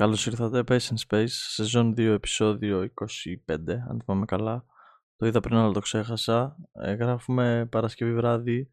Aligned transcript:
Καλώς 0.00 0.26
ήρθατε, 0.26 0.62
Pace 0.68 0.78
and 0.78 1.08
Space, 1.08 1.28
σεζόν 1.28 1.94
2, 1.96 1.98
επεισόδιο 1.98 2.90
25, 2.94 3.54
αν 3.68 4.02
θυμάμαι 4.04 4.24
καλά. 4.24 4.64
Το 5.16 5.26
είδα 5.26 5.40
πριν, 5.40 5.56
αλλά 5.56 5.72
το 5.72 5.80
ξέχασα. 5.80 6.56
Ε, 6.72 6.92
γράφουμε 6.92 7.66
Παρασκευή 7.70 8.14
βράδυ, 8.14 8.70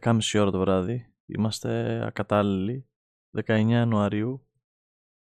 11.30 0.00 0.18
ώρα 0.40 0.50
το 0.50 0.58
βράδυ. 0.58 1.12
Είμαστε 1.26 2.00
ακατάλληλοι, 2.06 2.86
19 3.46 3.66
Ιανουαρίου, 3.68 4.46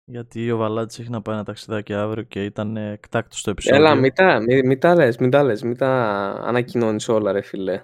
γιατί 0.04 0.52
ο 0.52 0.58
Βαλάτης 0.58 1.00
έχει 1.00 1.10
να 1.10 1.22
πάει 1.22 1.36
ένα 1.36 1.44
ταξιδάκι 1.44 1.94
αύριο 1.94 2.24
και 2.24 2.44
ήταν 2.44 2.78
εκτάκτος 2.78 3.40
στο 3.40 3.50
επεισόδιο. 3.50 3.80
Έλα, 3.80 3.96
μην 3.96 4.14
τα, 4.14 4.40
μην, 4.40 4.68
μην 4.68 4.80
τα 4.80 4.96
λες, 4.96 5.18
μην 5.18 5.30
τα 5.30 5.44
λες, 5.44 5.62
μην 5.62 5.78
τα 5.78 5.90
ανακοινώνεις 6.44 7.10
όλα 7.10 7.32
ρε 7.32 7.42
φίλε. 7.42 7.84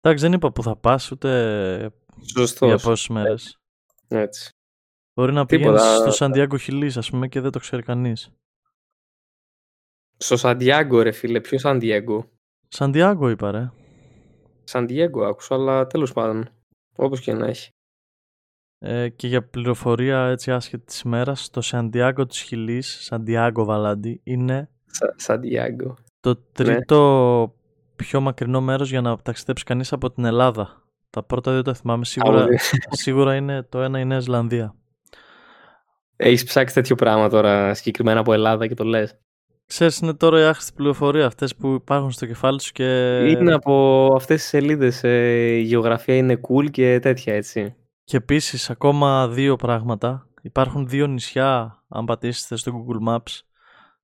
Εντάξει, 0.00 0.24
δεν 0.24 0.32
είπα 0.32 0.52
που 0.52 0.62
θα 0.62 0.76
πας, 0.76 1.10
ούτε 1.10 1.92
Σωστός. 2.36 2.68
για 2.68 2.78
πόσες 2.78 3.08
μέρες. 3.08 3.60
Έτσι. 4.08 4.52
Μπορεί 5.14 5.32
να 5.32 5.46
Τίποτα. 5.46 5.72
πηγαίνεις 5.72 5.98
στο 6.00 6.10
Σαντιάγκο 6.10 6.56
Χιλής, 6.56 6.96
ας 6.96 7.10
πούμε, 7.10 7.28
και 7.28 7.40
δεν 7.40 7.50
το 7.50 7.58
ξέρει 7.58 7.82
κανείς. 7.82 8.30
Στο 10.16 10.36
Σαντιάγκο 10.36 11.02
ρε 11.02 11.12
φίλε, 11.12 11.40
ποιο 11.40 11.58
Σαντιάγκο; 11.58 12.30
Σαντιάγκο 12.68 13.28
είπα 13.28 13.50
ρε. 13.50 13.70
Σαντιάγκο 14.64 15.24
άκουσα, 15.24 15.54
αλλά 15.54 15.86
τέλος 15.86 16.12
πάντων. 16.12 16.48
Όπως 16.96 17.20
και 17.20 17.32
να 17.32 17.46
έχει. 17.46 17.70
Ε, 18.78 19.08
και 19.08 19.26
για 19.26 19.46
πληροφορία 19.48 20.26
έτσι 20.26 20.52
άσχετη 20.52 20.84
της 20.84 21.00
ημέρας, 21.00 21.50
το 21.50 21.60
Σαντιάγκο 21.60 22.26
της 22.26 22.40
Χιλής, 22.40 22.98
Σαντιάγκο 23.04 23.64
Βαλάντι, 23.64 24.20
είναι 24.24 24.70
Σα, 24.86 25.18
Σαντιάγκο. 25.18 25.96
το 26.20 26.36
τρίτο 26.36 27.54
πιο 27.96 28.20
μακρινό 28.20 28.60
μέρος 28.60 28.90
για 28.90 29.00
να 29.00 29.18
ταξιδέψει 29.18 29.64
κανείς 29.64 29.92
από 29.92 30.10
την 30.10 30.24
Ελλάδα. 30.24 30.82
Τα 31.10 31.22
πρώτα 31.22 31.52
δύο 31.52 31.62
τα 31.62 31.74
θυμάμαι 31.74 32.04
σίγουρα, 32.04 32.42
Από- 32.42 32.56
σίγουρα 32.96 33.36
είναι 33.36 33.62
το 33.62 33.80
ένα 33.82 33.98
η 34.00 34.04
Νέα 34.04 34.20
Ζηλανδία. 36.16 36.34
Έχεις 36.34 36.44
ψάξει 36.44 36.74
τέτοιο 36.74 36.94
πράγμα 36.94 37.28
τώρα 37.28 37.74
συγκεκριμένα 37.74 38.20
από 38.20 38.32
Ελλάδα 38.32 38.66
και 38.66 38.74
το 38.74 38.84
λες; 38.84 39.18
Ξέρεις, 39.66 39.98
είναι 39.98 40.14
τώρα 40.14 40.40
η 40.40 40.42
άχρηστη 40.42 40.72
πληροφορία 40.72 41.26
αυτές 41.26 41.56
που 41.56 41.68
υπάρχουν 41.68 42.10
στο 42.10 42.26
κεφάλι 42.26 42.60
σου 42.60 42.72
και, 42.72 43.18
Είναι 43.28 43.52
από 43.52 44.06
αυτές 44.16 44.40
τις 44.40 44.48
σελίδες, 44.48 45.04
ε, 45.04 45.56
η 45.56 45.60
γεωγραφία 45.60 46.16
είναι 46.16 46.40
cool 46.48 46.70
και 46.70 46.98
τέτοια 46.98 47.34
έτσι. 47.34 47.74
και 48.04 48.16
επίσης 48.16 48.70
ακόμα 48.70 49.28
δύο 49.28 49.56
πράγματα. 49.56 50.26
Υπάρχουν 50.42 50.88
δύο 50.88 51.06
νησιά, 51.06 51.82
αν 51.88 52.04
πατήσετε 52.04 52.56
στο 52.56 52.72
Google 52.72 53.08
Maps. 53.08 53.40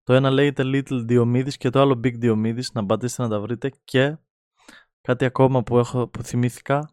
Το 0.04 0.14
ένα 0.14 0.30
λέγεται 0.30 0.62
Little 0.66 1.10
Diomedes 1.10 1.52
και 1.58 1.70
το 1.70 1.80
άλλο 1.80 2.00
Big 2.04 2.24
Diomedes, 2.24 2.64
να 2.72 2.86
πατήσετε 2.86 3.22
να 3.22 3.28
τα 3.28 3.40
βρείτε. 3.40 3.70
Και 3.84 4.16
κάτι 5.02 5.24
ακόμα 5.24 5.62
που, 5.62 5.78
έχω, 5.78 6.06
που 6.08 6.22
θυμήθηκα, 6.22 6.90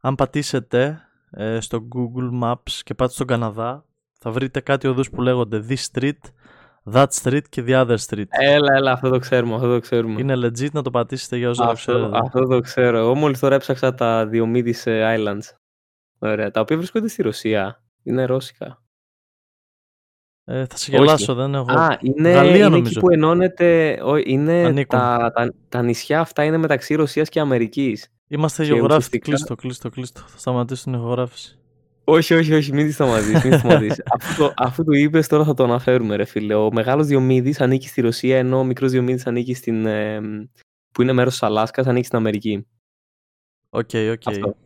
αν 0.00 0.14
πατήσετε 0.14 1.00
ε, 1.30 1.60
στο 1.60 1.88
Google 1.94 2.42
Maps 2.44 2.70
και 2.82 2.94
πάτε 2.94 3.12
στον 3.12 3.26
Καναδά, 3.26 3.84
θα 4.18 4.30
βρείτε 4.30 4.60
κάτι 4.60 4.86
οδούς 4.86 5.10
που 5.10 5.22
λέγονται 5.22 5.64
This 5.68 5.84
Street, 5.92 6.18
That 6.92 7.06
Street 7.22 7.42
και 7.48 7.64
The 7.66 7.86
Other 7.86 7.96
Street. 8.08 8.24
Έλα, 8.28 8.74
έλα, 8.76 8.92
αυτό 8.92 9.08
το 9.10 9.18
ξέρουμε, 9.18 9.54
αυτό 9.54 9.72
το 9.72 9.80
ξέρουμε. 9.80 10.20
Είναι 10.20 10.34
legit 10.36 10.70
να 10.72 10.82
το 10.82 10.90
πατήσετε 10.90 11.36
για 11.36 11.48
όσο 11.48 11.62
το 11.62 11.68
αυτό, 11.70 11.92
ξέρετε. 11.92 12.18
αυτό 12.18 12.46
το 12.46 12.60
ξέρω. 12.60 12.98
Εγώ 12.98 13.14
μόλις 13.14 13.38
τώρα 13.38 13.54
έψαξα 13.54 13.94
τα 13.94 14.28
Diomedes 14.32 14.80
ε, 14.84 15.16
Islands. 15.18 15.42
Ωραία, 16.18 16.50
τα 16.50 16.60
οποία 16.60 16.76
βρίσκονται 16.76 17.08
στη 17.08 17.22
Ρωσία. 17.22 17.82
Είναι 18.02 18.24
ρώσικα. 18.24 18.82
Ε, 20.44 20.66
θα 20.66 20.76
σε 20.76 20.90
Όχι. 20.90 21.00
γελάσω, 21.04 21.34
δεν 21.34 21.54
έχω. 21.54 21.70
Α, 21.72 21.98
είναι, 22.00 22.30
Γαλλία 22.32 22.56
είναι 22.56 22.64
νομίζω. 22.68 22.90
εκεί 22.90 23.00
που 23.00 23.10
ενώνεται. 23.10 23.98
ό, 24.04 24.16
είναι 24.16 24.52
Ανήκουν. 24.64 24.98
τα, 24.98 25.32
τα, 25.34 25.54
τα 25.68 25.82
νησιά 25.82 26.20
αυτά 26.20 26.44
είναι 26.44 26.56
μεταξύ 26.56 26.94
Ρωσίας 26.94 27.28
και 27.28 27.40
Αμερικής. 27.40 28.08
Είμαστε 28.28 28.62
και 28.62 28.68
γεωγράφοι. 28.68 28.94
ουσιαστικά- 28.96 29.24
Κλείστο, 29.24 29.54
κλείστο, 29.54 29.88
κλείστο. 29.90 30.20
Θα 30.20 30.38
σταματήσω 30.38 30.84
την 30.84 30.92
ηχογράφηση. 30.94 31.58
Όχι, 32.10 32.34
όχι, 32.34 32.54
όχι, 32.54 32.72
μην 32.72 32.86
τη 32.86 32.92
σταματήσεις, 32.92 33.42
μην 33.42 33.52
τη 33.52 33.58
σταματήσεις. 33.58 34.02
αφού, 34.18 34.42
το, 34.42 34.52
αφού 34.56 34.84
το 34.84 34.92
είπες 34.92 35.26
τώρα 35.26 35.44
θα 35.44 35.54
το 35.54 35.64
αναφέρουμε 35.64 36.16
ρε 36.16 36.24
φίλε. 36.24 36.54
Ο 36.54 36.72
μεγάλος 36.72 37.06
Διομήδης 37.06 37.60
ανήκει 37.60 37.88
στη 37.88 38.00
Ρωσία 38.00 38.38
ενώ 38.38 38.58
ο 38.58 38.64
μικρός 38.64 38.90
Διομήδης 38.90 39.26
ανήκει 39.26 39.54
στην, 39.54 39.86
ε, 39.86 40.20
που 40.94 41.02
είναι 41.02 41.12
μέρος 41.12 41.32
της 41.32 41.42
Αλάσκας, 41.42 41.86
ανήκει 41.86 42.06
στην 42.06 42.18
Αμερική. 42.18 42.66
Οκ, 43.70 43.90
οκ. 44.12 44.22
Αυτό. 44.24 44.56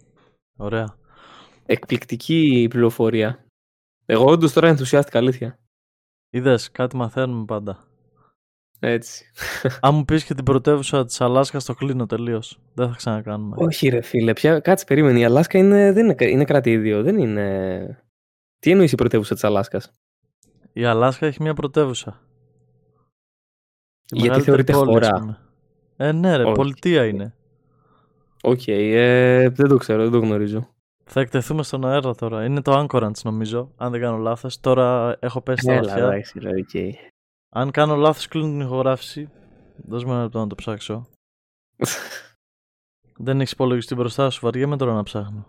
Ωραία. 0.57 0.97
Εκπληκτική 1.67 2.67
πληροφορία. 2.71 3.45
Εγώ 4.07 4.25
όντως 4.25 4.53
τώρα 4.53 4.69
ενθουσιάστηκα, 4.69 5.19
αλήθεια. 5.19 5.59
Είδες, 6.31 6.71
κάτι 6.71 6.97
μαθαίνουμε 6.97 7.45
πάντα. 7.45 7.85
Έτσι. 8.85 9.25
Αν 9.81 9.95
μου 9.95 10.05
πεις 10.05 10.25
και 10.25 10.35
την 10.35 10.45
πρωτεύουσα 10.45 11.05
της 11.05 11.21
Αλάσκα, 11.21 11.59
το 11.59 11.75
κλείνω 11.75 12.07
τελείως. 12.07 12.59
Δεν 12.75 12.89
θα 12.89 12.95
ξανακάνουμε. 12.97 13.57
Όχι 13.59 13.89
ρε 13.89 14.01
φίλε, 14.01 14.33
πια, 14.33 14.61
κάτσε 14.61 14.85
περίμενε. 14.85 15.19
Η 15.19 15.25
Αλάσκα 15.25 15.59
είναι, 15.59 15.93
δεν 15.93 16.05
είναι, 16.05 16.15
είναι 16.31 16.45
κρατήδιο, 16.45 17.03
δεν 17.03 17.19
είναι... 17.19 18.05
Τι 18.59 18.71
εννοείς 18.71 18.93
η 18.93 18.95
πρωτεύουσα 18.95 19.35
της 19.35 19.45
Αλάσκας; 19.45 19.91
Η 20.73 20.85
Αλάσκα 20.85 21.27
έχει 21.27 21.43
μια 21.43 21.55
πρωτεύουσα. 21.55 22.21
Η 24.11 24.19
Γιατί 24.19 24.23
μεγαλύτερη 24.29 24.45
θεωρείται 24.45 24.73
πόλη, 24.73 24.99
ας 24.99 25.07
χώρα. 25.09 25.21
πούμε. 25.21 25.39
Ε, 25.97 26.13
ναι, 26.13 26.37
ρε, 26.37 26.43
Όχι. 26.45 26.55
πολιτεία 26.55 27.05
είναι. 27.07 27.35
Οκ, 28.43 28.67
ε, 28.67 29.49
δεν 29.49 29.69
το 29.69 29.77
ξέρω, 29.77 30.03
δεν 30.03 30.11
το 30.13 30.19
γνωρίζω. 30.19 30.69
Θα 31.05 31.21
εκτεθούμε 31.21 31.63
στον 31.63 31.87
αέρα 31.87 32.15
τώρα. 32.15 32.45
Είναι 32.45 32.63
το 32.63 32.87
Anchorage, 32.89 33.23
νομίζω, 33.25 33.73
αν 33.77 33.91
δεν 33.91 34.01
κάνω 34.01 34.17
λάθος. 34.17 34.61
Τώρα 34.61 35.17
έχω 35.21 35.41
πέσει 35.41 35.63
στα 35.63 35.73
Έλα, 35.73 35.83
βαθιά. 35.83 36.05
εντάξει, 36.05 36.39
ρε, 36.39 36.49
οκ. 36.49 36.97
Αν 37.55 37.71
κάνω 37.71 37.97
λάθος, 37.97 38.29
κλείνω 38.29 38.49
την 38.49 38.61
ηχογράφηση. 38.61 39.29
Δώσ' 39.77 40.05
μου 40.05 40.13
ένα 40.13 40.23
λεπτό 40.23 40.39
να 40.39 40.47
το 40.47 40.55
ψάξω. 40.55 41.07
δεν 43.25 43.41
έχεις 43.41 43.53
υπολογιστή 43.53 43.95
μπροστά 43.95 44.31
σου, 44.31 44.41
βαριέμαι 44.43 44.77
τώρα 44.77 44.93
να 44.93 45.03
ψάχνω. 45.03 45.47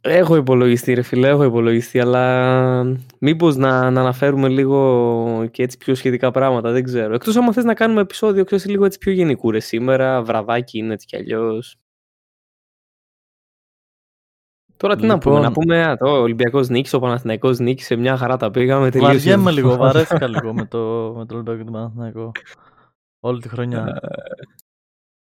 Έχω 0.00 0.36
υπολογιστή 0.36 0.94
ρε 0.94 1.02
φίλε, 1.02 1.28
έχω 1.28 1.44
υπολογιστή, 1.44 2.00
αλλά 2.00 2.84
μήπως 3.18 3.56
να, 3.56 3.90
να 3.90 4.00
αναφέρουμε 4.00 4.48
λίγο 4.48 5.48
και 5.50 5.62
έτσι 5.62 5.76
πιο 5.76 5.94
σχετικά 5.94 6.30
πράγματα, 6.30 6.70
δεν 6.70 6.84
ξέρω. 6.84 7.14
Εκτός 7.14 7.36
άμα 7.36 7.52
θες 7.52 7.64
να 7.64 7.74
κάνουμε 7.74 8.00
επεισόδιο, 8.00 8.44
ξέρεις, 8.44 8.66
λίγο 8.66 8.84
έτσι 8.84 8.98
πιο 8.98 9.12
γενικού 9.12 9.50
ρε 9.50 9.60
σήμερα, 9.60 10.22
βραδάκι 10.22 10.78
είναι 10.78 10.92
έτσι 10.92 11.06
κι 11.06 11.16
αλλιώς. 11.16 11.78
Τώρα 14.78 14.96
τι 14.96 15.06
να 15.06 15.18
πούμε, 15.18 15.34
Λοιπόν. 15.34 15.48
να 15.48 15.52
πούμε 15.52 15.82
α, 15.82 15.96
το 15.96 16.06
Ολυμπιακός 16.10 16.68
νίκης, 16.68 16.92
ο 16.92 16.98
Παναθηναϊκός 16.98 17.58
νίκησε, 17.58 17.96
μια 17.96 18.16
χαρά 18.16 18.36
τα 18.36 18.50
πήγαμε. 18.50 18.90
τελείωσε. 18.90 19.12
Βαριέμαι 19.14 19.50
λίγο, 19.50 19.76
βαρέθηκα 19.76 20.26
λίγο 20.28 20.54
με 20.54 20.66
το, 20.66 21.12
με 21.16 21.26
το 21.26 21.34
Ολυμπιακό 21.34 21.58
και 21.58 21.64
τον 21.64 21.72
Παναθηναϊκό. 21.72 22.32
Όλη 23.20 23.40
τη 23.40 23.48
χρονιά. 23.48 24.00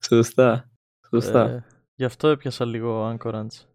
Σωστά, 0.06 0.70
σωστά. 1.10 1.50
Ε, 1.50 1.66
γι' 1.96 2.04
αυτό 2.06 2.28
έπιασα 2.28 2.66
λίγο 2.66 3.16
Anchorage. 3.18 3.66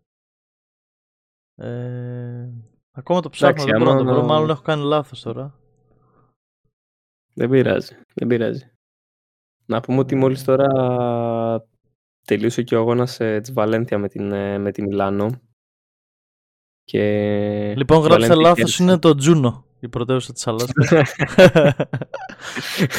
Ε, 1.54 2.48
ακόμα 2.90 3.20
το 3.20 3.30
ψάχνω, 3.30 3.62
Εντάξει, 3.62 3.70
δεν 3.70 3.78
μπορώ 3.82 3.92
να 3.92 4.04
το 4.04 4.10
άμα- 4.10 4.18
βρω. 4.18 4.26
Μάλλον 4.26 4.50
έχω 4.50 4.62
κάνει 4.62 4.82
λάθος 4.82 5.20
τώρα. 5.22 5.54
Δεν 7.34 7.50
πειράζει, 7.50 7.96
δεν 8.14 8.28
πειράζει. 8.28 8.70
Να 9.66 9.80
πούμε 9.80 9.98
ότι 9.98 10.14
μόλις 10.14 10.44
τώρα 10.44 10.66
τελείωσε 12.26 12.62
και 12.62 12.76
ο 12.76 12.80
αγώνας 12.80 13.20
ε, 13.20 13.40
της 13.40 13.52
Βαλένθια 13.52 13.98
με, 13.98 14.08
την, 14.08 14.32
ε, 14.32 14.58
με 14.58 14.70
τη 14.72 14.82
Μιλάνο. 14.82 15.30
Και... 16.90 17.74
Λοιπόν, 17.76 17.98
η 17.98 18.00
γράψτε 18.00 18.08
Βαλένθια 18.08 18.36
λάθος, 18.36 18.56
κέρδισε. 18.56 18.82
είναι 18.82 18.98
το 18.98 19.14
Τζούνο, 19.14 19.64
η 19.80 19.88
πρωτεύουσα 19.88 20.32
της 20.32 20.46
Αλάσκας. 20.46 20.88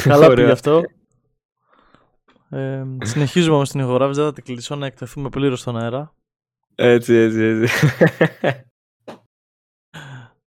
Καλά 0.03 0.25
Ωραία. 0.25 0.35
πήγε 0.35 0.51
αυτό. 0.51 0.81
Ε, 2.49 2.83
συνεχίζουμε 3.03 3.55
όμως 3.55 3.69
την 3.69 3.79
ηχογράφηση, 3.79 4.19
δεν 4.19 4.29
θα 4.29 4.33
την 4.33 4.43
κλείσω 4.43 4.75
να 4.75 4.85
εκτεθούμε 4.85 5.29
πλήρως 5.29 5.59
στον 5.59 5.77
αέρα. 5.77 6.13
Έτσι, 6.75 7.13
έτσι, 7.13 7.41
έτσι. 7.41 7.75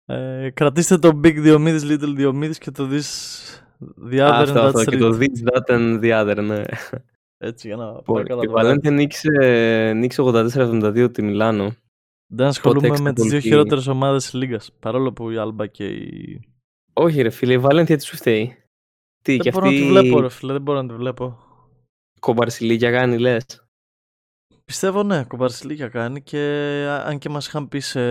Ε, 0.08 0.50
κρατήστε 0.54 0.98
το 0.98 1.20
Big 1.24 1.46
Diomedes, 1.46 1.82
Little 1.82 2.18
Diomedes 2.20 2.56
και 2.58 2.72
το 2.72 2.90
This 2.92 3.04
The 4.12 4.20
Other 4.20 4.22
αυτό, 4.22 4.54
and 4.54 4.58
That 4.58 4.66
αυτό. 4.66 4.84
Και 4.84 4.98
Street. 4.98 5.00
το 5.00 5.18
this, 5.20 5.54
that 5.54 5.76
and 5.76 6.02
the 6.04 6.12
other, 6.22 6.44
ναι. 6.44 6.62
Έτσι, 7.38 7.68
για 7.68 7.76
να 7.76 7.86
πάει 7.86 7.96
Λοιπόν, 7.96 8.24
καλά 8.26 8.42
η 8.44 8.46
το 8.46 8.52
βράδυ. 8.52 8.68
Βαλένθια 8.68 8.92
νίκησε, 8.92 9.94
νίκησε 9.96 10.22
84-72 10.26 11.10
τη 11.14 11.22
Μιλάνο. 11.24 11.76
Δεν 12.28 12.48
ασχολούμαι 12.48 12.88
έξτρα 12.88 13.04
με 13.04 13.14
τις 13.14 13.24
δύο 13.24 13.32
πολιτική. 13.32 13.54
χειρότερες 13.54 13.88
ομάδες 13.88 14.24
της 14.24 14.34
Λίγκας. 14.34 14.72
Παρόλο 14.80 15.14
που 15.14 15.30
η 15.30 15.38
Άλμπα 15.38 15.68
και 15.68 15.88
η... 15.88 16.40
Όχι 16.94 17.22
ρε 17.22 17.30
φίλε, 17.30 17.54
η 17.54 17.58
Βαλένθια 17.58 17.98
τι 17.98 18.04
σου 18.04 18.16
φταίει. 18.16 18.58
Τι, 19.22 19.38
και 19.38 19.52
Δεν 19.52 19.54
μπορώ 19.54 19.66
να 19.66 19.72
τη 19.72 19.78
αυτή 19.78 19.90
βλέπω 19.92 20.20
ρε 20.20 20.30
φίλε, 20.30 20.54
δεν 20.54 20.62
μπορώ 20.62 20.82
να 20.82 20.88
τη 20.88 20.94
βλέπω. 20.94 21.38
κομπαρσιλίκια 22.20 22.92
κάνει 22.92 23.18
λες; 23.18 23.66
Πιστεύω 24.66 25.04
ναι, 25.04 25.24
κομπαρσιλίκια 25.24 25.88
κάνει 25.88 26.22
και 26.22 26.40
α- 26.90 27.06
αν 27.08 27.18
και 27.18 27.30
μας 27.30 27.48
είχαν 27.48 27.68
πει 27.68 27.80
σε, 27.80 28.02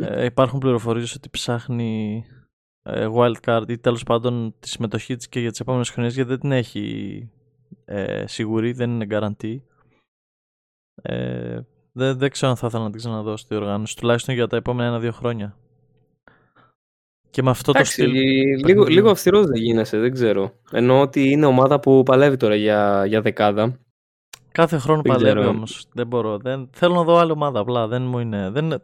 ε, 0.00 0.24
υπάρχουν 0.24 0.58
πληροφορίες 0.58 1.14
ότι 1.14 1.28
ψάχνει 1.28 2.24
ε, 2.82 3.08
wildcard 3.14 3.64
ή 3.68 3.78
τέλος 3.78 4.02
πάντων 4.02 4.54
τη 4.58 4.68
συμμετοχή 4.68 5.16
της 5.16 5.28
και 5.28 5.40
για 5.40 5.50
τις 5.50 5.60
επόμενες 5.60 5.90
χρονιές 5.90 6.14
γιατί 6.14 6.30
δεν 6.30 6.40
την 6.40 6.52
έχει 6.52 7.30
ε, 7.84 8.26
σίγουρη, 8.26 8.72
δεν 8.72 8.90
είναι 8.90 9.06
guarantee. 9.10 9.56
Ε, 11.02 11.60
δεν, 11.92 12.18
δεν 12.18 12.30
ξέρω 12.30 12.50
αν 12.50 12.56
θα 12.56 12.66
ήθελα 12.66 12.82
να 12.84 12.90
την 12.90 12.98
ξαναδώ 12.98 13.36
στη 13.36 13.54
οργάνωση, 13.54 13.96
τουλάχιστον 13.96 14.34
για 14.34 14.46
τα 14.46 14.56
επόμενα 14.56 14.88
ένα-δύο 14.88 15.12
χρόνια. 15.12 15.56
Και 17.30 17.42
με 17.42 17.50
αυτό 17.50 17.72
Εντάξει, 17.74 18.02
το 18.02 18.08
στυλ... 18.08 18.20
λίγο, 18.20 18.62
παιχνιδιού. 18.62 18.86
λίγο 18.88 19.10
αυστηρός 19.10 19.46
δεν 19.46 19.62
γίνεσαι, 19.62 19.98
δεν 19.98 20.12
ξέρω. 20.12 20.52
Εννοώ 20.70 21.00
ότι 21.00 21.30
είναι 21.30 21.46
ομάδα 21.46 21.80
που 21.80 22.02
παλεύει 22.02 22.36
τώρα 22.36 22.54
για, 22.54 23.04
για 23.06 23.20
δεκάδα. 23.20 23.78
Κάθε 24.52 24.78
χρόνο 24.78 25.02
Δεν 25.02 25.12
παλεύει 25.12 25.38
ξέρω. 25.38 25.50
όμως. 25.50 25.86
Δεν 25.92 26.06
μπορώ. 26.06 26.38
Δεν... 26.38 26.68
Θέλω 26.72 26.94
να 26.94 27.02
δω 27.02 27.16
άλλη 27.16 27.30
ομάδα 27.30 27.60
απλά. 27.60 27.86
Δεν 27.86 28.02
μου 28.02 28.18
είναι. 28.18 28.50
Δεν, 28.50 28.82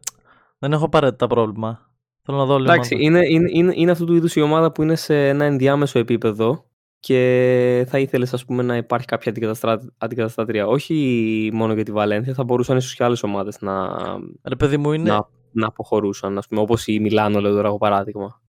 δεν 0.58 0.72
έχω 0.72 0.84
απαραίτητα 0.84 1.26
πρόβλημα. 1.26 1.90
Θέλω 2.22 2.38
να 2.38 2.44
δω 2.44 2.58
λίγο. 2.58 2.72
Εντάξει, 2.72 2.96
είναι, 3.00 3.26
είναι, 3.28 3.50
είναι, 3.52 3.72
είναι 3.76 3.90
αυτού 3.90 4.04
του 4.04 4.14
είδους 4.14 4.36
η 4.36 4.40
ομάδα 4.40 4.72
που 4.72 4.82
είναι 4.82 4.94
σε 4.94 5.28
ένα 5.28 5.44
ενδιάμεσο 5.44 5.98
επίπεδο 5.98 6.64
και 7.00 7.86
θα 7.88 7.98
ήθελες 7.98 8.32
ας 8.32 8.44
πούμε 8.44 8.62
να 8.62 8.76
υπάρχει 8.76 9.06
κάποια 9.06 9.32
αντικαταστάτρια 9.98 10.66
όχι 10.66 11.50
μόνο 11.52 11.74
για 11.74 11.84
τη 11.84 11.92
Βαλένθια 11.92 12.34
θα 12.34 12.44
μπορούσαν 12.44 12.76
ίσως 12.76 12.94
και 12.94 13.04
άλλες 13.04 13.22
ομάδες 13.22 13.60
να, 13.60 13.88
Ρε 14.42 14.56
παιδί 14.56 14.76
μου 14.76 14.92
είναι... 14.92 15.10
να, 15.10 15.28
να 15.52 15.66
αποχωρούσαν 15.66 16.38
ας 16.38 16.46
πούμε, 16.46 16.60
όπως 16.60 16.86
η 16.86 17.00
Μιλάνο 17.00 17.40
λέω 17.40 17.52
τώρα 17.52 17.68
εγώ 17.68 17.78
παράδειγμα. 17.78 18.42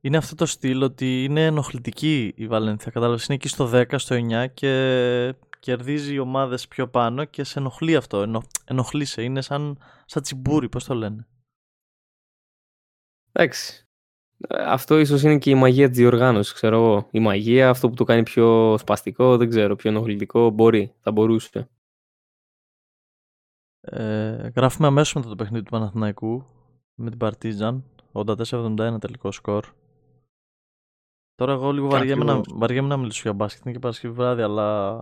Είναι 0.00 0.16
αυτό 0.16 0.34
το 0.34 0.46
στυλ 0.46 0.82
ότι 0.82 1.24
είναι 1.24 1.44
ενοχλητική 1.44 2.32
η 2.36 2.46
Βαλένθια 2.46 2.90
κατάλαβες; 2.90 3.26
Είναι 3.26 3.34
εκεί 3.34 3.48
στο 3.48 3.70
10, 3.72 3.84
στο 3.96 4.16
9 4.16 4.46
και 4.54 5.34
κερδίζει 5.58 6.18
ομάδες 6.18 6.68
πιο 6.68 6.88
πάνω 6.88 7.24
και 7.24 7.44
σε 7.44 7.58
ενοχλεί 7.58 7.96
αυτό. 7.96 8.22
Ενο... 8.22 8.42
ενοχλείσαι, 8.64 9.22
είναι 9.22 9.40
σαν, 9.40 9.78
σαν 10.04 10.22
τσιμπούρι 10.22 10.68
πώς 10.68 10.84
το 10.84 10.94
λένε; 10.94 11.26
Εντάξει, 13.32 13.83
αυτό 14.48 14.98
ίσως 14.98 15.22
είναι 15.22 15.38
και 15.38 15.50
η 15.50 15.54
μαγεία 15.54 15.88
της 15.88 15.96
διοργάνωσης, 15.96 16.52
ξέρω 16.52 16.76
εγώ. 16.76 17.08
Η 17.10 17.20
μαγεία, 17.20 17.68
αυτό 17.68 17.88
που 17.88 17.94
το 17.94 18.04
κάνει 18.04 18.22
πιο 18.22 18.78
σπαστικό, 18.78 19.36
δεν 19.36 19.48
ξέρω, 19.48 19.76
πιο 19.76 19.90
ενοχλητικό, 19.90 20.50
μπορεί, 20.50 20.94
θα 21.00 21.12
μπορούσε. 21.12 21.68
Ε, 23.80 24.50
γράφουμε 24.56 24.86
αμέσως 24.86 25.14
μετά 25.14 25.28
το 25.28 25.34
παιχνίδι 25.34 25.64
του 25.64 25.70
Παναθηναϊκού 25.70 26.44
με 26.94 27.10
την 27.10 27.18
Παρτίζαν, 27.18 27.84
84-71 28.12 28.96
τελικό 29.00 29.32
σκορ. 29.32 29.64
Τώρα 31.34 31.52
εγώ 31.52 31.72
λίγο 31.72 31.88
βαριέμαι 31.88 32.24
να, 32.24 32.40
βαριέμαι 32.54 32.88
να 32.88 32.96
μιλήσω 32.96 33.20
για 33.22 33.32
μπάσκετ, 33.32 33.64
είναι 33.64 33.74
και 33.74 33.80
Παρασκευή 33.80 34.14
βράδυ, 34.14 34.42
αλλά 34.42 34.96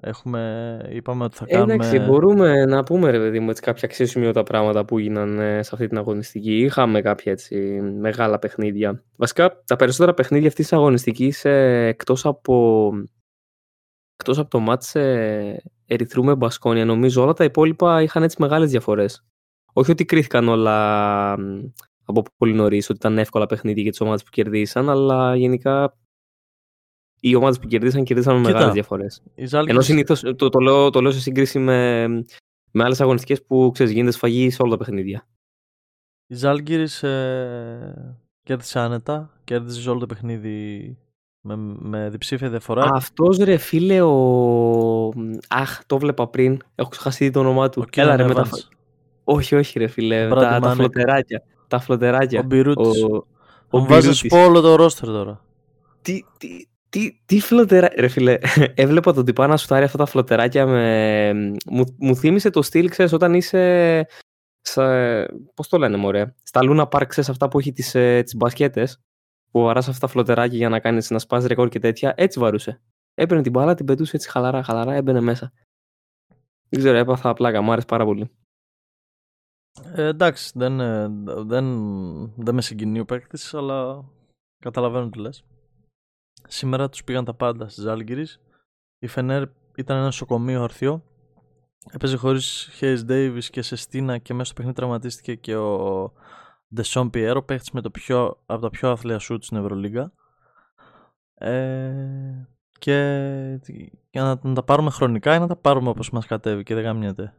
Έχουμε, 0.00 0.78
είπαμε 0.90 1.24
ότι 1.24 1.36
θα 1.36 1.44
ε, 1.48 1.52
κάνουμε... 1.52 1.74
Εντάξει, 1.74 1.98
μπορούμε 1.98 2.64
να 2.64 2.82
πούμε 2.82 3.10
ρε 3.10 3.18
παιδί 3.18 3.40
μου 3.40 3.50
έτσι, 3.50 3.62
κάποια 3.62 3.88
αξιοσημείωτα 3.88 4.42
πράγματα 4.42 4.84
που 4.84 4.98
έγιναν 4.98 5.38
ε, 5.38 5.62
σε 5.62 5.70
αυτή 5.72 5.86
την 5.86 5.98
αγωνιστική. 5.98 6.58
Είχαμε 6.58 7.00
κάποια 7.00 7.32
έτσι, 7.32 7.56
μεγάλα 7.80 8.38
παιχνίδια. 8.38 9.02
Βασικά 9.16 9.62
τα 9.64 9.76
περισσότερα 9.76 10.14
παιχνίδια 10.14 10.48
αυτής 10.48 10.68
της 10.68 10.78
αγωνιστικής 10.78 11.44
ε, 11.44 11.86
εκτός 11.86 12.26
από, 12.26 12.90
εκτός 14.16 14.38
από 14.38 14.50
το 14.50 14.58
μάτς 14.58 14.94
ε, 14.94 15.62
Ερυθρού 15.86 16.24
με 16.24 16.34
Μπασκόνια 16.34 16.84
νομίζω 16.84 17.22
όλα 17.22 17.32
τα 17.32 17.44
υπόλοιπα 17.44 18.02
είχαν 18.02 18.22
έτσι 18.22 18.36
μεγάλες 18.40 18.70
διαφορές. 18.70 19.24
Όχι 19.72 19.90
ότι 19.90 20.04
κρίθηκαν 20.04 20.48
όλα 20.48 21.32
από 22.04 22.22
πολύ 22.36 22.52
νωρίς 22.52 22.88
ότι 22.88 22.98
ήταν 22.98 23.18
εύκολα 23.18 23.46
παιχνίδια 23.46 23.82
για 23.82 23.90
τις 23.90 24.00
ομάδες 24.00 24.22
που 24.22 24.30
κερδίσαν, 24.30 24.90
αλλά 24.90 25.36
γενικά 25.36 25.96
οι 27.28 27.34
ομάδες 27.34 27.58
που 27.58 27.66
κερδίσαν 27.66 28.04
κερδίσαν 28.04 28.34
με 28.34 28.40
μεγάλες 28.40 28.72
διαφορές. 28.72 29.22
Ενώ 29.66 29.80
συνήθως 29.80 30.20
το, 30.36 30.48
το, 30.48 30.58
λέω, 30.58 30.90
το 30.90 31.00
λέω 31.00 31.10
σε 31.10 31.20
σύγκριση 31.20 31.58
με, 31.58 32.06
με 32.70 32.84
άλλες 32.84 33.00
αγωνιστικές 33.00 33.42
που 33.42 33.70
ξέρεις, 33.74 33.92
γίνεται 33.92 34.12
σφαγή 34.12 34.50
σε 34.50 34.62
όλα 34.62 34.70
τα 34.70 34.76
παιχνίδια. 34.76 35.26
Η 36.26 36.34
Ζάλγκυρη 36.34 36.88
ε, 37.00 37.92
κέρδισε 38.42 38.78
άνετα, 38.78 39.40
κέρδισε 39.44 39.80
σε 39.80 39.90
όλο 39.90 39.98
το 39.98 40.06
παιχνίδι 40.06 40.98
με, 41.40 41.56
με 41.78 42.08
διψήφια 42.10 42.48
διαφορά. 42.48 42.88
Αυτός 42.92 43.38
ρε 43.38 43.56
φίλε, 43.56 44.02
ο. 44.02 45.12
Αχ, 45.48 45.80
το 45.86 45.98
βλέπα 45.98 46.28
πριν. 46.28 46.58
Έχω 46.74 46.88
ξεχάσει 46.88 47.30
το 47.30 47.40
όνομά 47.40 47.68
του. 47.68 47.82
Ο 47.86 48.00
Έλα, 48.00 48.16
ρε, 48.16 48.26
μετα... 48.26 48.48
Όχι, 49.24 49.54
όχι, 49.54 49.78
ρε 49.78 49.86
φίλε. 49.86 50.28
Τα, 50.28 50.58
τα, 50.60 50.74
φλωτεράκια. 50.74 51.42
Τα 51.68 51.78
φλωτεράκια. 51.78 52.40
Ο 52.40 52.42
Μπιρούτης. 52.42 53.02
Ο, 53.02 53.16
ο, 53.16 53.78
ο 53.78 53.84
βάζεις 53.84 54.24
όλο 54.30 54.60
το 54.60 54.74
ρόστερ 54.74 55.08
τώρα. 55.08 55.44
Τι, 56.02 56.24
τι, 56.38 56.48
τι, 56.94 57.22
τι 57.24 57.40
φλωτερά... 57.40 57.90
Ρε 57.96 58.08
φίλε, 58.08 58.38
έβλεπα 58.74 59.12
τον 59.12 59.24
τυπά 59.24 59.46
να 59.46 59.56
σουτάρει 59.56 59.84
αυτά 59.84 59.98
τα 59.98 60.06
φλωτεράκια 60.06 60.66
με... 60.66 61.32
Μου, 61.66 61.96
μου 61.98 62.16
θύμισε 62.16 62.50
το 62.50 62.62
στυλ, 62.62 62.88
ξέρεις, 62.88 63.12
όταν 63.12 63.34
είσαι... 63.34 64.06
Σε... 64.60 64.82
Πώς 65.54 65.68
το 65.68 65.78
λένε, 65.78 65.96
μωρέ. 65.96 66.34
Στα 66.42 66.60
Luna 66.62 66.88
Park, 66.88 67.04
ξέρεις, 67.06 67.30
αυτά 67.30 67.48
που 67.48 67.58
έχει 67.58 67.72
τις, 67.72 67.94
ε, 67.94 68.22
τις 68.22 68.36
μπασκέτες, 68.36 69.00
που 69.50 69.68
αράς 69.68 69.88
αυτά 69.88 70.06
τα 70.06 70.12
φλωτεράκια 70.12 70.56
για 70.56 70.68
να 70.68 70.80
κάνεις 70.80 71.10
να 71.10 71.18
σπάς 71.18 71.46
ρεκόρ 71.46 71.68
και 71.68 71.78
τέτοια, 71.78 72.14
έτσι 72.16 72.38
βαρούσε. 72.38 72.80
Έπαιρνε 73.14 73.42
την 73.42 73.52
μπάλα, 73.52 73.74
την 73.74 73.86
πετούσε 73.86 74.16
έτσι 74.16 74.30
χαλαρά, 74.30 74.62
χαλαρά, 74.62 74.92
έμπαινε 74.92 75.20
μέσα. 75.20 75.52
Δεν 76.68 76.80
ξέρω, 76.80 76.96
έπαθα 76.96 77.32
πλάκα, 77.32 77.60
μου 77.60 77.72
άρεσε 77.72 77.86
πάρα 77.86 78.04
πολύ. 78.04 78.30
Ε, 79.94 80.06
εντάξει, 80.06 80.52
δεν, 80.54 80.80
ε, 80.80 81.08
δεν, 81.24 81.66
δεν 82.36 82.54
με 82.54 82.62
συγκινεί 82.62 83.00
ο 83.00 83.04
παίκτης, 83.04 83.54
αλλά 83.54 84.04
καταλαβαίνω 84.58 85.08
τι 85.08 85.18
λες. 85.18 85.44
Σήμερα 86.48 86.88
τους 86.88 87.04
πήγαν 87.04 87.24
τα 87.24 87.34
πάντα 87.34 87.68
στις 87.68 87.82
Ζάλγκυρης. 87.82 88.40
Η 88.98 89.06
Φενέρ 89.06 89.42
ήταν 89.76 89.96
ένα 89.96 90.10
σοκομείο 90.10 90.62
ορθιό. 90.62 91.04
Έπαιζε 91.92 92.16
χωρίς 92.16 92.70
Hayes 92.80 92.98
Davis 93.08 93.44
και 93.50 93.62
σε 93.62 93.76
Στίνα 93.76 94.18
και 94.18 94.32
μέσα 94.32 94.44
στο 94.44 94.54
παιχνίδι 94.54 94.76
τραυματίστηκε 94.76 95.34
και 95.34 95.56
ο 95.56 96.12
Ντεσόν 96.74 97.10
Πιέρο, 97.10 97.42
παίχτης 97.42 97.70
με 97.70 97.80
το 97.80 97.90
πιο, 97.90 98.42
από 98.46 98.60
τα 98.60 98.70
πιο 98.70 98.90
αθλία 98.90 99.18
σουτ 99.18 99.44
στην 99.44 99.56
Ευρωλίγα. 99.56 100.12
Ε, 101.34 102.48
και 102.78 102.94
για 104.10 104.22
να, 104.22 104.38
να, 104.42 104.54
τα 104.54 104.62
πάρουμε 104.62 104.90
χρονικά 104.90 105.34
ή 105.34 105.38
να 105.38 105.46
τα 105.46 105.56
πάρουμε 105.56 105.88
όπως 105.88 106.10
μας 106.10 106.26
κατέβει 106.26 106.62
και 106.62 106.74
δεν 106.74 106.84
γαμιέται; 106.84 107.34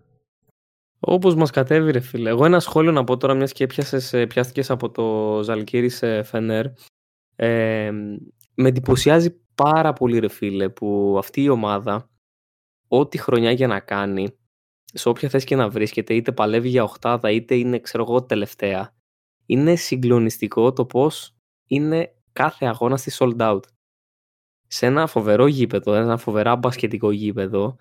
Όπως 0.99 1.35
μας 1.35 1.51
κατέβει 1.51 1.91
ρε 1.91 1.99
φίλε. 1.99 2.29
Εγώ 2.29 2.45
ένα 2.45 2.59
σχόλιο 2.59 2.91
να 2.91 3.03
πω 3.03 3.17
τώρα 3.17 3.33
μιας 3.33 3.51
και 3.51 3.67
πιάστηκε 3.67 4.27
πιάστηκες 4.27 4.69
από 4.69 4.89
το 4.89 5.39
Ζαλκύρι 5.43 5.89
σε 5.89 6.23
Φενέρ. 6.23 6.65
Ε, 7.35 7.91
με 8.55 8.67
εντυπωσιάζει 8.67 9.39
πάρα 9.55 9.93
πολύ 9.93 10.19
ρε 10.19 10.27
φίλε 10.27 10.69
που 10.69 11.15
αυτή 11.17 11.41
η 11.41 11.49
ομάδα 11.49 12.09
ό,τι 12.87 13.17
χρονιά 13.17 13.51
για 13.51 13.67
να 13.67 13.79
κάνει 13.79 14.37
σε 14.83 15.09
όποια 15.09 15.29
θέση 15.29 15.45
και 15.45 15.55
να 15.55 15.69
βρίσκεται 15.69 16.13
είτε 16.13 16.31
παλεύει 16.31 16.69
για 16.69 16.83
οχτάδα 16.83 17.31
είτε 17.31 17.55
είναι 17.55 17.79
ξέρω 17.79 18.03
εγώ 18.03 18.23
τελευταία 18.23 18.93
είναι 19.45 19.75
συγκλονιστικό 19.75 20.73
το 20.73 20.85
πως 20.85 21.35
είναι 21.67 22.13
κάθε 22.33 22.65
αγώνας 22.65 23.01
στη 23.01 23.11
sold 23.19 23.37
out. 23.37 23.59
Σε 24.67 24.85
ένα 24.85 25.07
φοβερό 25.07 25.47
γήπεδο, 25.47 25.93
ένα 25.93 26.17
φοβερά 26.17 26.55
μπασκετικό 26.55 27.11
γήπεδο 27.11 27.77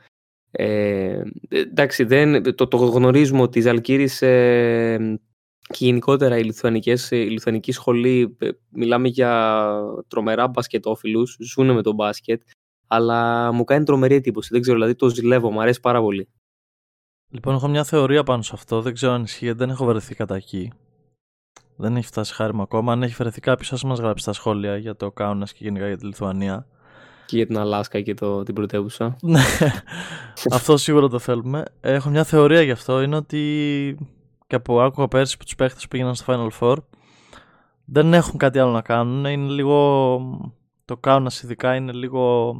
ε, 0.50 1.22
εντάξει 1.48 2.04
δεν, 2.04 2.54
το, 2.54 2.68
το 2.68 2.76
γνωρίζουμε 2.76 3.42
ότι 3.42 3.58
η 3.58 3.62
Ζαλκύρης 3.62 4.22
ε, 4.22 5.20
και 5.68 5.84
γενικότερα 5.84 6.38
η, 6.38 6.44
λιθουανικές, 6.44 7.10
η 7.10 7.16
λιθουανική 7.16 7.72
σχολή, 7.72 8.36
ε, 8.38 8.48
μιλάμε 8.70 9.08
για 9.08 9.72
τρομερά 10.08 10.48
μπασκετόφιλους, 10.48 11.36
ζουν 11.40 11.72
με 11.72 11.82
τον 11.82 11.94
μπάσκετ, 11.94 12.42
αλλά 12.86 13.52
μου 13.52 13.64
κάνει 13.64 13.84
τρομερή 13.84 14.14
εντύπωση. 14.14 14.48
Δεν 14.52 14.60
ξέρω, 14.60 14.76
δηλαδή 14.76 14.94
το 14.94 15.08
ζηλεύω, 15.08 15.50
μου 15.50 15.60
αρέσει 15.60 15.80
πάρα 15.80 16.00
πολύ. 16.00 16.28
Λοιπόν, 17.30 17.54
έχω 17.54 17.68
μια 17.68 17.84
θεωρία 17.84 18.22
πάνω 18.22 18.42
σε 18.42 18.50
αυτό. 18.54 18.80
Δεν 18.80 18.94
ξέρω 18.94 19.12
αν 19.12 19.22
ισχύει, 19.22 19.52
δεν 19.52 19.70
έχω 19.70 19.84
βρεθεί 19.84 20.14
κατά 20.14 20.34
εκεί. 20.34 20.72
Δεν 21.76 21.96
έχει 21.96 22.06
φτάσει 22.06 22.34
χάρη 22.34 22.54
μου 22.54 22.62
ακόμα. 22.62 22.92
Αν 22.92 23.02
έχει 23.02 23.14
βρεθεί 23.14 23.40
κάποιος, 23.40 23.72
ας 23.72 23.84
μας 23.84 23.98
γράψει 23.98 24.22
στα 24.22 24.32
σχόλια 24.32 24.76
για 24.76 24.96
το 24.96 25.10
Κάουνα 25.10 25.44
και 25.44 25.58
γενικά 25.58 25.86
για 25.86 25.96
τη 25.96 26.06
Λιθουανία. 26.06 26.66
Και 27.26 27.36
για 27.36 27.46
την 27.46 27.58
Αλάσκα 27.58 28.00
και 28.00 28.14
το, 28.14 28.42
την 28.42 28.54
πρωτεύουσα. 28.54 29.16
Ναι, 29.22 29.42
αυτό 30.50 30.76
σίγουρα 30.76 31.08
το 31.08 31.18
θέλουμε. 31.18 31.64
Έχω 31.80 32.10
μια 32.10 32.24
θεωρία 32.24 32.62
γι' 32.62 32.70
αυτό. 32.70 33.02
Είναι 33.02 33.16
ότι 33.16 33.96
και 34.46 34.54
από 34.54 34.80
άκουγα 34.80 35.08
πέρσι 35.08 35.36
που 35.36 35.44
τους 35.44 35.54
παίχτες 35.54 35.82
που 35.82 35.88
πήγαιναν 35.88 36.14
στο 36.14 36.24
Final 36.28 36.60
Four 36.60 36.76
δεν 37.84 38.14
έχουν 38.14 38.38
κάτι 38.38 38.58
άλλο 38.58 38.70
να 38.70 38.82
κάνουν. 38.82 39.24
Είναι 39.24 39.52
λίγο. 39.52 40.52
Το 40.84 40.96
κάνουν 40.96 41.30
ειδικά 41.42 41.74
είναι 41.74 41.92
λίγο 41.92 42.54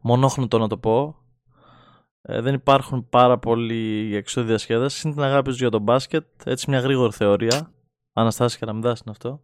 μονόχνοτο 0.00 0.58
να 0.58 0.68
το 0.68 0.78
πω. 0.78 1.16
Ε, 2.22 2.40
δεν 2.40 2.54
υπάρχουν 2.54 3.08
πάρα 3.08 3.38
πολλοί 3.38 4.14
εξώδη 4.14 4.46
διασκέδαση. 4.46 5.06
Είναι 5.06 5.14
την 5.14 5.24
αγάπη 5.24 5.48
τους 5.48 5.58
για 5.58 5.70
το 5.70 5.78
μπάσκετ. 5.78 6.26
Έτσι, 6.44 6.70
μια 6.70 6.78
γρήγορη 6.78 7.12
θεωρία. 7.12 7.72
Αναστάσει 8.12 8.58
και 8.58 8.64
να 8.64 8.72
μην 8.72 8.84
είναι 8.84 8.94
αυτό. 9.06 9.42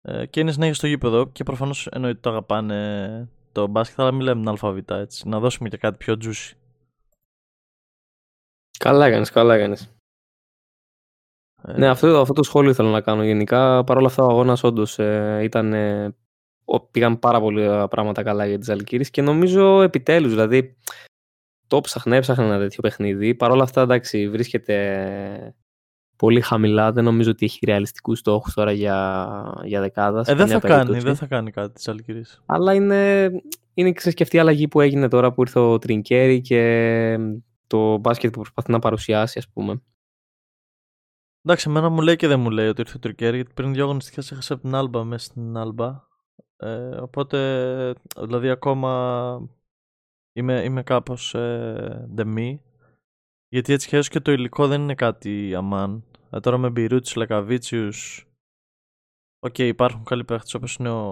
Ε, 0.00 0.26
και 0.26 0.40
είναι 0.40 0.52
συνέχεια 0.52 0.74
στο 0.74 0.86
γήπεδο 0.86 1.28
και 1.28 1.44
προφανώς 1.44 1.86
εννοείται 1.86 2.20
το 2.20 2.30
αγαπάνε 2.30 3.28
το 3.52 3.66
μπάσκετ, 3.66 4.00
αλλά 4.00 4.12
μην 4.12 4.20
λέμε 4.20 4.40
την 4.40 4.48
αλφαβήτα 4.48 4.96
έτσι. 4.96 5.28
Να 5.28 5.38
δώσουμε 5.38 5.68
και 5.68 5.76
κάτι 5.76 5.96
πιο 5.96 6.16
juicy. 6.20 6.52
Καλά 8.78 9.06
έκανες, 9.06 9.30
καλά 9.30 9.54
έκανες. 9.54 9.97
Ναι, 11.62 11.88
αυτό, 11.88 12.20
αυτό 12.20 12.32
το 12.32 12.42
σχόλιο 12.42 12.70
ήθελα 12.70 12.90
να 12.90 13.00
κάνω. 13.00 13.24
Γενικά, 13.24 13.84
παρόλα 13.84 14.06
αυτά, 14.06 14.24
ο 14.24 14.30
αγώνας 14.30 14.64
όντως 14.64 14.98
ε, 14.98 15.40
ήταν. 15.42 15.72
Ε, 15.72 16.14
πήγαν 16.90 17.18
πάρα 17.18 17.40
πολλά 17.40 17.88
πράγματα 17.88 18.22
καλά 18.22 18.46
για 18.46 18.58
τις 18.58 18.68
Αλκύρες 18.68 19.10
και 19.10 19.22
νομίζω 19.22 19.82
επιτέλους, 19.82 20.30
δηλαδή. 20.30 20.76
Το 21.66 21.80
ψάχνε, 21.80 22.16
έψαχνε 22.16 22.44
ένα 22.44 22.58
τέτοιο 22.58 22.82
παιχνίδι. 22.82 23.34
Παρ' 23.34 23.50
όλα 23.50 23.62
αυτά, 23.62 23.82
εντάξει, 23.82 24.28
βρίσκεται 24.28 25.54
πολύ 26.16 26.40
χαμηλά. 26.40 26.92
Δεν 26.92 27.04
νομίζω 27.04 27.30
ότι 27.30 27.44
έχει 27.44 27.58
ρεαλιστικούς 27.66 28.18
στόχους 28.18 28.54
τώρα 28.54 28.72
για, 28.72 29.28
για 29.64 29.80
δεκάδα. 29.80 30.24
Ε, 30.26 30.34
δεν 30.34 30.46
θα, 30.46 30.58
κάνει, 30.60 30.98
δεν 30.98 31.16
θα 31.16 31.26
κάνει 31.26 31.50
κάτι 31.50 31.72
τη 31.72 31.90
Αλκύρη. 31.90 32.24
Αλλά 32.46 32.74
είναι, 32.74 33.30
είναι 33.74 33.92
και 33.92 34.22
αυτή 34.22 34.36
η 34.36 34.38
αλλαγή 34.38 34.68
που 34.68 34.80
έγινε 34.80 35.08
τώρα 35.08 35.32
που 35.32 35.40
ήρθε 35.40 35.58
ο 35.58 35.78
Τρινκέρι 35.78 36.40
και 36.40 37.18
το 37.66 37.96
μπάσκετ 37.96 38.30
που 38.32 38.40
προσπαθεί 38.40 38.70
να 38.70 38.78
παρουσιάσει, 38.78 39.38
ας 39.38 39.48
πούμε. 39.48 39.82
Εντάξει, 41.48 41.70
εμένα 41.70 41.88
μου 41.88 42.00
λέει 42.00 42.16
και 42.16 42.26
δεν 42.26 42.40
μου 42.40 42.50
λέει 42.50 42.68
ότι 42.68 42.80
ήρθε 42.80 42.96
ο 42.96 43.00
Τρικέρ, 43.00 43.34
γιατί 43.34 43.52
πριν 43.54 43.72
δύο 43.72 43.84
αγωνιστικές 43.84 44.30
έχασε 44.32 44.52
από 44.52 44.62
την 44.62 44.74
Άλμπα 44.74 45.04
μέσα 45.04 45.24
στην 45.24 45.56
Άλμπα. 45.56 46.06
Ε, 46.56 46.96
οπότε, 47.00 47.94
δηλαδή 48.20 48.48
ακόμα 48.48 49.50
είμαι, 50.32 50.62
είμαι 50.64 50.82
κάπως 50.82 51.34
ε, 51.34 52.08
ντεμή. 52.14 52.62
Γιατί 53.48 53.72
έτσι 53.72 53.88
και 53.88 53.98
και 53.98 54.20
το 54.20 54.32
υλικό 54.32 54.66
δεν 54.66 54.80
είναι 54.80 54.94
κάτι 54.94 55.54
αμάν. 55.54 56.04
Ε, 56.30 56.40
τώρα 56.40 56.58
με 56.58 56.70
Μπιρούτς, 56.70 57.14
Λεκαβίτσιους. 57.16 58.26
Οκ, 59.38 59.58
υπάρχουν 59.58 60.04
καλοί 60.04 60.24
παίχτες 60.24 60.54
όπως 60.54 60.76
είναι 60.76 60.90
ο, 60.90 61.06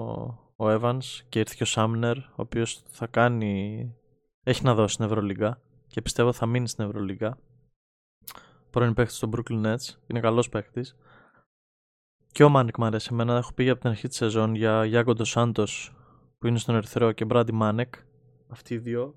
ο 0.57 0.67
Evans 0.67 1.05
και 1.29 1.39
ήρθε 1.39 1.55
και 1.57 1.63
ο 1.63 1.67
Σάμνερ, 1.67 2.17
ο 2.19 2.35
οποίος 2.37 2.83
θα 2.89 3.07
κάνει... 3.07 3.95
Έχει 4.43 4.65
να 4.65 4.75
δώσει 4.75 4.95
στην 4.95 5.05
Ευρωλίγα 5.05 5.61
και 5.87 6.03
πιστεύω 6.03 6.33
θα 6.33 6.47
μείνει 6.47 6.69
στην 6.69 6.85
Ευρωλίγα. 6.85 7.39
Πρώην 8.77 8.95
παίχτης 8.95 9.17
στο 9.17 9.29
Brooklyn 9.33 9.67
Nets, 9.67 9.95
είναι 10.07 10.21
καλός 10.21 10.49
παίχτης. 10.49 10.97
Και 12.33 12.45
ο 12.45 12.49
Μάνεκ 12.49 12.79
μου 12.79 12.85
αρέσει 12.85 13.09
εμένα, 13.13 13.37
έχω 13.37 13.53
πει 13.53 13.69
από 13.71 13.81
την 13.81 13.91
αρχή 13.91 14.09
της 14.09 14.17
σεζόν 14.17 14.55
για 14.55 14.85
Γιάγκο 14.85 15.25
Σάντος 15.25 15.97
που 16.39 16.47
είναι 16.47 16.59
στον 16.59 16.75
Ερυθρό 16.75 17.13
και 17.13 17.25
Μπράντι 17.25 17.53
Μάνεκ. 17.53 17.95
Αυτοί 18.49 18.75
οι 18.75 18.79
δύο 18.79 19.15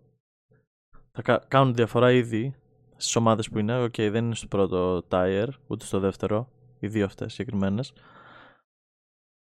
θα 1.11 1.39
κάνουν 1.47 1.73
διαφορά 1.73 2.11
ήδη 2.11 2.55
στις 2.95 3.15
ομάδες 3.15 3.49
που 3.49 3.59
είναι. 3.59 3.83
Οκ, 3.83 3.93
okay, 3.97 4.09
δεν 4.11 4.25
είναι 4.25 4.35
στο 4.35 4.47
πρώτο 4.47 5.03
tier, 5.09 5.47
ούτε 5.67 5.85
στο 5.85 5.99
δεύτερο. 5.99 6.49
Οι 6.79 6.87
δύο 6.87 7.05
αυτές 7.05 7.33
συγκεκριμένες. 7.33 7.93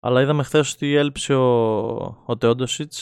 Αλλά 0.01 0.23
είδαμε 0.23 0.43
χθες 0.43 0.73
ότι 0.73 0.95
έλειψε 0.95 1.35
ο, 1.35 1.97
ο 2.27 2.37
Τεόντοσιτς 2.39 2.93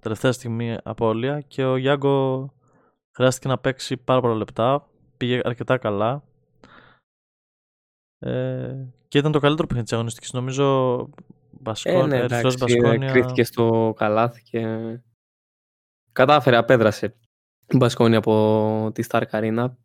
τελευταία 0.00 0.32
στιγμή 0.32 0.76
απώλεια 0.82 1.40
και 1.40 1.64
ο 1.64 1.76
Γιάνγκο 1.76 2.48
χρειάστηκε 3.14 3.48
να 3.48 3.58
παίξει 3.58 3.96
πάρα 3.96 4.20
πολλά 4.20 4.34
λεπτά. 4.34 4.88
Πήγε 5.16 5.40
αρκετά 5.44 5.78
καλά. 5.78 6.28
Ε, 8.22 8.86
και 9.08 9.18
ήταν 9.18 9.32
το 9.32 9.38
καλύτερο 9.38 9.66
παιχνίδι 9.66 9.86
της 9.86 9.96
αγωνιστικής. 9.96 10.32
Νομίζω 10.32 11.08
Μπασκόνια, 11.50 12.00
ε, 12.00 12.06
ναι, 12.06 12.18
εντάξει, 12.18 12.56
Μπασκόνια... 12.58 13.10
κρίθηκε 13.10 13.44
στο 13.44 13.94
καλάθι 13.96 14.42
και 14.42 14.66
κατάφερε, 16.12 16.56
απέδρασε 16.56 17.14
η 17.66 17.76
Μπασκόνια 17.76 18.18
από 18.18 18.90
τη 18.94 19.02
Σταρ 19.02 19.26
Καρίνα. 19.26 19.76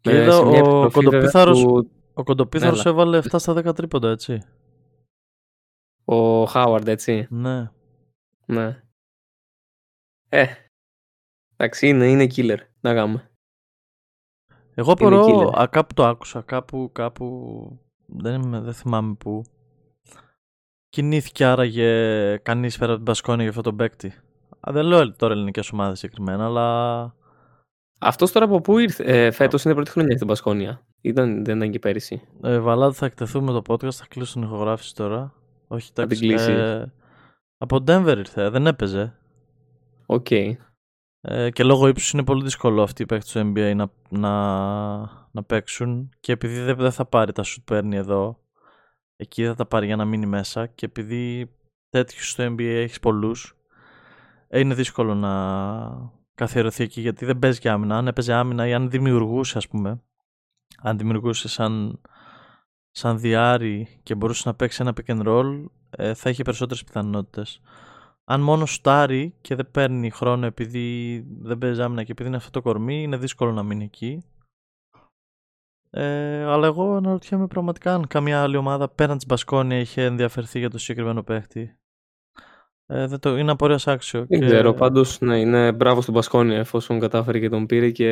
Και 0.00 0.10
ε, 0.10 0.22
είδα 0.22 0.38
ο 0.38 0.90
Κοντοπίθαρος, 0.90 1.62
που... 1.62 1.90
ο 2.14 2.22
Κοντοπίθαρος 2.22 2.86
έβαλε 2.86 3.18
7 3.18 3.38
στα 3.38 3.52
10 3.52 3.74
τρίποντα, 3.74 4.10
έτσι. 4.10 4.42
Ο 6.04 6.44
Χάουαρντ, 6.44 6.88
έτσι. 6.88 7.26
Ναι. 7.30 7.70
Ναι. 8.46 8.82
Ε, 10.28 10.46
εντάξει, 11.56 11.88
είναι, 11.88 12.10
είναι 12.10 12.26
killer, 12.36 12.58
να 12.80 12.94
κάνουμε. 12.94 13.27
Εγώ 14.78 14.92
απορώ, 14.92 15.50
κάπου 15.70 15.94
το 15.94 16.06
άκουσα, 16.06 16.40
κάπου, 16.40 16.90
κάπου, 16.92 17.78
δεν, 18.06 18.62
δεν 18.62 18.72
θυμάμαι 18.72 19.14
πού, 19.14 19.42
κινήθηκε 20.88 21.44
άραγε 21.44 22.36
κανείς 22.36 22.78
πέρα 22.78 22.90
από 22.90 22.96
την 22.96 23.06
Μπασκόνια 23.06 23.40
για 23.40 23.50
αυτό 23.50 23.62
τον 23.62 23.76
παίκτη. 23.76 24.06
Α, 24.60 24.72
δεν 24.72 24.84
λέω 24.84 25.12
τώρα 25.12 25.32
ελληνικές 25.32 25.72
ομάδες 25.72 25.98
συγκεκριμένα, 25.98 26.44
αλλά. 26.44 27.14
Αυτός 28.00 28.32
τώρα 28.32 28.44
από 28.44 28.60
πού 28.60 28.78
ήρθε, 28.78 29.04
ε, 29.04 29.30
φέτος 29.30 29.64
είναι 29.64 29.74
πρώτη 29.74 29.90
χρονιά 29.90 30.14
στην 30.14 30.26
Μπασκόνια. 30.26 30.86
Ήταν, 31.00 31.44
δεν 31.44 31.56
ήταν 31.56 31.70
και 31.70 31.78
πέρυσι. 31.78 32.22
Ε, 32.42 32.58
Βαλάδε, 32.58 32.94
θα 32.94 33.06
εκτεθούμε 33.06 33.52
το 33.52 33.62
podcast, 33.68 33.92
θα 33.92 34.06
κλείσω 34.08 34.32
την 34.32 34.42
ηχογράφηση 34.42 34.94
τώρα. 34.94 35.34
Όχι, 35.68 35.90
θα 35.94 36.06
την 36.06 36.18
κλείσεις. 36.18 36.48
Ε, 36.48 36.92
από 37.58 37.84
Denver 37.86 38.14
ήρθε, 38.18 38.48
δεν 38.48 38.66
έπαιζε. 38.66 39.18
Οκ. 40.06 40.26
Okay. 40.30 40.52
Ε, 41.20 41.50
και 41.50 41.64
λόγω 41.64 41.88
ύψους 41.88 42.10
είναι 42.10 42.24
πολύ 42.24 42.42
δύσκολο 42.42 42.82
αυτοί 42.82 43.02
οι 43.02 43.06
παίκτες 43.06 43.32
του 43.32 43.52
NBA 43.54 43.72
να, 43.76 43.90
να, 44.08 44.30
να 45.30 45.42
παίξουν. 45.46 46.10
Και 46.20 46.32
επειδή 46.32 46.60
δεν, 46.60 46.76
δεν 46.76 46.92
θα 46.92 47.04
πάρει 47.04 47.32
τα 47.32 47.42
σου 47.42 47.62
παίρνει 47.62 47.96
εδώ, 47.96 48.38
εκεί 49.16 49.44
θα 49.44 49.54
τα 49.54 49.66
πάρει 49.66 49.86
για 49.86 49.96
να 49.96 50.04
μείνει 50.04 50.26
μέσα 50.26 50.66
και 50.66 50.86
επειδή 50.86 51.50
τέτοιους 51.88 52.30
στο 52.30 52.44
NBA 52.44 52.60
έχεις 52.60 53.00
πολλούς, 53.00 53.56
ε, 54.48 54.60
είναι 54.60 54.74
δύσκολο 54.74 55.14
να 55.14 55.32
καθιερωθεί 56.34 56.82
εκεί 56.82 57.00
γιατί 57.00 57.24
δεν 57.24 57.38
παίζει 57.38 57.58
και 57.58 57.70
άμυνα. 57.70 57.96
Αν 57.96 58.06
έπαιζε 58.06 58.32
άμυνα 58.32 58.66
ή 58.66 58.74
αν 58.74 58.90
δημιουργούσε, 58.90 59.58
ας 59.58 59.68
πούμε, 59.68 60.02
αν 60.78 60.98
δημιουργούσε 60.98 61.48
σαν, 61.48 62.00
σαν 62.90 63.18
διάρρη 63.18 64.00
και 64.02 64.14
μπορούσε 64.14 64.42
να 64.46 64.54
παίξει 64.54 64.82
ένα 64.82 64.92
pick 64.96 65.16
and 65.16 65.26
roll, 65.26 65.64
ε, 65.90 66.14
θα 66.14 66.30
είχε 66.30 66.42
περισσότερες 66.42 66.84
πιθανότητες. 66.84 67.60
Αν 68.30 68.40
μόνο 68.40 68.66
στάρει 68.66 69.34
και 69.40 69.54
δεν 69.54 69.70
παίρνει 69.70 70.10
χρόνο 70.10 70.46
επειδή 70.46 71.18
δεν 71.40 71.58
παίζει 71.58 71.82
άμυνα 71.82 72.02
και 72.02 72.12
επειδή 72.12 72.28
είναι 72.28 72.36
αυτό 72.36 72.50
το 72.50 72.62
κορμί, 72.62 73.02
είναι 73.02 73.16
δύσκολο 73.16 73.52
να 73.52 73.62
μείνει 73.62 73.84
εκεί. 73.84 74.22
Ε, 75.90 76.44
αλλά 76.44 76.66
εγώ 76.66 76.94
αναρωτιέμαι 76.94 77.46
πραγματικά 77.46 77.94
αν 77.94 78.06
καμία 78.06 78.42
άλλη 78.42 78.56
ομάδα 78.56 78.88
πέραν 78.88 79.16
της 79.16 79.26
Μπασκόνια 79.26 79.78
είχε 79.78 80.04
ενδιαφερθεί 80.04 80.58
για 80.58 80.70
το 80.70 80.78
συγκεκριμένο 80.78 81.22
παίχτη. 81.22 81.78
Ε, 82.86 83.06
δεν 83.06 83.18
το, 83.18 83.36
είναι 83.36 83.50
απορίας 83.50 83.86
άξιο. 83.86 84.26
Δεν 84.26 84.40
και... 84.40 84.46
ξέρω, 84.46 84.74
πάντως 84.74 85.20
ναι, 85.20 85.40
είναι 85.40 85.72
μπράβο 85.72 86.00
στον 86.00 86.14
Μπασκόνια 86.14 86.58
εφόσον 86.58 87.00
κατάφερε 87.00 87.38
και 87.38 87.48
τον 87.48 87.66
πήρε 87.66 87.90
και 87.90 88.10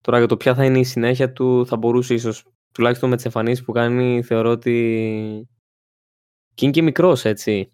τώρα 0.00 0.18
για 0.18 0.28
το 0.28 0.36
ποια 0.36 0.54
θα 0.54 0.64
είναι 0.64 0.78
η 0.78 0.84
συνέχεια 0.84 1.32
του 1.32 1.66
θα 1.66 1.76
μπορούσε 1.76 2.14
ίσως 2.14 2.44
τουλάχιστον 2.72 3.08
με 3.08 3.16
τις 3.16 3.24
εμφανίσεις 3.24 3.64
που 3.64 3.72
κάνει 3.72 4.22
θεωρώ 4.22 4.50
ότι 4.50 5.48
και 6.54 6.64
είναι 6.64 6.74
και 6.74 6.82
μικρός 6.82 7.24
έτσι. 7.24 7.72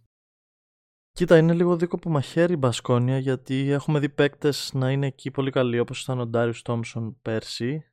Κοίτα, 1.19 1.37
είναι 1.37 1.53
λίγο 1.53 1.77
δίκοπο 1.77 2.11
μαχαίρι 2.11 2.53
η 2.53 2.57
Μπασκόνια 2.57 3.19
γιατί 3.19 3.71
έχουμε 3.71 3.99
δει 3.99 4.09
παίκτες 4.09 4.71
να 4.75 4.91
είναι 4.91 5.07
εκεί 5.07 5.31
πολύ 5.31 5.51
καλοί 5.51 5.79
όπως 5.79 6.03
ήταν 6.03 6.21
ο 6.21 6.27
Ντάριο 6.27 6.55
Τόμσον 6.63 7.19
πέρσι 7.23 7.85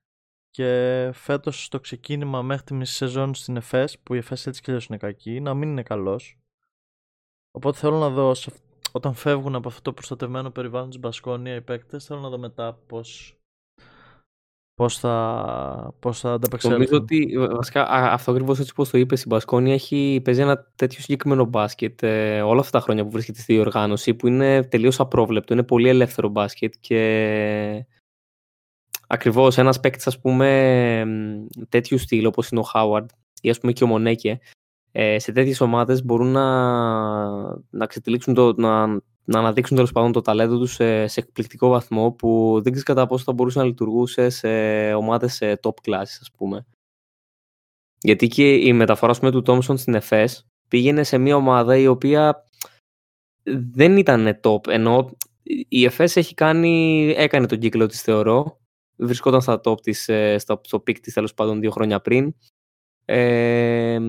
και 0.50 1.10
φέτος 1.13 1.63
στο 1.63 1.79
ξεκίνημα 1.79 2.41
μέχρι 2.41 2.63
τη 2.63 2.74
μισή 2.74 2.94
σεζόν 2.94 3.34
στην 3.34 3.55
ΕΦΕΣ, 3.55 4.00
που 4.00 4.13
η 4.13 4.17
ΕΦΕΣ 4.17 4.48
έτσι 4.48 4.62
κι 4.62 4.72
είναι 4.72 4.98
κακή, 4.98 5.39
να 5.39 5.53
μην 5.53 5.70
είναι 5.70 5.84
καλός. 5.84 6.39
Οπότε 7.51 7.77
θέλω 7.77 7.98
να 7.98 8.10
δω, 8.10 8.32
όταν 8.91 9.13
φεύγουν 9.13 9.55
από 9.55 9.67
αυτό 9.67 9.82
το 9.82 9.94
προστατευμένο 9.94 10.51
περιβάλλον 10.51 10.89
της 10.89 11.00
Μπασκόνια 11.00 11.55
οι 11.55 11.62
παίκτες, 11.62 12.05
θέλω 12.05 12.20
να 12.20 12.29
δω 12.29 12.38
μετά 12.38 12.74
πώς 12.88 13.39
πώς 14.75 15.00
θα, 15.00 15.94
πώς 16.00 16.20
θα 16.20 16.34
ανταπεξέλθουν. 16.34 16.79
Νομίζω 16.79 16.98
ότι 16.98 17.38
βασικά 17.55 17.88
αυτό 17.89 18.32
ακριβώς 18.32 18.60
έτσι 18.60 18.72
όπως 18.72 18.89
το 18.89 18.98
είπες, 18.98 19.24
η 19.24 19.25
Μπασκόνια 19.27 19.74
έχει, 19.74 20.22
παίζει 20.24 20.41
ένα 20.41 20.72
τέτοιο 20.75 21.01
συγκεκριμένο 21.01 21.46
μπάσκετ 21.46 22.03
ε, 22.03 22.41
όλα 22.41 22.60
αυτά 22.60 22.77
τα 22.77 22.84
χρόνια 22.84 23.03
που 23.03 23.12
βρίσκεται 23.12 23.39
στη 23.39 23.53
διοργάνωση 23.53 24.13
που 24.13 24.27
είναι 24.27 24.63
τελείως 24.63 25.00
απρόβλεπτο, 25.00 25.53
είναι 25.53 25.63
πολύ 25.63 25.89
ελεύθερο 25.89 26.29
μπάσκετ 26.29 26.74
και 26.79 27.86
Ακριβώς 29.08 29.58
ένας 29.58 29.79
παίκτης, 29.79 30.08
ας 30.08 30.20
πούμε, 30.20 31.05
τέτοιου 31.70 31.98
στυλ 31.98 32.25
όπως 32.25 32.50
είναι 32.50 32.60
ο 32.60 32.63
Χάουαρντ 32.63 33.10
ή 33.41 33.50
ας 33.50 33.60
πούμε 33.60 33.72
και 33.72 33.84
ο 33.84 33.88
Μονέκε, 33.88 34.39
ε, 34.91 35.20
σε 35.20 35.32
τέτοιες 35.32 35.62
ομάδες 35.62 36.05
μπορούν 36.05 36.32
να, 36.32 36.48
να 37.70 37.88
το, 38.34 38.53
να, 38.58 39.01
να 39.25 39.39
αναδείξουν 39.39 39.75
τέλος 39.75 39.91
πάντων 39.91 40.12
το 40.12 40.22
ταλέντο 40.22 40.58
τους 40.58 40.74
σε, 40.74 41.08
σε, 41.08 41.20
εκπληκτικό 41.20 41.67
βαθμό 41.67 42.12
που 42.12 42.53
δεν 42.53 42.63
ξέρεις 42.63 42.84
κατά 42.84 43.05
πόσο 43.05 43.24
θα 43.24 43.34
μπορούσε 43.34 43.60
να 43.60 43.65
λειτουργούσε 43.65 44.29
σε 44.29 44.48
ομάδες 44.94 45.39
top 45.41 45.74
class, 45.84 46.01
ας 46.01 46.29
πούμε. 46.38 46.65
Γιατί 48.01 48.27
και 48.27 48.53
η 48.53 48.74
μεταφορά 48.74 49.13
πούμε, 49.13 49.32
του 49.32 49.41
Τόμσον 49.41 49.77
στην 49.77 49.94
ΕΦΕΣ 49.94 50.48
πήγαινε 50.67 51.03
σε 51.03 51.17
μια 51.17 51.36
ομάδα 51.36 51.77
η 51.77 51.88
οποία 51.88 52.44
δεν 53.72 53.98
ήταν 53.98 54.39
top. 54.44 54.67
Ενώ 54.67 55.12
η 55.67 55.86
ΕΦΕΣ 55.86 56.15
έχει 56.15 56.34
κάνει, 56.34 57.08
έκανε 57.17 57.46
τον 57.46 57.60
κύκλο 57.60 57.86
της 57.86 58.01
θεωρώ 58.01 58.60
βρισκόταν 58.96 59.41
στα 59.41 59.62
top 59.63 59.82
της, 59.82 60.10
ε, 60.10 60.38
στο, 60.38 60.62
στο 60.63 60.77
peak 60.77 61.00
της 61.00 61.13
τέλος 61.13 61.34
πάντων 61.34 61.60
δύο 61.60 61.72
χρόνια 61.72 62.01
πριν. 62.01 62.36
Ε, 63.08 64.00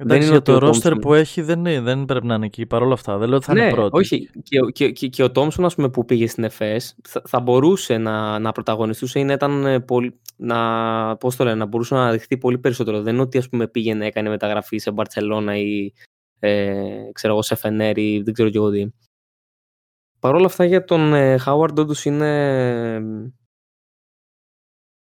Εντάξει, 0.00 0.26
δεν 0.26 0.32
είναι 0.32 0.40
το 0.40 0.58
ρόστερ 0.58 0.94
που 0.94 1.14
έχει 1.14 1.42
δεν, 1.42 1.58
είναι, 1.58 1.80
δεν 1.80 2.04
πρέπει 2.04 2.26
να 2.26 2.34
είναι 2.34 2.46
εκεί 2.46 2.66
παρόλα 2.66 2.92
αυτά. 2.92 3.18
Δεν 3.18 3.28
λέω 3.28 3.36
ότι 3.36 3.46
θα 3.46 3.54
ναι, 3.54 3.62
είναι 3.62 3.70
πρώτη. 3.70 3.98
Όχι. 3.98 4.30
Και, 4.42 4.58
και, 4.72 4.90
και, 4.90 5.08
και 5.08 5.22
ο 5.22 5.30
Τόμσον 5.30 5.64
ας 5.64 5.74
πούμε, 5.74 5.90
που 5.90 6.04
πήγε 6.04 6.26
στην 6.26 6.44
ΕΦΕΣ 6.44 6.96
θα, 7.08 7.22
θα 7.26 7.40
μπορούσε 7.40 7.98
να, 7.98 8.38
να 8.38 8.52
πρωταγωνιστούσε 8.52 9.18
ή 9.18 9.24
να 9.24 9.32
ήταν 9.32 9.66
ε, 9.66 9.80
πολύ, 9.80 10.20
να, 10.36 11.16
πώς 11.16 11.36
το 11.36 11.44
λένε, 11.44 11.56
να 11.56 11.66
μπορούσε 11.66 11.94
να 11.94 12.10
δεχτεί 12.10 12.38
πολύ 12.38 12.58
περισσότερο. 12.58 13.02
Δεν 13.02 13.12
είναι 13.14 13.22
ότι 13.22 13.38
ας 13.38 13.48
πούμε, 13.48 13.68
πήγαινε, 13.68 14.06
έκανε 14.06 14.28
μεταγραφή 14.28 14.78
σε 14.78 14.90
Μπαρτσελώνα 14.90 15.56
ή 15.56 15.92
ε, 16.38 17.10
ξέρω 17.12 17.32
εγώ, 17.32 17.42
σε 17.42 17.54
Φενέρ 17.54 17.98
ή 17.98 18.22
δεν 18.24 18.34
ξέρω 18.34 18.50
και 18.50 18.58
εγώ 18.58 18.70
τι. 18.70 18.86
Παρ' 20.20 20.34
όλα 20.34 20.46
αυτά 20.46 20.64
για 20.64 20.84
τον 20.84 21.12
Χάουαρντ 21.38 21.78
όντως 21.78 22.04
είναι 22.04 23.00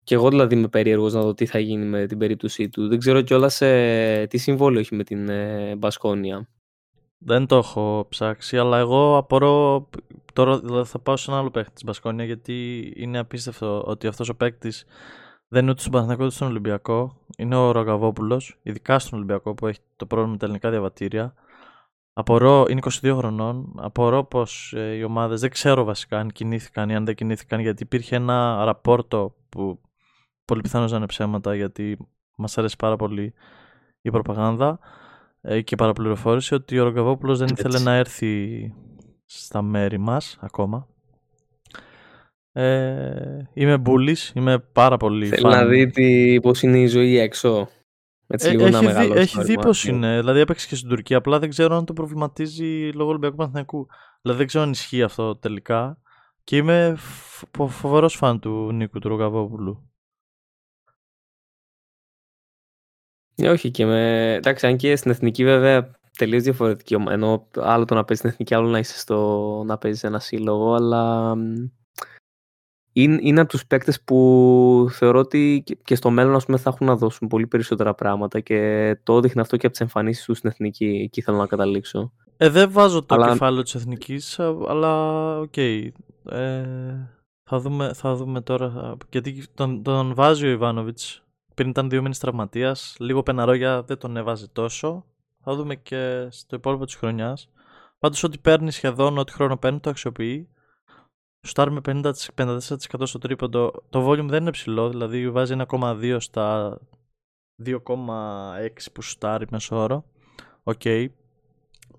και 0.05 0.15
εγώ 0.15 0.29
δηλαδή 0.29 0.55
είμαι 0.55 0.69
περίεργος 0.69 1.13
να 1.13 1.21
δω 1.23 1.35
τι 1.35 1.47
θα 1.47 1.59
γίνει 1.59 1.85
με 1.85 2.07
την 2.07 2.19
περίπτωσή 2.19 2.69
του. 2.69 2.89
Δεν 2.89 2.99
ξέρω 2.99 3.21
κιόλας 3.21 3.61
ε, 3.61 4.27
τι 4.31 4.39
συμβόλαιο 4.39 4.81
έχει 4.81 4.95
με 4.95 5.05
την 5.05 5.29
ε, 5.29 5.77
Μπασκόνια. 5.77 6.49
Δεν 7.19 7.47
το 7.47 7.57
έχω 7.57 8.07
ψάξει, 8.09 8.59
αλλά 8.59 8.79
εγώ 8.79 9.17
απορώ. 9.17 9.89
Τώρα 10.33 10.59
δηλαδή, 10.59 10.89
θα 10.89 10.99
πάω 10.99 11.17
σε 11.17 11.31
ένα 11.31 11.41
άλλο 11.41 11.51
παίκτη 11.51 11.73
της 11.73 11.85
Μπασκόνια, 11.85 12.25
γιατί 12.25 12.93
είναι 12.97 13.19
απίστευτο 13.19 13.83
ότι 13.87 14.07
αυτός 14.07 14.29
ο 14.29 14.35
παίκτης 14.35 14.85
δεν 15.49 15.63
είναι 15.63 15.71
ούτε 15.71 15.81
στον 15.81 15.93
Παναθηναϊκό 15.93 16.25
ούτε 16.25 16.35
στον 16.35 16.49
Ολυμπιακό. 16.49 17.17
Είναι 17.39 17.57
ο 17.57 17.71
Ρογκαβόπουλο, 17.71 18.43
ειδικά 18.63 18.99
στον 18.99 19.19
Ολυμπιακό 19.19 19.55
που 19.55 19.67
έχει 19.67 19.79
το 19.97 20.07
πρόβλημα 20.07 20.33
με 20.33 20.39
τα 20.39 20.45
ελληνικά 20.45 20.71
διαβατήρια. 20.71 21.35
Απορώ, 22.13 22.67
είναι 22.69 22.81
22 23.03 23.15
χρονών. 23.17 23.73
Απορώ 23.77 24.25
πως 24.25 24.73
ε, 24.77 24.95
οι 24.95 25.03
ομάδες 25.03 25.41
δεν 25.41 25.51
ξέρω 25.51 25.85
βασικά 25.85 26.19
αν 26.19 26.31
κινήθηκαν 26.31 26.89
ή 26.89 26.95
αν 26.95 27.05
δεν 27.05 27.15
κινήθηκαν, 27.15 27.61
γιατί 27.61 27.83
υπήρχε 27.83 28.17
ένα 28.17 28.65
ραπόρτο 28.65 29.35
που 29.49 29.81
πολύ 30.51 30.61
πιθανό 30.63 30.87
να 30.87 30.97
είναι 30.97 31.07
ψέματα 31.07 31.55
γιατί 31.55 31.99
μας 32.37 32.59
αρέσει 32.59 32.77
πάρα 32.77 32.97
πολύ 32.97 33.33
η 34.03 34.11
προπαγάνδα 34.11 34.79
ε, 35.41 35.61
και 35.61 35.75
η 35.75 35.77
παραπληροφόρηση 35.77 36.55
ότι 36.55 36.79
ο 36.79 36.85
Ρογκαβόπουλος 36.85 37.39
δεν 37.39 37.49
ήθελε 37.53 37.79
να 37.79 37.93
έρθει 37.95 38.73
στα 39.25 39.63
μέρη 39.63 39.99
μας 39.99 40.39
ακόμα 40.41 40.87
Ε, 42.53 43.49
είμαι 43.53 43.79
μπουλής, 43.79 44.33
είμαι 44.35 44.59
πάρα 44.59 44.97
πολύ 44.97 45.27
Θέλει 45.27 45.41
φαν. 45.41 45.51
να 45.51 45.65
δει 45.67 45.87
τι, 45.87 46.39
πώς 46.41 46.63
είναι 46.63 46.79
η 46.79 46.87
ζωή 46.87 47.19
έξω. 47.19 47.69
Έτσι 48.27 48.49
Ε, 48.49 48.51
λίγο 48.51 48.63
να 48.63 48.69
έχει 48.69 48.79
δει, 48.79 48.87
μεγαλώσει 48.87 49.21
έχει 49.21 49.35
το 49.37 49.43
δει 49.43 49.49
ρημάδι. 49.49 49.67
πώς 49.69 49.85
είναι. 49.85 50.19
Δηλαδή 50.19 50.41
έπαιξε 50.41 50.69
και 50.69 50.75
στην 50.75 50.89
Τουρκία. 50.89 51.17
Απλά 51.17 51.39
δεν 51.39 51.49
ξέρω 51.49 51.77
αν 51.77 51.85
το 51.85 51.93
προβληματίζει 51.93 52.91
λόγω 52.95 53.09
Ολυμπιακού 53.11 53.37
Παναθηναϊκού. 53.37 53.87
Δηλαδή 54.23 54.39
δεν 54.39 54.47
ξέρω 54.49 54.65
αν 54.65 54.71
ισχύει 54.71 55.03
αυτό 55.03 55.37
τελικά. 55.37 55.99
Και 56.45 56.57
είμαι 56.57 56.95
φο- 56.97 57.67
φοβερός 57.67 58.15
φαν 58.17 58.41
του 58.41 58.73
Νίκου 58.73 58.99
του 58.99 59.09
Ρογαβόπουλου. 59.09 59.90
Όχι 63.49 63.71
και 63.71 63.87
με... 63.87 64.33
Εντάξει, 64.35 64.67
αν 64.67 64.77
και 64.77 64.97
στην 64.97 65.11
εθνική 65.11 65.45
βέβαια 65.45 65.91
τελείως 66.19 66.43
διαφορετική. 66.43 66.95
ομα- 66.95 67.13
Ενώ 67.13 67.47
άλλο 67.57 67.85
το 67.85 67.95
να 67.95 68.05
παίζεις 68.05 68.19
στην 68.19 68.31
εθνική, 68.31 68.55
άλλο 68.55 68.69
να 68.69 68.79
είσαι 68.79 68.99
στο 68.99 69.63
να 69.67 69.79
παίζεις 69.79 70.05
ένα 70.05 70.19
σύλλογο. 70.19 70.75
Αλλά 70.75 71.35
μ, 71.35 71.55
είναι, 72.93 73.19
είναι 73.23 73.41
από 73.41 73.49
τους 73.51 73.67
παίκτες 73.67 74.03
που 74.03 74.87
θεωρώ 74.91 75.19
ότι 75.19 75.63
και- 75.67 75.79
και 75.85 75.95
στο 75.95 76.11
μέλλον 76.11 76.35
ας 76.35 76.45
πούμε, 76.45 76.59
θα 76.59 76.71
έχουν 76.75 76.87
να 76.87 76.97
δώσουν 76.97 77.29
πολύ 77.29 77.47
περισσότερα 77.47 77.95
πράγματα 77.95 78.41
και 78.41 78.97
το 79.03 79.17
έδειχνε 79.17 79.41
αυτό 79.41 79.57
και 79.57 79.67
από 79.67 79.75
τις 79.75 79.85
εμφανίσεις 79.85 80.25
τους 80.25 80.39
στην 80.39 80.51
εθνική. 80.51 81.01
Εκεί 81.05 81.23
θέλω 81.23 81.37
να 81.37 81.47
καταλήξω. 81.47 82.13
Ε, 82.37 82.49
δεν 82.49 82.71
βάζω 82.73 83.05
το 83.05 83.15
Αλλά- 83.15 83.29
κεφάλαιο 83.29 83.63
της 83.63 83.75
εθνικής, 83.75 84.39
α- 84.41 84.57
αλλά 84.69 85.39
οκ. 85.39 85.57
Ε, 85.57 85.93
θα, 87.51 87.59
δούμε, 87.59 87.91
θα 87.95 88.15
δούμε 88.15 88.41
τώρα. 88.41 88.97
Γιατί 89.11 89.45
τον, 89.55 89.83
τον 89.83 90.15
βάζει 90.15 90.47
ο 90.47 90.51
Ιβάνοβιτς. 90.51 91.25
Πριν 91.61 91.73
ήταν 91.73 91.91
δύο 91.91 92.03
μήνες 92.03 92.19
τραυματίας. 92.19 92.97
Λίγο 92.99 93.23
Πεναρόγια 93.23 93.83
δεν 93.83 93.99
τον 93.99 94.17
έβαζε 94.17 94.49
τόσο. 94.49 95.05
Θα 95.43 95.55
δούμε 95.55 95.77
και 95.77 96.27
στο 96.31 96.57
υπόλοιπο 96.57 96.85
της 96.85 96.95
χρονιάς. 96.95 97.51
Πάντως 97.99 98.23
ό,τι 98.23 98.39
παίρνει 98.39 98.71
σχεδόν, 98.71 99.19
ό,τι 99.19 99.33
χρόνο 99.33 99.57
παίρνει, 99.57 99.81
το 99.81 99.91
αξιοποιεί. 99.91 100.49
Σουτάρει 101.41 101.71
με 101.71 101.81
50, 101.85 102.13
54% 102.35 102.59
στο 103.03 103.19
τρίποντο. 103.19 103.73
Το 103.91 104.09
volume 104.09 104.27
δεν 104.29 104.41
είναι 104.41 104.51
ψηλό, 104.51 104.89
δηλαδή 104.89 105.31
βάζει 105.31 105.57
1,2 105.69 106.17
στα 106.21 106.79
2,6 107.65 107.77
που 108.93 109.03
σουτάρει 109.03 109.47
μέσω 109.51 109.77
όρο. 109.77 110.05
Οκ. 110.63 110.83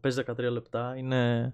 Παίζει 0.01 0.23
13 0.27 0.37
λεπτά. 0.37 0.95
Είναι, 0.97 1.53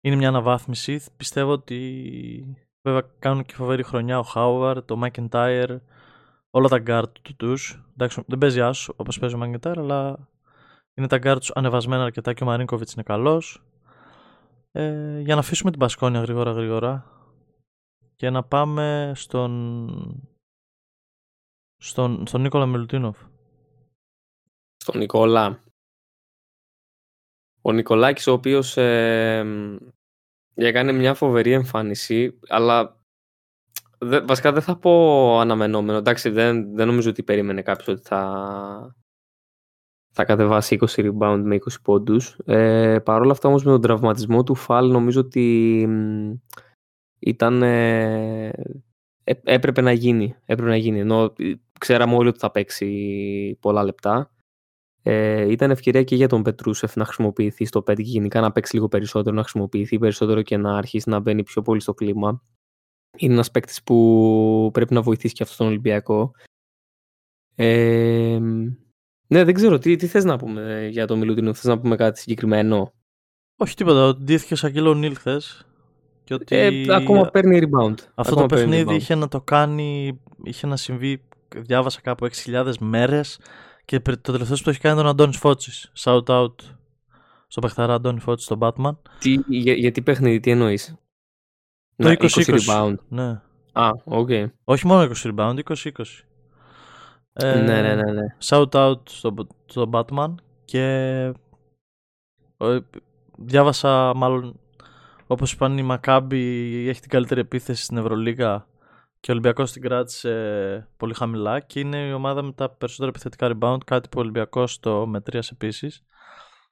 είναι 0.00 0.16
μια 0.16 0.28
αναβάθμιση. 0.28 1.00
Πιστεύω 1.16 1.52
ότι 1.52 2.56
βέβαια 2.82 3.10
κάνουν 3.18 3.44
και 3.44 3.54
φοβερή 3.54 3.82
χρονιά 3.82 4.18
ο 4.18 4.22
Χάουαρντ, 4.22 4.84
το 4.84 5.00
McIntyre, 5.04 5.76
όλα 6.54 6.68
τα 6.68 6.82
guard 6.86 7.12
του 7.22 7.36
τους. 7.36 7.84
Εντάξει, 7.92 8.22
δεν 8.26 8.38
παίζει 8.38 8.60
άσο 8.60 8.94
όπως 8.96 9.18
παίζει 9.18 9.34
ο 9.34 9.40
McIntyre, 9.42 9.74
αλλά 9.76 10.28
είναι 10.94 11.06
τα 11.06 11.18
guard 11.22 11.36
τους 11.38 11.50
ανεβασμένα 11.54 12.02
αρκετά 12.02 12.32
και 12.32 12.42
ο 12.42 12.46
Μαρίνκοβιτς 12.46 12.92
είναι 12.92 13.02
καλός. 13.02 13.64
Ε, 14.72 15.20
για 15.20 15.34
να 15.34 15.40
αφήσουμε 15.40 15.70
την 15.70 15.80
Μπασκόνια 15.80 16.20
γρήγορα 16.20 16.50
γρήγορα 16.52 17.06
και 18.16 18.30
να 18.30 18.44
πάμε 18.44 19.12
στον, 19.14 19.88
στον, 21.76 22.26
στον 22.26 22.40
Νίκολα 22.40 22.66
Μιλουτίνοφ. 22.66 23.18
Στον 24.76 24.98
Νικόλα. 24.98 25.60
Ο 27.62 27.72
Νικολάκης 27.72 28.26
ο 28.26 28.32
οποίος 28.32 28.76
ε, 28.76 29.42
μ, 29.44 29.76
έκανε 30.54 30.92
μια 30.92 31.14
φοβερή 31.14 31.52
εμφάνιση, 31.52 32.38
αλλά 32.48 33.01
δε, 34.02 34.20
βασικά 34.20 34.52
δεν 34.52 34.62
θα 34.62 34.76
πω 34.76 35.38
αναμενόμενο. 35.38 35.98
Εντάξει, 35.98 36.30
δεν, 36.30 36.74
δεν 36.74 36.86
νομίζω 36.86 37.10
ότι 37.10 37.22
περίμενε 37.22 37.62
κάποιος 37.62 37.88
ότι 37.88 38.02
θα, 38.02 38.96
θα 40.14 40.24
κατεβάσει 40.24 40.78
20 40.80 40.86
rebound 40.86 41.40
με 41.44 41.56
20 41.56 41.60
πόντους. 41.82 42.38
Ε, 42.44 42.98
Παρ' 43.04 43.20
όλα 43.20 43.32
αυτά 43.32 43.48
όμως 43.48 43.64
με 43.64 43.70
τον 43.70 43.80
τραυματισμό 43.80 44.42
του 44.42 44.54
Φαλ 44.54 44.90
νομίζω 44.90 45.20
ότι 45.20 45.84
μ, 45.88 46.32
ήταν... 47.18 47.62
ε, 47.62 48.48
έ- 49.24 49.40
έπρεπε 49.48 49.80
να 49.80 49.92
γίνει. 49.92 50.36
Έπρεπε 50.44 50.70
να 50.70 50.76
γίνει. 50.76 51.00
Ενώ 51.00 51.32
ε, 51.38 51.52
ξέραμε 51.80 52.14
όλοι 52.14 52.28
ότι 52.28 52.38
θα 52.38 52.50
παίξει 52.50 53.58
πολλά 53.60 53.84
λεπτά. 53.84 54.30
Ε, 55.04 55.50
ήταν 55.50 55.70
ευκαιρία 55.70 56.02
και 56.02 56.14
για 56.14 56.28
τον 56.28 56.42
Πετρούσεφ 56.42 56.96
να 56.96 57.04
χρησιμοποιηθεί 57.04 57.64
στο 57.64 57.80
5 57.80 57.94
και 57.96 58.02
γενικά 58.02 58.40
να 58.40 58.52
παίξει 58.52 58.74
λίγο 58.74 58.88
περισσότερο, 58.88 59.36
να 59.36 59.42
χρησιμοποιηθεί 59.42 59.98
περισσότερο 59.98 60.42
και 60.42 60.56
να 60.56 60.76
αρχίσει 60.76 61.08
να 61.08 61.20
μπαίνει 61.20 61.42
πιο 61.42 61.62
πολύ 61.62 61.80
στο 61.80 61.94
κλίμα. 61.94 62.42
Είναι 63.18 63.32
ένας 63.32 63.50
παίκτης 63.50 63.82
που 63.82 64.70
πρέπει 64.72 64.94
να 64.94 65.02
βοηθήσει 65.02 65.34
και 65.34 65.42
αυτό 65.42 65.56
τον 65.56 65.66
Ολυμπιακό. 65.66 66.32
Ε, 67.54 68.38
ναι, 69.26 69.44
δεν 69.44 69.54
ξέρω. 69.54 69.78
Τι, 69.78 69.96
τι 69.96 70.06
θες 70.06 70.24
να 70.24 70.36
πούμε 70.38 70.88
για 70.90 71.06
τον 71.06 71.18
Μιλουτίνο, 71.18 71.54
θες 71.54 71.64
να 71.64 71.78
πούμε 71.78 71.96
κάτι 71.96 72.18
συγκεκριμένο; 72.18 72.92
Όχι 73.56 73.74
τίποτα, 73.74 74.06
ότι 74.06 74.22
ντύθηκε 74.22 74.54
σαν 74.54 74.72
Σακίλ 74.72 74.94
Ο'Νίλ 74.94 75.16
χθες 75.16 75.66
και 76.24 76.34
ότι 76.34 76.56
Ε, 76.56 76.94
ακόμα 76.94 77.30
παίρνει 77.30 77.58
rebound. 77.62 77.94
αυτό 77.98 78.12
Ακόμα 78.14 78.40
το 78.40 78.46
παίρνει 78.46 78.64
παιχνίδι 78.70 78.84
rebound. 78.90 78.94
είχε 79.00 79.14
να 79.14 79.28
το 79.28 79.40
κάνει, 79.40 80.20
είχε 80.44 80.66
να 80.66 80.76
συμβεί, 80.76 81.22
διάβασα 81.56 82.00
κάπου 82.00 82.24
6.000 82.24 82.72
μέρες 82.80 83.40
και 83.84 84.00
πρι- 84.00 84.20
το 84.20 84.32
τελευταίο 84.32 84.56
που 84.56 84.62
το 84.62 84.70
έχει 84.70 84.80
κάνει 84.80 84.94
ήταν 84.94 85.06
ο 85.06 85.10
Αντώνης 85.10 85.36
Φώτσης. 85.36 85.92
Shout 85.98 86.24
out 86.24 86.54
στο 87.46 87.60
παιχταρά 87.60 87.94
Αντώνη 87.94 88.20
Φώτση, 88.20 88.44
στον 88.44 88.58
Batman. 88.62 88.96
Τι, 89.18 89.38
για, 89.48 89.72
για 89.72 89.92
τι 89.92 90.02
παιχνίδι, 90.02 90.40
τι 90.40 90.50
εννοείς; 90.50 90.96
Το 91.96 92.08
Να, 92.08 92.16
20-20. 92.18 92.58
rebound. 92.58 92.94
Ναι. 93.08 93.40
Α, 93.72 93.90
οκ. 94.04 94.30
Όχι 94.64 94.86
μόνο 94.86 95.10
20 95.22 95.34
rebound, 95.34 95.58
20-20. 95.64 95.90
Ε, 97.32 97.54
ναι, 97.54 97.82
ναι, 97.82 97.94
ναι, 97.94 98.12
ναι. 98.12 98.36
Shout 98.44 98.68
out 98.70 99.08
στο, 99.08 99.34
στο 99.66 99.90
Batman 99.92 100.34
και 100.64 100.84
ε, 102.56 102.78
διάβασα 103.38 104.12
μάλλον 104.14 104.60
όπως 105.26 105.52
είπαν 105.52 105.78
η 105.78 105.82
Μακάμπη 105.82 106.40
έχει 106.88 107.00
την 107.00 107.10
καλύτερη 107.10 107.40
επίθεση 107.40 107.82
στην 107.82 107.96
Ευρωλίγα 107.96 108.66
και 109.20 109.30
ο 109.30 109.34
Ολυμπιακός 109.34 109.72
την 109.72 109.82
κράτησε 109.82 110.88
πολύ 110.96 111.14
χαμηλά 111.14 111.60
και 111.60 111.80
είναι 111.80 111.96
η 111.96 112.12
ομάδα 112.12 112.42
με 112.42 112.52
τα 112.52 112.70
περισσότερα 112.70 113.08
επιθετικά 113.08 113.50
rebound 113.52 113.78
κάτι 113.84 114.08
που 114.08 114.18
ο 114.18 114.20
Ολυμπιακός 114.20 114.80
το 114.80 115.06
μετρίασε 115.06 115.50
επίσης. 115.54 116.02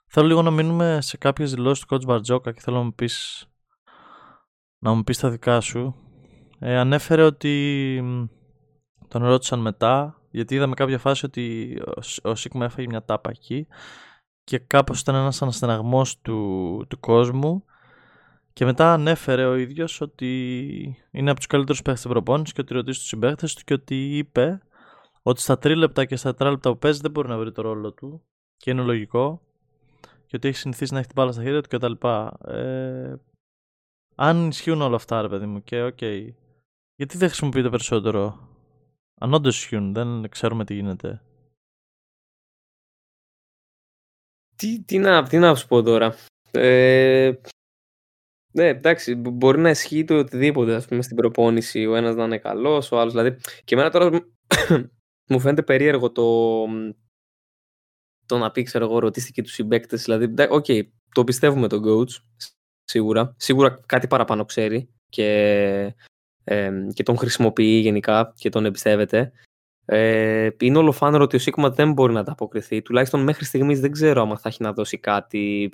Θέλω 0.07 0.27
λίγο 0.27 0.43
να 0.43 0.51
μείνουμε 0.51 0.99
σε 1.01 1.17
κάποιες 1.17 1.55
δηλώσεις 1.55 1.85
του 1.85 1.95
coach 1.95 2.05
Μπαρτζόκα 2.07 2.53
και 2.53 2.61
θέλω 2.61 2.77
να 2.77 2.83
μου 2.83 2.95
πεις, 2.95 3.47
να 4.83 4.95
μου 4.95 5.05
πεις 5.05 5.19
τα 5.19 5.31
δικά 5.31 5.61
σου. 5.61 5.95
Ε, 6.59 6.77
ανέφερε 6.77 7.23
ότι 7.23 8.01
μ, 8.03 8.25
τον 9.09 9.25
ρώτησαν 9.25 9.61
μετά 9.61 10.21
γιατί 10.31 10.55
είδαμε 10.55 10.75
κάποια 10.75 10.99
φάση 10.99 11.27
ότι 11.27 11.77
ο, 11.97 12.03
Σ- 12.03 12.27
ο 12.27 12.35
Σίγμα 12.35 12.65
έφαγε 12.65 12.87
μια 12.89 13.05
τάπα 13.05 13.31
εκεί 13.31 13.67
και 14.45 14.59
κάπως 14.59 15.01
ήταν 15.01 15.15
ένας 15.15 15.43
αναστεναγμός 15.43 16.21
του, 16.21 16.85
του 16.89 17.01
κόσμου 17.01 17.65
και 18.53 18.65
μετά 18.65 18.93
ανέφερε 18.93 19.45
ο 19.45 19.55
ίδιος 19.55 20.01
ότι 20.01 20.97
είναι 21.11 21.31
από 21.31 21.39
τους 21.39 21.49
καλύτερους 21.49 21.83
παίχτες 21.83 22.03
της 22.03 22.13
προπόνησης 22.13 22.53
και 22.53 22.61
ότι 22.61 22.75
ρωτήσει 22.75 22.99
τους 22.99 23.09
συμπαίχτες 23.09 23.55
του 23.55 23.63
και 23.65 23.75
ότι 23.75 24.17
είπε 24.17 24.61
ότι 25.23 25.41
στα 25.41 25.59
τρίλεπτα 25.59 26.05
και 26.05 26.17
στα 26.17 26.31
τετράλεπτα 26.31 26.71
που 26.71 26.79
παίζει 26.79 27.01
δεν 27.01 27.11
μπορεί 27.11 27.29
να 27.29 27.39
βρει 27.39 27.53
το 27.53 27.63
ρόλο 27.63 27.93
του 27.93 28.23
και 28.57 28.71
είναι 28.71 28.83
λογικό 28.83 29.43
και 30.27 30.37
ότι 30.37 30.49
έχει 30.49 30.57
συνηθίσει 30.57 30.93
να 30.93 30.99
έχει 30.99 31.09
την 31.09 31.17
μπάλα 31.17 31.33
στα 31.33 31.43
χέρια 31.43 31.61
του 31.61 31.69
κτλ. 31.69 32.07
Ε, 32.47 33.15
αν 34.23 34.49
ισχύουν 34.49 34.81
όλα 34.81 34.97
αυτά 34.97 35.23
ρε 35.23 35.29
παιδί 35.29 35.47
μου 35.47 35.63
και 35.63 35.83
οκ 35.83 36.03
γιατί 36.95 37.17
δεν 37.19 37.29
χρησιμοποιείται 37.29 37.71
περισσότερο; 37.71 38.49
Αν 39.21 39.35
όντως 39.35 39.59
ισχύουν 39.59 39.93
δεν 39.93 40.29
ξέρουμε 40.29 40.65
τι 40.65 40.75
γίνεται 40.75 41.23
Τι, 44.57 44.83
τι, 44.85 44.99
να, 44.99 45.23
τι 45.23 45.39
να 45.39 45.55
σου 45.55 45.67
πω 45.67 45.83
τώρα. 45.83 46.15
Ε, 46.51 47.33
ναι, 48.53 48.67
εντάξει, 48.69 49.15
μπο- 49.15 49.31
μπορεί 49.31 49.59
να 49.61 49.71
ισχύει 49.71 50.05
το 50.05 50.19
οτιδήποτε, 50.19 50.75
ας 50.75 50.87
πούμε, 50.87 51.03
στην 51.03 51.17
προπόνηση. 51.17 51.87
Ο 51.87 51.95
ένας 51.95 52.15
να 52.15 52.25
είναι 52.25 52.39
καλός, 52.39 52.93
ο 52.93 53.01
άλλος 53.01 53.13
δηλαδή. 53.13 53.41
Και 53.65 53.75
εμένα 53.75 53.91
τώρα 53.91 54.13
μ- 54.13 54.27
μου 55.31 55.41
φαίνεται 55.41 55.63
περίεργο 55.63 56.13
το, 56.13 56.65
το 58.27 58.39
να 58.39 58.51
πει, 58.51 58.63
ξέρω 58.63 58.85
εγώ, 58.85 58.99
ρωτήστηκε 58.99 59.43
τους 59.43 59.53
συμπαίκτες. 59.53 60.03
Δηλαδή, 60.03 60.25
εντά- 60.25 60.51
οκ, 60.51 60.67
το 61.15 61.25
πιστεύουμε 61.25 61.69
τον 61.69 61.83
coach, 61.87 62.11
σίγουρα. 62.91 63.35
Σίγουρα 63.37 63.81
κάτι 63.87 64.07
παραπάνω 64.07 64.45
ξέρει 64.45 64.89
και, 65.09 65.29
ε, 66.45 66.71
και 66.93 67.03
τον 67.03 67.17
χρησιμοποιεί 67.17 67.81
γενικά 67.81 68.33
και 68.37 68.49
τον 68.49 68.65
εμπιστεύεται. 68.65 69.33
Ε, 69.85 70.49
είναι 70.61 70.79
ολοφάνερο 70.79 71.25
ότι 71.25 71.37
ο 71.37 71.39
Σίγμα 71.39 71.71
δεν 71.71 71.93
μπορεί 71.93 72.13
να 72.13 72.21
ανταποκριθεί. 72.21 72.83
Τουλάχιστον 72.83 73.23
μέχρι 73.23 73.45
στιγμής 73.45 73.81
δεν 73.81 73.91
ξέρω 73.91 74.23
αν 74.23 74.39
θα 74.39 74.49
έχει 74.49 74.63
να 74.63 74.73
δώσει 74.73 74.99
κάτι. 74.99 75.73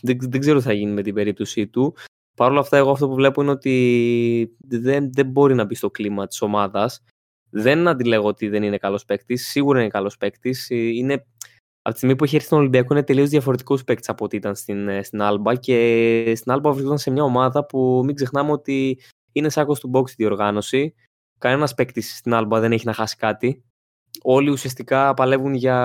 Δεν, 0.00 0.18
δεν 0.20 0.40
ξέρω 0.40 0.58
τι 0.58 0.64
θα 0.64 0.72
γίνει 0.72 0.92
με 0.92 1.02
την 1.02 1.14
περίπτωσή 1.14 1.66
του. 1.66 1.94
Παρ' 2.36 2.50
όλα 2.50 2.60
αυτά, 2.60 2.76
εγώ 2.76 2.90
αυτό 2.90 3.08
που 3.08 3.14
βλέπω 3.14 3.42
είναι 3.42 3.50
ότι 3.50 4.56
δεν, 4.68 5.12
δεν 5.12 5.26
μπορεί 5.26 5.54
να 5.54 5.64
μπει 5.64 5.74
στο 5.74 5.90
κλίμα 5.90 6.26
της 6.26 6.42
ομάδας. 6.42 7.02
Δεν 7.50 7.88
αντιλέγω 7.88 8.26
ότι 8.26 8.48
δεν 8.48 8.62
είναι 8.62 8.78
καλός 8.78 9.04
παίκτης. 9.04 9.48
Σίγουρα 9.48 9.80
είναι 9.80 9.88
καλός 9.88 10.16
παίκτης. 10.16 10.70
Είναι, 10.70 11.26
από 11.86 11.94
τη 11.94 12.00
στιγμή 12.00 12.16
που 12.16 12.24
έχει 12.24 12.34
έρθει 12.34 12.46
στον 12.46 12.58
Ολυμπιακό, 12.58 12.94
είναι 12.94 13.02
τελείως 13.02 13.28
διαφορετικός 13.28 13.84
παίκτης 13.84 14.08
από 14.08 14.24
ό,τι 14.24 14.36
ήταν 14.36 14.54
στην, 14.54 14.88
ε, 14.88 15.02
στην 15.02 15.22
Άλμπα. 15.22 15.54
Και 15.54 16.32
στην 16.36 16.52
Άλμπα 16.52 16.70
βρισκόταν 16.70 16.98
σε 16.98 17.10
μια 17.10 17.22
ομάδα 17.22 17.66
που 17.66 18.02
μην 18.04 18.14
ξεχνάμε 18.14 18.52
ότι 18.52 18.98
είναι 19.32 19.48
σάκο 19.48 19.74
του 19.74 19.90
box 19.94 20.10
η 20.10 20.14
διοργάνωση. 20.16 20.94
Κανένας 21.38 21.74
παίκτη 21.74 22.00
στην 22.00 22.34
Άλμπα 22.34 22.60
δεν 22.60 22.72
έχει 22.72 22.86
να 22.86 22.92
χάσει 22.92 23.16
κάτι. 23.16 23.64
Όλοι 24.22 24.50
ουσιαστικά 24.50 25.14
παλεύουν 25.14 25.54
για, 25.54 25.78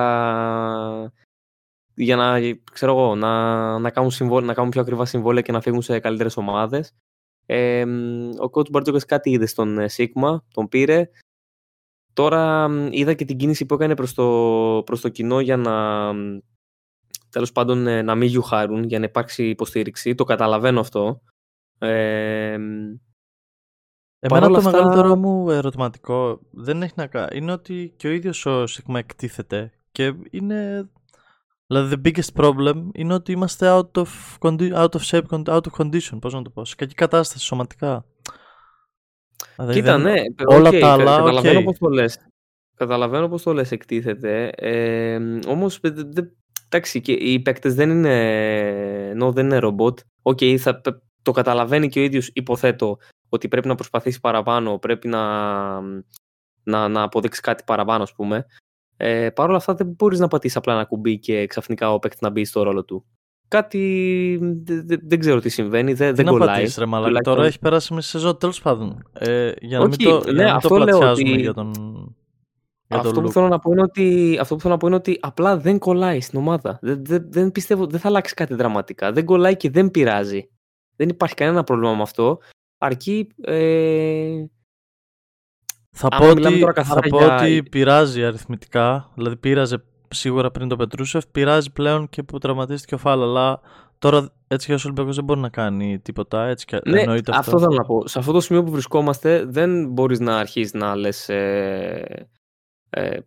για 1.94 2.16
να, 2.16 2.40
ξέρω 2.72 2.92
εγώ, 2.92 3.16
να, 3.16 3.80
να, 3.80 3.90
κάνουν 3.90 4.12
συμβόλαια, 4.12 4.48
να 4.48 4.54
κάνουν 4.54 4.72
πιο 4.72 4.82
ακριβά 4.82 5.06
συμβόλαια 5.06 5.42
και 5.42 5.52
να 5.52 5.62
φύγουν 5.62 5.82
σε 5.82 6.00
καλύτερες 6.00 6.38
ομάδες. 6.38 6.94
Ε, 7.46 7.84
ο 8.40 8.50
coach 8.52 8.70
Μπαρτζόκας 8.70 9.06
κάτι 9.06 9.30
είδε 9.30 9.46
στον 9.46 9.80
ε, 9.80 9.88
Σίγμα, 9.88 10.46
τον 10.54 10.68
πήρε. 10.68 11.10
Τώρα 12.14 12.70
είδα 12.90 13.14
και 13.14 13.26
την 13.26 13.38
κίνηση 13.38 13.66
που 13.66 13.74
έκανε 13.74 13.96
προς 13.96 14.14
το, 14.14 14.84
προς 14.86 15.02
το 15.02 15.10
κοινό 15.10 15.40
για 15.40 15.58
να 15.58 15.74
τέλος 17.30 17.52
πάντων 17.52 17.88
ε, 17.88 18.02
να 18.02 18.16
μην 18.16 18.28
γιουχάρουν, 18.28 18.84
για 18.84 19.00
να 19.00 19.06
υπάρξει 19.06 19.50
υποστήριξη. 19.50 20.16
Το 20.16 20.24
καταλαβαίνω 20.24 20.80
αυτό. 20.80 21.22
Ε, 21.78 22.58
Εμένα 24.20 24.48
το 24.48 24.58
αυτά... 24.58 24.72
μεγαλύτερο 24.72 25.16
μου 25.16 25.50
ερωτηματικό 25.50 26.40
δεν 26.52 26.82
έχει 26.82 26.94
να 26.96 27.08
κάνει. 27.08 27.38
Είναι 27.38 27.52
ότι 27.52 27.94
και 27.98 28.08
ο 28.08 28.12
ίδιος 28.12 28.46
ο 28.46 28.68
Σίγμα 28.68 29.00
εκτίθεται 29.00 29.72
και 29.92 30.14
είναι 30.30 30.90
Δηλαδή, 31.72 31.96
the 31.96 32.08
biggest 32.08 32.44
problem 32.44 32.84
είναι 32.94 33.14
ότι 33.14 33.32
είμαστε 33.32 33.68
out 33.70 34.02
of, 34.02 34.08
out 34.74 34.90
of 34.90 35.02
shape, 35.02 35.44
out 35.46 35.62
of 35.62 35.72
condition, 35.78 36.18
πώς 36.22 36.34
να 36.34 36.42
το 36.42 36.50
πω, 36.50 36.66
σε 36.66 36.76
κακή 36.76 36.94
κατάσταση 36.94 37.46
σωματικά. 37.46 38.06
Δηλαδή, 39.58 39.74
Κοίτα, 39.74 39.98
ναι, 39.98 40.14
όλα 40.46 40.70
okay, 40.70 40.80
τα 40.80 40.92
άλλα, 40.92 41.16
καταλαβαίνω 41.18 41.60
okay. 41.60 41.64
πώς 41.64 41.78
το 41.78 41.90
λες. 41.90 42.20
Καταλαβαίνω 42.76 43.28
πώς 43.28 43.44
το 43.44 43.54
λες 43.54 43.72
εκτίθεται, 43.72 44.48
ε, 44.56 45.20
όμως, 45.48 45.80
εντάξει, 46.66 47.02
και 47.02 47.12
οι 47.12 47.40
παίκτες 47.40 47.76
δεν 47.76 47.90
είναι, 47.90 49.24
no, 49.24 49.34
δεν 49.34 49.46
είναι 49.46 49.58
ρομπότ. 49.58 50.00
Οκ, 50.22 50.38
okay, 50.42 50.56
θα, 50.58 50.82
το 51.22 51.32
καταλαβαίνει 51.32 51.88
και 51.88 52.00
ο 52.00 52.04
ίδιος, 52.04 52.30
υποθέτω, 52.34 52.98
ότι 53.30 53.48
πρέπει 53.48 53.68
να 53.68 53.76
προσπαθήσει 53.76 54.20
παραπάνω, 54.20 54.78
πρέπει 54.78 55.08
να, 55.08 55.82
να, 56.64 56.88
να 56.88 57.02
αποδείξει 57.02 57.42
κάτι 57.42 57.64
παραπάνω, 57.66 58.04
ας 58.04 58.14
πούμε. 58.14 58.46
Ε, 58.98 59.30
Παρ' 59.30 59.48
όλα 59.48 59.58
αυτά 59.58 59.74
δεν 59.74 59.88
μπορείς 59.88 60.20
να 60.20 60.28
πατήσεις 60.28 60.58
απλά 60.58 60.74
ένα 60.74 60.86
κουμπί 60.86 61.20
και 61.20 61.46
ξαφνικά 61.46 61.94
ο 61.94 62.00
παίκτης 62.00 62.22
να 62.22 62.30
μπει 62.30 62.46
στο 62.46 62.64
ρόλο 62.64 62.86
του. 62.86 63.06
Κάτι 63.52 64.40
δεν 65.04 65.20
ξέρω 65.20 65.40
τι 65.40 65.50
συμβαίνει, 65.50 65.94
δεν, 65.94 66.16
δεν 66.16 66.26
κολλάει. 66.26 66.48
Πατήσεις, 66.48 66.78
ρε, 66.78 66.86
μαλάκα. 66.86 67.20
Τώρα 67.20 67.46
έχει 67.46 67.60
περάσει 67.60 67.94
μισή 67.94 68.10
σεζόν, 68.10 68.38
τέλος 68.38 68.62
πάντων. 68.62 69.04
Ε, 69.14 69.52
για 69.60 69.78
να 69.78 69.84
Όχι, 69.86 69.96
μην 70.00 70.10
το, 70.10 70.32
ναι, 70.32 70.52
αυτό 70.52 70.86
το 70.86 71.10
ότι... 71.10 71.40
για 71.40 71.54
τον. 71.54 71.72
Για 72.88 73.00
αυτό, 73.00 73.22
που 73.22 73.32
θέλω 73.32 73.48
να 73.48 73.60
πω 73.60 73.72
είναι 73.72 73.82
ότι, 73.82 74.38
αυτό 74.42 74.56
που 74.56 74.62
θέλω 74.62 74.74
να 74.74 74.80
πω 74.80 74.88
είναι 74.88 74.96
ότι 74.96 75.18
απλά 75.22 75.58
δεν 75.58 75.80
κολλάει 75.80 76.22
στην 76.22 76.40
ομάδα. 76.40 76.80
Δεν, 76.82 77.06
δεν, 77.06 77.26
δεν 77.32 77.52
πιστεύω, 77.52 77.86
δεν 77.86 78.00
θα 78.00 78.08
αλλάξει 78.08 78.34
κάτι 78.34 78.54
δραματικά. 78.54 79.12
Δεν 79.12 79.26
κολλάει 79.26 79.58
και 79.58 79.70
δεν 79.70 79.92
πειράζει. 79.92 80.50
Δεν 80.96 81.10
υπάρχει 81.10 81.36
κανένα 81.36 81.64
πρόβλημα 81.64 81.96
με 81.96 82.02
αυτό. 82.02 82.40
Αρκεί 82.78 83.28
ε, 83.42 84.46
θα 85.92 86.08
πω, 86.08 86.30
ότι, 86.30 86.66
θα 86.84 87.00
πω 87.10 87.36
ότι 87.36 87.64
πειράζει 87.64 88.24
αριθμητικά, 88.24 89.12
δηλαδή 89.16 89.36
πείραζε 89.38 89.84
σίγουρα 90.12 90.52
πριν 90.52 90.68
το 90.68 90.76
Πετρούσεφ, 90.76 91.28
πειράζει 91.28 91.72
πλέον 91.72 92.10
και 92.10 92.24
που 92.24 92.38
τραυματίστηκε 92.38 92.96
ο 92.96 92.98
Φάλ, 92.98 93.22
αλλά 93.22 93.60
τώρα 94.00 94.30
έτσι 94.48 94.68
και 94.68 94.74
ο 94.74 94.78
Ολυμπιακός 94.84 95.16
δεν 95.16 95.24
μπορεί 95.24 95.40
να 95.40 95.50
κάνει 95.50 96.00
τίποτα, 96.00 96.46
έτσι 96.46 96.66
και 96.66 96.80
ναι, 96.86 97.00
εννοείται 97.00 97.32
αυτό. 97.36 97.56
αυτό 97.56 97.60
θέλω 97.60 97.78
να 97.78 97.86
πω. 97.86 98.08
Σε 98.08 98.20
αυτό 98.20 98.32
το 98.32 98.42
σημείο 98.42 98.64
που 98.64 98.72
βρισκόμαστε 98.72 99.46
δεν 99.46 99.88
μπορείς 99.88 100.20
να 100.20 100.38
αρχίσεις 100.38 100.74
να 100.74 100.96
λες 100.96 101.30
ε, 101.30 102.28
ε, 102.90 103.20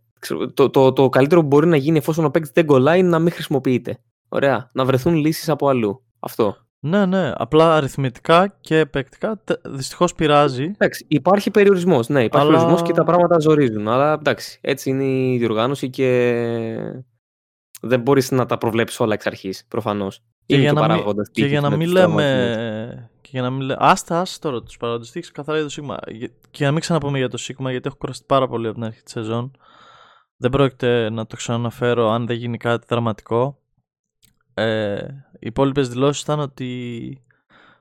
το, 0.55 0.71
το, 0.71 0.93
το, 0.93 1.09
καλύτερο 1.09 1.41
που 1.41 1.47
μπορεί 1.47 1.67
να 1.67 1.77
γίνει 1.77 1.99
εφόσον 1.99 2.25
ο 2.25 2.31
παίκτης 2.31 2.53
δεν 2.53 2.67
κολλάει 2.67 2.99
είναι 2.99 3.09
να 3.09 3.19
μην 3.19 3.33
χρησιμοποιείται. 3.33 3.99
Ωραία. 4.29 4.71
Να 4.73 4.85
βρεθούν 4.85 5.15
λύσεις 5.15 5.49
από 5.49 5.69
αλλού. 5.69 6.03
Αυτό. 6.19 6.57
Ναι, 6.87 7.07
ναι. 7.07 7.33
Απλά 7.35 7.77
αριθμητικά 7.77 8.57
και 8.61 8.79
επεκτικά 8.79 9.43
δυστυχώς 9.65 10.15
πειράζει. 10.15 10.63
Εντάξει, 10.63 11.05
υπάρχει 11.09 11.51
περιορισμός. 11.51 12.09
Ναι, 12.09 12.25
υπάρχει 12.25 12.47
αλλά... 12.49 12.57
περιορισμός 12.57 12.89
και 12.89 12.95
τα 12.95 13.05
πράγματα 13.05 13.39
ζορίζουν. 13.39 13.89
Αλλά 13.89 14.13
εντάξει, 14.13 14.59
έτσι 14.63 14.91
είναι 14.91 15.05
η 15.05 15.39
διοργάνωση 15.39 15.91
και 15.91 17.03
δεν 17.81 18.01
μπορείς 18.01 18.31
να 18.31 18.47
τα 18.47 18.59
προβλέψεις 18.59 19.01
όλα 19.01 19.15
εξ 19.15 19.27
αρχής. 19.27 19.67
Προφανώς. 19.69 20.23
Και, 20.47 20.57
για 20.57 20.73
να, 20.73 20.95
μην, 20.95 21.05
και 21.33 21.47
για 21.47 21.61
να 21.61 21.77
μην 21.77 21.91
λέμε. 21.91 23.11
Και 23.21 23.29
για 23.33 23.43
να 23.43 23.51
μην 23.51 23.61
λέμε. 23.61 23.77
Άστα, 23.81 24.21
άστα 24.21 24.49
τώρα 24.49 24.63
τους 24.63 24.77
παράγοντες. 24.77 25.11
Τι 25.11 25.21
καθαρά 25.21 25.57
για 25.57 25.67
το 25.67 25.73
Σίγμα. 25.73 25.99
Και 26.07 26.31
για 26.51 26.67
να 26.67 26.73
μην 26.73 26.81
ξαναπούμε 26.81 27.19
για 27.19 27.29
το 27.29 27.37
Σίγμα, 27.37 27.71
γιατί 27.71 27.89
έχω 27.89 27.97
κουραστεί 27.97 28.25
πάρα 28.29 28.49
πολύ 28.49 28.67
από 28.67 28.75
την 28.75 28.85
αρχή 28.85 29.03
της 29.03 29.13
σεζόν. 29.13 29.51
Δεν 30.37 30.51
πρόκειται 30.51 31.11
να 31.11 31.27
το 31.27 31.37
ξαναναφέρω 31.37 32.11
αν 32.11 32.27
δεν 32.27 32.37
γίνει 32.37 32.57
κάτι 32.57 32.87
δραματικό. 32.89 33.59
Ε, 34.55 35.07
οι 35.33 35.47
υπόλοιπες 35.47 35.89
δηλώσεις 35.89 36.23
ήταν 36.23 36.41
ότι 36.41 37.23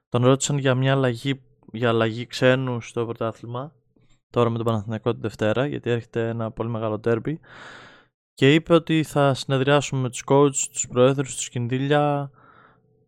τον 0.09 0.23
ρώτησαν 0.23 0.57
για 0.57 0.75
μια 0.75 0.91
αλλαγή, 0.91 1.41
για 1.71 1.89
αλλαγή 1.89 2.25
ξένου 2.25 2.81
στο 2.81 3.05
πρωτάθλημα. 3.05 3.73
Τώρα 4.29 4.49
με 4.49 4.57
τον 4.57 4.65
Παναθηναϊκό 4.65 5.13
τη 5.13 5.19
Δευτέρα, 5.19 5.65
γιατί 5.65 5.89
έρχεται 5.89 6.27
ένα 6.27 6.51
πολύ 6.51 6.69
μεγάλο 6.69 6.99
τέρμπι. 6.99 7.39
Και 8.33 8.53
είπε 8.53 8.73
ότι 8.73 9.03
θα 9.03 9.33
συνεδριάσουμε 9.33 10.01
με 10.01 10.09
τους 10.09 10.23
coach, 10.25 10.55
τους 10.71 10.88
προέδρους, 10.88 11.36
τους 11.36 11.49
κινδύλια 11.49 12.31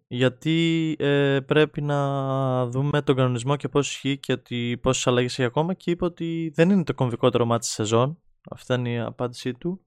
γιατί 0.07 0.95
ε, 0.99 1.39
πρέπει 1.45 1.81
να 1.81 2.67
δούμε 2.67 3.01
τον 3.01 3.15
κανονισμό 3.15 3.55
και 3.55 3.67
πώς 3.67 3.89
ισχύει 3.89 4.17
και 4.17 4.31
ότι 4.31 4.79
πόσες 4.81 5.07
αλλαγές 5.07 5.31
έχει 5.31 5.43
ακόμα 5.43 5.73
και 5.73 5.91
είπε 5.91 6.05
ότι 6.05 6.51
δεν 6.55 6.69
είναι 6.69 6.83
το 6.83 6.93
κομβικότερο 6.93 7.45
μάτι 7.45 7.61
της 7.61 7.73
σεζόν. 7.73 8.17
Αυτή 8.49 8.73
είναι 8.73 8.89
η 8.89 8.99
απάντησή 8.99 9.53
του 9.53 9.84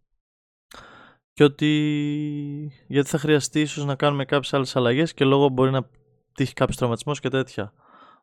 και 1.38 1.44
ότι 1.44 2.72
γιατί 2.86 3.08
θα 3.08 3.18
χρειαστεί 3.18 3.60
ίσως 3.60 3.84
να 3.84 3.94
κάνουμε 3.94 4.24
κάποιες 4.24 4.54
άλλες 4.54 4.76
αλλαγές 4.76 5.14
και 5.14 5.24
λόγω 5.24 5.48
μπορεί 5.48 5.70
να 5.70 5.88
τύχει 6.34 6.52
κάποιος 6.52 6.76
τραυματισμός 6.76 7.20
και 7.20 7.28
τέτοια. 7.28 7.72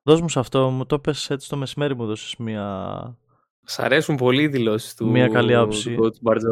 Δώσ' 0.04 0.22
μου 0.22 0.30
σε 0.30 0.40
αυτό, 0.40 0.70
μου 0.70 0.86
το 0.86 1.00
πες 1.00 1.30
έτσι 1.30 1.50
το 1.50 1.58
μεσημέρι 1.58 1.96
μου 1.96 2.06
δώσεις 2.06 2.36
μια... 2.38 3.18
Σ' 3.64 3.80
αρέσουν 3.80 4.16
πολύ 4.16 4.42
οι 4.42 4.48
δηλώσεις 4.48 4.96
του 4.96 5.10
Μια 5.10 5.28
καλή 5.28 5.56
άποψη. 5.56 5.98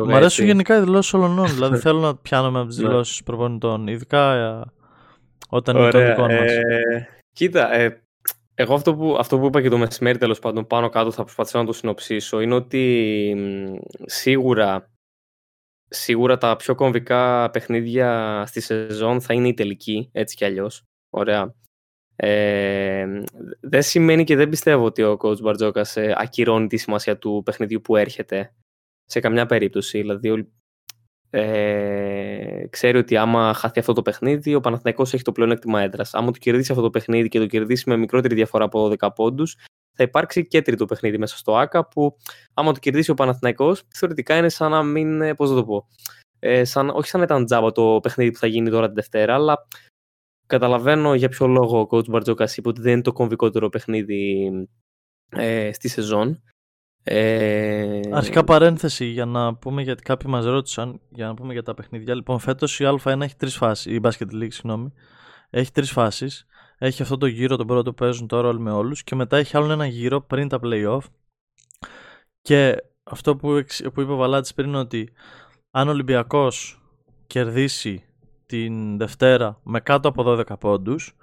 Μου 0.05 0.15
αρέσουν 0.15 0.45
γενικά 0.45 0.77
οι 0.77 0.79
δηλώσεις 0.79 1.13
όλων. 1.13 1.45
δηλαδή 1.53 1.77
θέλω 1.77 1.99
να 1.99 2.15
πιάνομαι 2.15 2.59
από 2.59 2.67
τις 2.67 2.77
ναι. 2.77 2.87
δηλώσεις 2.87 3.23
προπονητών. 3.23 3.87
Ειδικά 3.87 4.33
ε, 4.33 4.61
όταν 5.49 5.75
είναι 5.75 5.89
το 5.89 6.05
δικό 6.05 6.21
μας. 6.21 6.51
Ε, 6.51 7.07
κοίτα, 7.33 7.73
ε, 7.73 8.03
εγώ 8.55 8.73
αυτό 8.73 8.95
που, 8.95 9.15
αυτό 9.19 9.39
που 9.39 9.45
είπα 9.45 9.61
και 9.61 9.69
το 9.69 9.77
μεσημέρι 9.77 10.17
τέλος 10.17 10.39
πάντων 10.39 10.67
πάνω 10.67 10.89
κάτω 10.89 11.11
θα 11.11 11.23
προσπαθήσω 11.23 11.59
να 11.59 11.65
το 11.65 11.73
συνοψίσω 11.73 12.41
είναι 12.41 12.55
ότι 12.55 13.35
σίγουρα 14.05 14.92
Σίγουρα 15.93 16.37
τα 16.37 16.55
πιο 16.55 16.75
κομβικά 16.75 17.49
παιχνίδια 17.49 18.43
στη 18.47 18.61
σεζόν 18.61 19.21
θα 19.21 19.33
είναι 19.33 19.47
η 19.47 19.53
τελική, 19.53 20.09
έτσι 20.11 20.35
κι 20.35 20.45
αλλιώς. 20.45 20.83
Ωραία. 21.09 21.55
Ε, 22.15 23.23
δεν 23.59 23.81
σημαίνει 23.81 24.23
και 24.23 24.35
δεν 24.35 24.49
πιστεύω 24.49 24.85
ότι 24.85 25.03
ο 25.03 25.17
coach 25.21 25.41
Μπαρτζόκας 25.41 25.97
ε, 25.97 26.15
ακυρώνει 26.17 26.67
τη 26.67 26.77
σημασία 26.77 27.17
του 27.17 27.41
παιχνιδιού 27.45 27.81
που 27.81 27.95
έρχεται 27.95 28.53
σε 29.05 29.19
καμιά 29.19 29.45
περίπτωση. 29.45 29.99
Δηλαδή, 29.99 30.51
ε, 31.29 32.67
ξέρει 32.69 32.97
ότι 32.97 33.17
άμα 33.17 33.53
χαθεί 33.53 33.79
αυτό 33.79 33.93
το 33.93 34.01
παιχνίδι, 34.01 34.55
ο 34.55 34.59
Παναθηναϊκός 34.59 35.13
έχει 35.13 35.23
το 35.23 35.31
πλεονέκτημα 35.31 35.81
έδρας. 35.81 36.13
Άμα 36.13 36.31
το 36.31 36.39
κερδίσει 36.39 36.71
αυτό 36.71 36.83
το 36.83 36.89
παιχνίδι 36.89 37.27
και 37.27 37.39
το 37.39 37.45
κερδίσει 37.45 37.89
με 37.89 37.97
μικρότερη 37.97 38.35
διαφορά 38.35 38.65
από 38.65 38.89
12 38.99 39.13
πόντους, 39.15 39.57
θα 39.95 40.03
υπάρξει 40.03 40.47
και 40.47 40.61
τρίτο 40.61 40.85
παιχνίδι 40.85 41.17
μέσα 41.17 41.37
στο 41.37 41.55
ΆΚΑ 41.57 41.87
που 41.87 42.17
άμα 42.53 42.73
το 42.73 42.79
κερδίσει 42.79 43.11
ο 43.11 43.13
Παναθηναϊκός 43.13 43.83
θεωρητικά 43.93 44.37
είναι 44.37 44.49
σαν 44.49 44.71
να 44.71 44.83
μην, 44.83 45.21
ε, 45.21 45.33
πώς 45.33 45.49
θα 45.49 45.55
το 45.55 45.65
πω, 45.65 45.87
ε, 46.39 46.63
σαν, 46.63 46.89
όχι 46.89 47.07
σαν 47.07 47.19
να 47.19 47.25
ήταν 47.25 47.45
τζάμπα 47.45 47.71
το 47.71 47.99
παιχνίδι 48.01 48.31
που 48.31 48.37
θα 48.37 48.47
γίνει 48.47 48.69
τώρα 48.69 48.85
την 48.85 48.95
Δευτέρα, 48.95 49.33
αλλά 49.33 49.67
καταλαβαίνω 50.47 51.15
για 51.15 51.29
ποιο 51.29 51.47
λόγο 51.47 51.79
ο 51.79 51.87
coach 51.91 52.09
Μπαρτζόκας 52.09 52.57
είπε 52.57 52.67
ότι 52.67 52.81
δεν 52.81 52.91
είναι 52.93 53.01
το 53.01 53.13
κομβικότερο 53.13 53.69
παιχνίδι 53.69 54.51
ε, 55.29 55.73
στη 55.73 55.87
σεζόν. 55.87 56.43
Ε... 57.03 57.99
Αρχικά 58.11 58.43
παρένθεση 58.43 59.05
για 59.05 59.25
να 59.25 59.55
πούμε 59.55 59.81
γιατί 59.81 60.03
κάποιοι 60.03 60.27
μας 60.29 60.45
ρώτησαν 60.45 60.99
για 61.09 61.27
να 61.27 61.33
πούμε 61.33 61.53
για 61.53 61.63
τα 61.63 61.73
παιχνίδια. 61.73 62.15
Λοιπόν, 62.15 62.39
φέτος 62.39 62.79
η 62.79 62.85
Α1 63.03 63.21
έχει 63.21 63.35
τρεις 63.35 63.55
φάσεις, 63.55 63.93
η 63.93 63.99
Basket 64.03 64.31
League, 64.31 64.53
συγγνώμη, 64.53 64.93
έχει 65.49 65.71
τρεις 65.71 65.91
φάσεις 65.91 66.45
έχει 66.85 67.01
αυτό 67.01 67.17
το 67.17 67.25
γύρο 67.25 67.55
τον 67.55 67.67
πρώτο 67.67 67.89
που 67.89 67.95
παίζουν 67.95 68.27
τώρα 68.27 68.47
όλοι 68.47 68.59
με 68.59 68.71
όλους 68.71 69.03
και 69.03 69.15
μετά 69.15 69.37
έχει 69.37 69.57
άλλο 69.57 69.71
ένα 69.71 69.85
γύρο 69.85 70.21
πριν 70.21 70.47
τα 70.47 70.59
play-off 70.63 71.01
και 72.41 72.83
αυτό 73.03 73.35
που, 73.35 73.63
που 73.93 74.01
είπε 74.01 74.11
ο 74.11 74.15
Βαλάτης 74.15 74.53
πριν 74.53 74.75
ότι 74.75 75.09
αν 75.71 75.87
ο 75.87 75.91
Ολυμπιακός 75.91 76.81
κερδίσει 77.27 78.03
την 78.45 78.97
Δευτέρα 78.97 79.59
με 79.63 79.79
κάτω 79.79 80.07
από 80.07 80.23
12 80.27 80.43
πόντους 80.59 81.15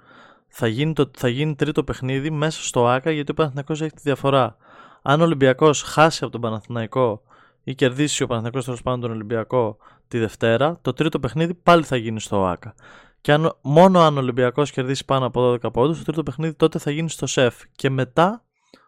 θα 0.47 0.67
γίνει, 0.67 0.93
το, 0.93 1.11
θα 1.17 1.27
γίνει 1.27 1.55
τρίτο 1.55 1.83
παιχνίδι 1.83 2.29
μέσα 2.29 2.63
στο 2.63 2.87
ΆΚΑ 2.87 3.11
γιατί 3.11 3.31
ο 3.31 3.33
Παναθηναϊκός 3.33 3.81
έχει 3.81 3.93
τη 3.93 4.01
διαφορά. 4.01 4.57
Αν 5.01 5.21
ο 5.21 5.23
Ολυμπιακός 5.23 5.81
χάσει 5.81 6.23
από 6.23 6.31
τον 6.31 6.41
Παναθηναϊκό 6.41 7.21
ή 7.63 7.75
κερδίσει 7.75 8.23
ο 8.23 8.27
Παναθηναϊκός 8.27 8.65
τέλος 8.65 8.81
πάντων 8.81 9.01
τον 9.01 9.11
Ολυμπιακό 9.11 9.77
τη 10.07 10.19
Δευτέρα, 10.19 10.79
το 10.81 10.93
τρίτο 10.93 11.19
παιχνίδι 11.19 11.53
πάλι 11.53 11.83
θα 11.83 11.95
γίνει 11.95 12.19
στο 12.19 12.45
ΆΚΑ. 12.45 12.75
Και 13.21 13.31
αν, 13.31 13.57
μόνο 13.61 13.99
αν 13.99 14.17
ο 14.17 14.19
Ολυμπιακός 14.19 14.71
κερδίσει 14.71 15.05
πάνω 15.05 15.25
από 15.25 15.51
12 15.51 15.73
πόντους, 15.73 15.97
το 15.97 16.03
τρίτο 16.03 16.23
παιχνίδι 16.23 16.53
τότε 16.53 16.79
θα 16.79 16.91
γίνει 16.91 17.09
στο 17.09 17.27
σεφ. 17.27 17.55
Και 17.75 17.89
μετά, 17.89 18.45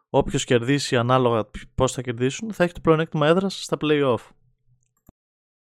όποιος 0.09 0.43
κερδίσει 0.43 0.97
ανάλογα 0.97 1.49
πώς 1.75 1.91
θα 1.91 2.01
κερδίσουν, 2.01 2.53
θα 2.53 2.63
έχει 2.63 2.73
το 2.73 2.79
πλεονέκτημα 2.79 3.27
έδρας 3.27 3.63
στα 3.63 3.77
playoff. 3.81 4.19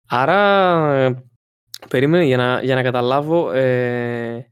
Άρα, 0.07 0.93
ε, 0.95 1.23
περίμενε 1.89 2.25
για 2.25 2.37
να, 2.37 2.61
για 2.63 2.75
να 2.75 2.81
καταλάβω. 2.81 3.51
Ε, 3.51 4.51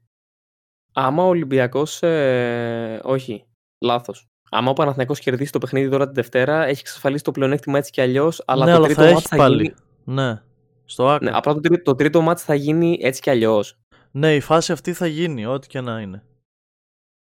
άμα 0.94 1.24
ο 1.24 1.28
Ολυμπιακός. 1.28 2.04
Ε, 2.04 3.00
όχι, 3.04 3.46
λάθος. 3.82 4.28
Άμα 4.50 4.70
ο 4.70 4.74
Παναθηναϊκός 4.74 5.20
κερδίσει 5.20 5.52
το 5.52 5.58
παιχνίδι 5.58 5.90
τώρα 5.90 6.06
την 6.06 6.14
Δευτέρα, 6.14 6.66
έχει 6.66 6.80
εξασφαλίσει 6.80 7.24
το 7.24 7.32
πλεονέκτημα 7.32 7.78
έτσι 7.78 7.92
κι 7.92 8.02
αλλιώς. 8.02 8.44
Αλλά 8.46 8.66
ναι, 8.66 8.72
το 8.72 8.78
αλλά 8.78 8.86
τρίτο 8.86 9.02
θα 9.02 9.08
έχει 9.08 9.28
θα 9.28 9.36
πάλι. 9.36 9.62
Γίνει... 9.62 9.76
Ναι. 10.04 10.42
Στο 10.86 11.18
Ναι, 11.22 11.32
απλά 11.34 11.54
το 11.54 11.60
τρίτο, 11.60 11.84
το 11.84 11.96
τρίτο 11.96 12.22
μάτς 12.22 12.44
θα 12.44 12.56
γίνει 12.56 12.98
έτσι 13.02 13.22
κι 13.22 13.30
αλλιώς. 13.30 13.80
Ναι, 14.12 14.36
η 14.36 14.40
φάση 14.40 14.72
αυτή 14.72 14.94
θα 14.94 15.08
γίνει, 15.08 15.46
ό,τι 15.46 15.68
και 15.68 15.82
να 15.82 16.00
είναι. 16.00 16.24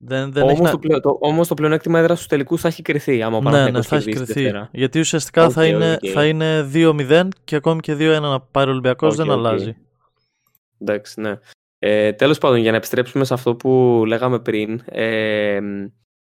Δεν, 0.01 0.31
δεν 0.31 0.43
όμως, 0.43 0.59
έχει 0.59 0.71
το 0.71 0.79
πλεο, 0.79 0.99
το, 0.99 1.17
όμως 1.21 1.47
το 1.47 1.53
πλεονέκτημα 1.53 1.99
έδρας 1.99 2.17
στους 2.17 2.29
τελικούς 2.29 2.61
θα 2.61 2.67
έχει 2.67 2.81
κρυθεί 2.81 3.21
άμα 3.21 3.37
ο 3.37 3.41
Ναι, 3.41 3.49
ναι, 3.49 3.51
Παναθηναϊκός 3.51 3.87
θα 3.87 3.95
έχει 3.95 4.05
κερδίσει 4.05 4.25
κρυθεί. 4.25 4.41
Δευτέρα. 4.43 4.69
Γιατί 4.73 4.99
ουσιαστικά 4.99 5.45
Οκ, 5.45 5.51
θα, 5.53 5.65
είναι, 5.65 5.93
οκ. 6.03 6.09
θα 6.13 6.25
είναι 6.25 6.69
2-0 6.73 7.27
και 7.43 7.55
ακόμη 7.55 7.79
και 7.79 7.93
2-1 7.99 8.21
να 8.21 8.39
πάρει 8.41 8.67
ο 8.67 8.71
Ολυμπιακός 8.71 9.11
Οκ, 9.11 9.17
δεν 9.17 9.29
οκ. 9.29 9.37
αλλάζει. 9.37 9.75
Εντάξει, 10.79 11.21
ναι. 11.21 11.39
Ε, 11.79 12.13
τέλος 12.13 12.37
πάντων, 12.37 12.57
για 12.57 12.71
να 12.71 12.77
επιστρέψουμε 12.77 13.23
σε 13.25 13.33
αυτό 13.33 13.55
που 13.55 14.03
λέγαμε 14.07 14.39
πριν, 14.39 14.81
ε, 14.85 15.59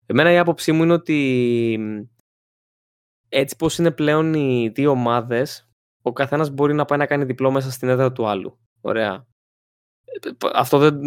εμένα 0.05 0.31
η 0.31 0.37
άποψή 0.37 0.71
μου 0.71 0.83
είναι 0.83 0.93
ότι 0.93 1.79
έτσι 3.29 3.55
πως 3.55 3.77
είναι 3.77 3.91
πλέον 3.91 4.33
οι 4.33 4.71
δύο 4.75 4.91
ομάδες, 4.91 5.69
ο 6.01 6.13
καθένας 6.13 6.49
μπορεί 6.49 6.73
να 6.73 6.85
πάει 6.85 6.99
να 6.99 7.05
κάνει 7.05 7.23
διπλό 7.25 7.51
μέσα 7.51 7.71
στην 7.71 7.89
έδρα 7.89 8.11
του 8.11 8.27
άλλου. 8.27 8.57
Ωραία. 8.81 9.25
Ε, 10.23 10.29
αυτό 10.53 10.77
δεν, 10.77 10.99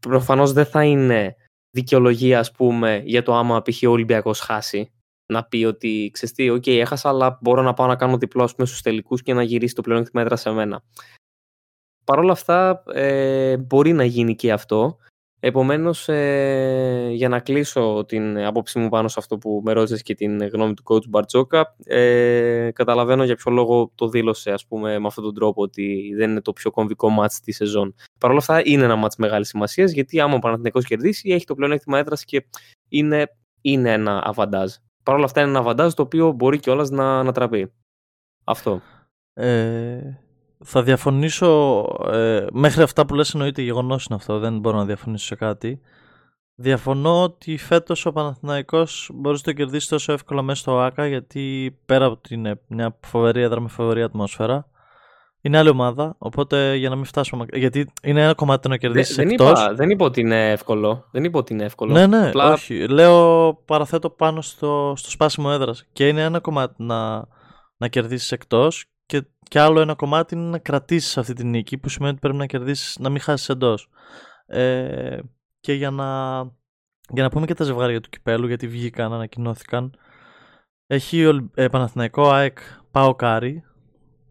προφανώς 0.00 0.52
δεν 0.52 0.66
θα 0.66 0.84
είναι 0.84 1.36
δικαιολογία, 1.70 2.38
ας 2.38 2.52
πούμε, 2.52 3.02
για 3.04 3.22
το 3.22 3.34
άμα 3.34 3.62
π.χ. 3.62 3.82
ο 3.86 3.90
Ολυμπιακός 3.90 4.40
χάσει. 4.40 4.92
Να 5.32 5.44
πει 5.44 5.64
ότι, 5.64 6.10
ξέρεις 6.12 6.34
τι, 6.34 6.50
οκ, 6.50 6.66
έχασα, 6.66 7.08
αλλά 7.08 7.38
μπορώ 7.40 7.62
να 7.62 7.74
πάω 7.74 7.86
να 7.86 7.96
κάνω 7.96 8.18
διπλό, 8.18 8.42
ας 8.42 8.54
πούμε, 8.54 8.66
στους 8.66 8.82
τελικούς 8.82 9.22
και 9.22 9.34
να 9.34 9.42
γυρίσει 9.42 9.74
το 9.74 9.82
πλεονέκτημα 9.82 10.22
έδρα 10.22 10.36
σε 10.36 10.50
μένα. 10.50 10.82
Παρ' 12.04 12.18
όλα 12.18 12.32
αυτά, 12.32 12.82
ε, 12.92 13.56
μπορεί 13.56 13.92
να 13.92 14.04
γίνει 14.04 14.36
και 14.36 14.52
αυτό. 14.52 14.98
Επομένως, 15.40 16.08
ε, 16.08 17.08
για 17.12 17.28
να 17.28 17.40
κλείσω 17.40 18.04
την 18.08 18.38
άποψή 18.38 18.78
μου 18.78 18.88
πάνω 18.88 19.08
σε 19.08 19.16
αυτό 19.18 19.38
που 19.38 19.60
με 19.64 19.72
ρώτησες 19.72 20.02
και 20.02 20.14
την 20.14 20.46
γνώμη 20.46 20.74
του 20.74 20.82
coach 20.86 21.08
Μπαρτζόκα, 21.08 21.76
ε, 21.84 22.70
καταλαβαίνω 22.74 23.24
για 23.24 23.36
ποιο 23.36 23.52
λόγο 23.52 23.92
το 23.94 24.08
δήλωσε, 24.08 24.50
ας 24.50 24.66
πούμε, 24.66 24.98
με 24.98 25.06
αυτόν 25.06 25.24
τον 25.24 25.34
τρόπο 25.34 25.62
ότι 25.62 26.14
δεν 26.16 26.30
είναι 26.30 26.40
το 26.40 26.52
πιο 26.52 26.70
κομβικό 26.70 27.08
ματς 27.08 27.40
της 27.40 27.56
σεζόν. 27.56 27.94
Παρ' 28.18 28.30
όλα 28.30 28.38
αυτά, 28.38 28.60
είναι 28.64 28.84
ένα 28.84 28.96
ματς 28.96 29.16
μεγάλης 29.16 29.48
σημασίας, 29.48 29.90
γιατί 29.92 30.20
άμα 30.20 30.34
ο 30.34 30.38
Παναθηναϊκός 30.38 30.84
κερδίσει, 30.84 31.30
έχει 31.30 31.44
το 31.44 31.54
πλεονέκτημα 31.54 31.98
έδρας 31.98 32.24
και 32.24 32.46
είναι, 32.88 33.26
είναι 33.60 33.92
ένα 33.92 34.22
αβαντάζ. 34.24 34.72
Παρ' 35.02 35.14
όλα 35.14 35.24
αυτά, 35.24 35.40
είναι 35.40 35.50
ένα 35.50 35.58
αβαντάζ 35.58 35.92
το 35.92 36.02
οποίο 36.02 36.32
μπορεί 36.32 36.58
κιόλας 36.58 36.90
να, 36.90 37.22
να 37.22 37.32
τραπεί. 37.32 37.72
Αυτό. 38.44 38.80
Ε, 39.34 40.00
θα 40.64 40.82
διαφωνήσω 40.82 41.82
ε, 42.12 42.46
μέχρι 42.52 42.82
αυτά 42.82 43.06
που 43.06 43.14
λες 43.14 43.34
εννοείται 43.34 43.62
γεγονός 43.62 44.04
είναι 44.04 44.18
αυτό 44.18 44.38
δεν 44.38 44.58
μπορώ 44.58 44.76
να 44.76 44.84
διαφωνήσω 44.84 45.26
σε 45.26 45.34
κάτι 45.34 45.80
διαφωνώ 46.54 47.22
ότι 47.22 47.56
φέτος 47.56 48.06
ο 48.06 48.12
Παναθηναϊκός 48.12 49.10
μπορείς 49.14 49.38
να 49.46 49.52
το 49.52 49.58
κερδίσεις 49.58 49.88
τόσο 49.88 50.12
εύκολα 50.12 50.42
μέσα 50.42 50.60
στο 50.60 50.78
ΆΚΑ 50.78 51.06
γιατί 51.06 51.76
πέρα 51.86 52.04
από 52.04 52.14
ότι 52.14 52.34
είναι 52.34 52.60
μια 52.68 52.98
φοβερή 53.06 53.42
έδρα 53.42 53.60
με 53.60 53.68
φοβερή 53.68 54.02
ατμόσφαιρα 54.02 54.68
είναι 55.40 55.58
άλλη 55.58 55.68
ομάδα 55.68 56.14
οπότε 56.18 56.74
για 56.74 56.88
να 56.88 56.96
μην 56.96 57.04
φτάσουμε 57.04 57.40
μακριά 57.40 57.58
γιατί 57.58 57.92
είναι 58.02 58.22
ένα 58.22 58.34
κομμάτι 58.34 58.68
να 58.68 58.76
Δεν, 58.76 58.80
κερδίσει 58.80 59.14
δεν, 59.14 59.30
εκτός 59.30 59.50
είπα, 59.50 59.74
δεν 59.74 59.90
είπα 59.90 60.04
ότι 60.04 60.20
είναι 60.20 60.50
εύκολο. 60.50 61.08
Δεν 61.10 61.24
είπα 61.24 61.38
ότι 61.38 61.52
είναι 61.52 61.64
εύκολο. 61.64 61.92
ναι 61.92 62.06
ναι 62.06 62.28
Απλά- 62.28 62.52
όχι 62.52 62.88
λέω 62.88 63.54
παραθέτω 63.64 64.10
πάνω 64.10 64.40
στο, 64.40 64.92
στο 64.96 65.10
σπάσιμο 65.10 65.50
έδρας 65.52 65.86
και 65.92 66.08
είναι 66.08 66.22
ένα 66.22 66.40
κομμάτι 66.40 66.82
να, 66.82 67.24
να 67.76 67.88
κερδίσεις 67.88 68.32
εκτός 68.32 68.84
και, 69.08 69.22
και 69.48 69.60
άλλο 69.60 69.80
ένα 69.80 69.94
κομμάτι 69.94 70.34
είναι 70.34 70.48
να 70.48 70.58
κρατήσεις 70.58 71.18
αυτή 71.18 71.32
τη 71.32 71.44
νίκη 71.44 71.78
που 71.78 71.88
σημαίνει 71.88 72.10
ότι 72.10 72.20
πρέπει 72.20 72.36
να 72.36 72.46
κερδίσεις 72.46 72.98
να 72.98 73.08
μην 73.08 73.20
χάσεις 73.20 73.48
εντός. 73.48 73.88
Ε, 74.46 75.18
και 75.60 75.72
για 75.72 75.90
να, 75.90 76.40
για 77.08 77.22
να 77.22 77.28
πούμε 77.28 77.46
και 77.46 77.54
τα 77.54 77.64
ζευγάρια 77.64 78.00
του 78.00 78.08
κυπέλλου 78.08 78.46
γιατί 78.46 78.68
βγήκαν, 78.68 79.12
ανακοινώθηκαν 79.12 79.94
έχει 80.86 81.26
ο 81.26 81.50
ε, 81.54 81.68
Παναθηναϊκός 81.68 82.30
ΑΕΚ 82.30 82.58
ΠΑΟΚ 82.90 83.14
Άρη. 83.14 83.64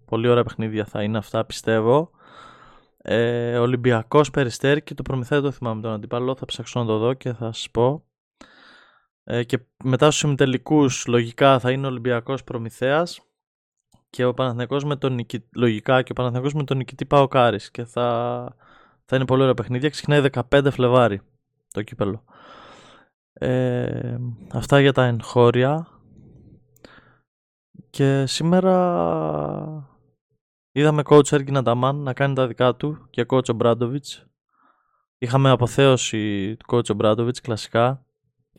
Πολύ 0.05 0.27
ωραία 0.27 0.43
παιχνίδια 0.43 0.85
θα 0.85 1.03
είναι 1.03 1.17
αυτά 1.17 1.45
πιστεύω. 1.45 2.11
Ε, 2.97 3.57
Ολυμπιακός 3.57 4.29
Περιστέρη 4.31 4.83
και 4.83 4.93
το 4.93 5.01
Προμηθέα 5.01 5.41
το 5.41 5.51
θυμάμαι 5.51 5.81
τον 5.81 5.91
αντίπαλο 5.91 6.35
θα 6.35 6.45
ψάξω 6.45 6.79
να 6.79 6.85
το 6.85 6.97
δω 6.97 7.13
και 7.13 7.33
θα 7.33 7.45
σας 7.45 7.71
πω. 7.71 8.05
Ε, 9.23 9.43
και 9.43 9.59
μετά 9.83 10.11
στους 10.11 10.23
ημιτελικούς 10.23 11.05
λογικά 11.07 11.59
θα 11.59 11.71
είναι 11.71 11.87
Ολυμπιακός 11.87 12.43
Προμηθέας 12.43 13.26
και 14.09 14.25
ο 14.25 14.33
Παναθηναϊκός 14.33 14.83
με 14.83 14.95
τον 14.95 15.13
νικητή, 15.13 15.47
λογικά 15.55 16.01
και 16.01 16.11
ο 16.11 16.15
Παναθηναϊκός 16.15 16.53
με 16.53 16.63
τον 16.63 16.77
νικητή 16.77 17.05
Πάο 17.05 17.27
Κάρις 17.27 17.71
και 17.71 17.85
θα, 17.85 18.55
θα 19.05 19.15
είναι 19.15 19.25
πολύ 19.25 19.41
ωραία 19.41 19.53
παιχνίδια. 19.53 19.89
Ξεκινάει 19.89 20.21
15 20.49 20.67
Φλεβάρι 20.71 21.21
το 21.73 21.81
κύπελο. 21.81 22.23
Ε, 23.33 24.17
αυτά 24.51 24.79
για 24.79 24.93
τα 24.93 25.05
εγχώρια. 25.05 25.87
Και 27.89 28.25
σήμερα 28.25 28.73
είδαμε 30.71 31.01
coach 31.05 31.31
Έργκιν 31.31 31.57
Ανταμάν 31.57 31.95
να 31.95 32.13
κάνει 32.13 32.35
τα 32.35 32.47
δικά 32.47 32.75
του 32.75 33.07
και 33.09 33.25
coach 33.29 33.49
Ομπράντοβιτς 33.49 34.27
είχαμε 35.17 35.49
αποθέωση 35.49 36.55
του 36.55 36.75
coach 36.75 36.89
Ομπράντοβιτς 36.89 37.41
κλασικά. 37.41 38.05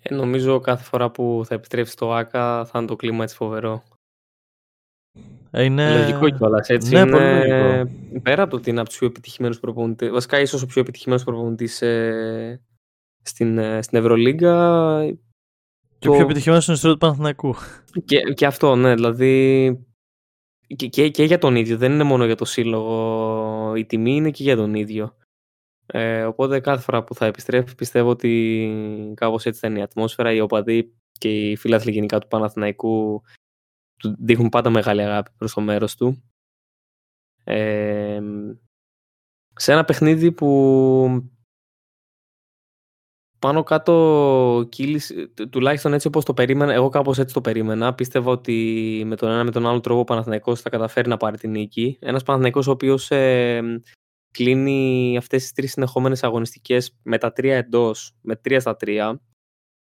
Ε, 0.00 0.14
νομίζω 0.14 0.60
κάθε 0.60 0.84
φορά 0.84 1.10
που 1.10 1.42
θα 1.44 1.54
επιστρέψει 1.54 1.92
στο 1.92 2.12
ΆΚΑ 2.12 2.64
θα 2.64 2.78
είναι 2.78 2.86
το 2.86 2.96
κλίμα 2.96 3.22
έτσι 3.22 3.36
φοβερό. 3.36 3.82
Ε, 5.50 5.64
είναι... 5.64 5.98
Λογικό 5.98 6.30
κιόλας. 6.30 6.68
Έτσι 6.68 6.92
Ναι, 6.92 7.00
είναι, 7.00 7.10
πολύ 7.10 7.48
λογικό. 7.48 8.20
Πέρα 8.22 8.42
από 8.42 8.56
ότι 8.56 8.70
είναι 8.70 8.80
από 8.80 8.88
τους 8.88 8.98
πιο 8.98 9.06
επιτυχημένους 9.06 9.60
προπονητές, 9.60 10.10
βασικά 10.10 10.40
ίσως 10.40 10.62
ο 10.62 10.66
πιο 10.66 10.80
επιτυχημένος 10.80 11.24
προπονητής 11.24 11.82
ε, 11.82 12.60
στην, 13.22 13.58
ε, 13.58 13.82
στην 13.82 13.98
Ευρωλίγκα. 13.98 15.04
Και 15.98 16.08
ο 16.08 16.12
πιο 16.12 16.22
επιτυχημένος 16.22 16.62
στην 16.62 16.74
ιστορία 16.74 16.96
του 16.96 17.00
Παναθηναϊκού. 17.00 17.54
Και, 18.04 18.20
και 18.20 18.46
αυτό, 18.46 18.74
ναι, 18.74 18.94
δηλαδή. 18.94 19.86
Και, 20.76 20.86
και, 20.86 21.08
και 21.08 21.24
για 21.24 21.38
τον 21.38 21.56
ίδιο. 21.56 21.76
Δεν 21.76 21.92
είναι 21.92 22.02
μόνο 22.02 22.24
για 22.24 22.36
το 22.36 22.44
σύλλογο 22.44 23.74
η 23.76 23.84
τιμή, 23.84 24.16
είναι 24.16 24.30
και 24.30 24.42
για 24.42 24.56
τον 24.56 24.74
ίδιο. 24.74 25.16
Ε, 25.86 26.24
οπότε 26.24 26.60
κάθε 26.60 26.82
φορά 26.82 27.04
που 27.04 27.14
θα 27.14 27.26
επιστρέφει 27.26 27.74
πιστεύω 27.74 28.08
ότι 28.10 29.12
κάπως 29.16 29.46
έτσι 29.46 29.60
θα 29.60 29.68
είναι 29.68 29.78
η 29.78 29.82
ατμόσφαιρα. 29.82 30.32
Οι 30.32 30.40
οπαδοί 30.40 30.92
και 31.18 31.28
οι 31.28 31.56
φίλαθλοι 31.56 31.92
γενικά 31.92 32.18
του 32.18 32.28
Παναθηναϊκού 32.28 33.22
του 33.98 34.16
δείχνουν 34.18 34.48
πάντα 34.48 34.70
μεγάλη 34.70 35.02
αγάπη 35.02 35.30
προς 35.36 35.54
το 35.54 35.60
μέρος 35.60 35.96
του. 35.96 36.22
Ε, 37.44 38.20
σε 39.54 39.72
ένα 39.72 39.84
παιχνίδι 39.84 40.32
που 40.32 41.30
πάνω 43.38 43.62
κάτω 43.62 44.66
κύλησε, 44.68 45.32
τουλάχιστον 45.50 45.92
έτσι 45.92 46.06
όπως 46.06 46.24
το 46.24 46.34
περίμενα, 46.34 46.72
εγώ 46.72 46.88
κάπως 46.88 47.18
έτσι 47.18 47.34
το 47.34 47.40
περίμενα. 47.40 47.94
Πίστευα 47.94 48.30
ότι 48.30 49.02
με 49.06 49.16
τον 49.16 49.30
ένα 49.30 49.44
με 49.44 49.50
τον 49.50 49.66
άλλο 49.66 49.80
τρόπο 49.80 50.00
ο 50.00 50.04
Παναθηναϊκός 50.04 50.60
θα 50.60 50.70
καταφέρει 50.70 51.08
να 51.08 51.16
πάρει 51.16 51.38
την 51.38 51.50
νίκη. 51.50 51.98
Ένας 52.00 52.22
Παναθηναϊκός 52.22 52.66
ο 52.66 52.70
οποίος 52.70 53.10
ε, 53.10 53.82
κλείνει 54.30 55.16
αυτές 55.16 55.42
τις 55.42 55.52
τρεις 55.52 55.72
συνεχόμενες 55.72 56.22
αγωνιστικές 56.22 56.98
με 57.02 57.18
τα 57.18 57.32
τρία 57.32 57.56
εντός, 57.56 58.16
με 58.20 58.36
τρία 58.36 58.60
στα 58.60 58.76
τρία 58.76 59.20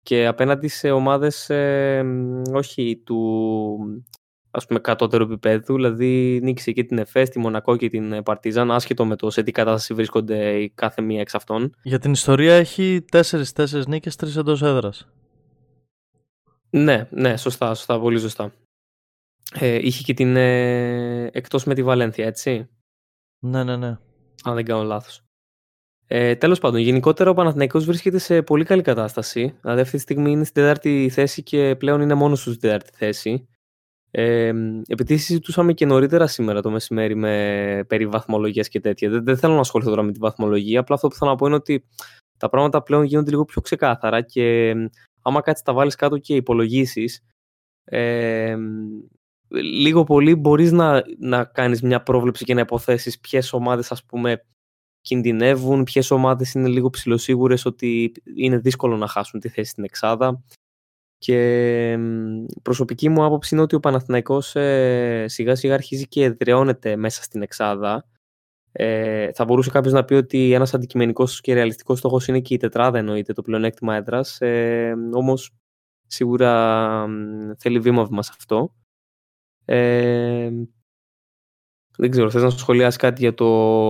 και 0.08 0.26
απέναντι 0.26 0.68
σε 0.68 0.90
ομάδες 0.90 1.50
ε, 1.50 2.04
όχι 2.52 3.02
του 3.04 4.02
ας 4.50 4.66
πούμε 4.66 4.80
κατώτερου 4.80 5.24
επίπεδου, 5.24 5.74
δηλαδή 5.74 6.40
νίκησε 6.42 6.72
και 6.72 6.84
την 6.84 6.98
ΕΦΕΣ, 6.98 7.28
τη 7.28 7.38
Μονακό 7.38 7.76
και 7.76 7.88
την 7.88 8.22
Παρτίζαν, 8.22 8.70
άσχετο 8.70 9.04
με 9.04 9.16
το 9.16 9.30
σε 9.30 9.42
τι 9.42 9.52
κατάσταση 9.52 9.94
βρίσκονται 9.94 10.60
η 10.60 10.70
κάθε 10.70 11.02
μία 11.02 11.20
εξ 11.20 11.34
αυτών. 11.34 11.74
Για 11.82 11.98
την 11.98 12.12
ιστορία 12.12 12.54
έχει 12.54 13.04
4-4 13.12 13.86
νίκες, 13.86 14.16
3 14.16 14.36
εντός 14.36 14.62
έδρας. 14.62 15.08
Ναι, 16.70 17.08
ναι, 17.10 17.36
σωστά, 17.36 17.74
σωστά, 17.74 18.00
πολύ 18.00 18.18
σωστά. 18.18 18.52
Ε, 19.54 19.78
είχε 19.82 20.02
και 20.02 20.14
την 20.14 20.36
ε, 20.36 21.24
εκτός 21.32 21.64
με 21.64 21.74
τη 21.74 21.82
Βαλένθια, 21.82 22.26
έτσι, 22.26 22.68
Ναι, 23.38 23.64
ναι, 23.64 23.76
ναι. 23.76 23.98
αν 24.44 24.54
δεν 24.54 24.64
κάνω 24.64 24.82
λάθος. 24.82 25.27
Ε, 26.10 26.34
Τέλος 26.34 26.58
πάντων, 26.58 26.80
γενικότερα 26.80 27.30
ο 27.30 27.34
Παναθηναϊκός 27.34 27.84
βρίσκεται 27.84 28.18
σε 28.18 28.42
πολύ 28.42 28.64
καλή 28.64 28.82
κατάσταση. 28.82 29.54
Δηλαδή, 29.60 29.80
αυτή 29.80 29.96
τη 29.96 30.02
στιγμή 30.02 30.30
είναι 30.30 30.44
στην 30.44 30.62
τέταρτη 30.62 31.08
θέση 31.12 31.42
και 31.42 31.76
πλέον 31.78 32.00
είναι 32.00 32.14
μόνος 32.14 32.42
τους 32.42 32.54
στην 32.54 32.68
τέταρτη 32.68 32.90
θέση. 32.94 33.48
Ε, 34.10 34.52
επειδή 34.86 35.16
συζητούσαμε 35.16 35.72
και 35.72 35.86
νωρίτερα 35.86 36.26
σήμερα 36.26 36.62
το 36.62 36.70
μεσημέρι 36.70 37.14
με 37.14 37.84
περί 37.88 38.06
βαθμολογίας 38.06 38.68
και 38.68 38.80
τέτοια. 38.80 39.10
Δεν, 39.10 39.24
δεν 39.24 39.36
θέλω 39.36 39.54
να 39.54 39.60
ασχοληθώ 39.60 39.90
τώρα 39.90 40.02
με 40.02 40.12
τη 40.12 40.18
βαθμολογία. 40.18 40.80
Απλά 40.80 40.94
αυτό 40.94 41.08
που 41.08 41.14
θέλω 41.14 41.30
να 41.30 41.36
πω 41.36 41.46
είναι 41.46 41.54
ότι 41.54 41.84
τα 42.38 42.48
πράγματα 42.48 42.82
πλέον 42.82 43.02
γίνονται 43.02 43.30
λίγο 43.30 43.44
πιο 43.44 43.60
ξεκάθαρα 43.60 44.20
και 44.20 44.74
άμα 45.22 45.40
κάτσεις 45.40 45.64
τα 45.64 45.72
βάλεις 45.72 45.94
κάτω 45.94 46.18
και 46.18 46.34
υπολογίσεις, 46.34 47.20
ε, 47.84 48.56
λίγο 49.48 50.04
πολύ 50.04 50.34
μπορείς 50.34 50.72
να, 50.72 51.02
να 51.18 51.44
κάνεις 51.44 51.82
μια 51.82 52.02
πρόβλεψη 52.02 52.44
και 52.44 52.54
να 52.54 52.60
υποθέσεις 52.60 53.18
ποιες 53.18 53.52
ομάδες 53.52 53.92
ας 53.92 54.04
πούμε 54.04 54.44
κινδυνεύουν, 55.08 55.84
ποιες 55.84 56.10
ομάδες 56.10 56.52
είναι 56.52 56.68
λίγο 56.68 56.90
ψηλοσίγουρες 56.90 57.64
ότι 57.64 58.12
είναι 58.36 58.58
δύσκολο 58.58 58.96
να 58.96 59.06
χάσουν 59.06 59.40
τη 59.40 59.48
θέση 59.48 59.70
στην 59.70 59.84
Εξάδα. 59.84 60.42
Και 61.18 61.98
προσωπική 62.62 63.08
μου 63.08 63.24
άποψη 63.24 63.54
είναι 63.54 63.62
ότι 63.62 63.74
ο 63.74 63.80
Παναθηναϊκός 63.80 64.56
ε, 64.56 65.24
σιγά 65.28 65.54
σιγά 65.54 65.74
αρχίζει 65.74 66.08
και 66.08 66.24
εδραιώνεται 66.24 66.96
μέσα 66.96 67.22
στην 67.22 67.42
Εξάδα. 67.42 68.04
Ε, 68.72 69.32
θα 69.32 69.44
μπορούσε 69.44 69.70
κάποιος 69.70 69.92
να 69.92 70.04
πει 70.04 70.14
ότι 70.14 70.52
ένας 70.52 70.74
αντικειμενικός 70.74 71.40
και 71.40 71.54
ρεαλιστικός 71.54 71.98
στόχος 71.98 72.26
είναι 72.28 72.40
και 72.40 72.54
η 72.54 72.56
τετράδα, 72.56 72.98
εννοείται 72.98 73.32
το 73.32 73.42
πλεονέκτημα 73.42 73.94
έδρας. 73.94 74.40
Ε, 74.40 74.94
Όμως 75.12 75.50
σίγουρα 76.06 77.06
θέλει 77.58 77.78
βήμα 77.78 78.22
σε 78.22 78.32
αυτό. 78.38 78.74
Ε, 79.64 80.50
δεν 82.00 82.10
ξέρω, 82.10 82.30
θες 82.30 82.42
να 82.42 82.50
σου 82.50 82.58
σχολιάσεις 82.58 82.96
κάτι 82.96 83.20
για 83.20 83.34
το 83.34 83.46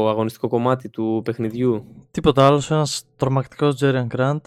αγωνιστικό 0.08 0.48
κομμάτι 0.48 0.88
του 0.88 1.20
παιχνιδιού; 1.24 1.84
Τίποτα 2.10 2.46
άλλο, 2.46 2.62
ένας 2.70 3.04
τρομακτικός 3.16 3.74
Τζέριαν 3.74 4.08
Grant. 4.16 4.40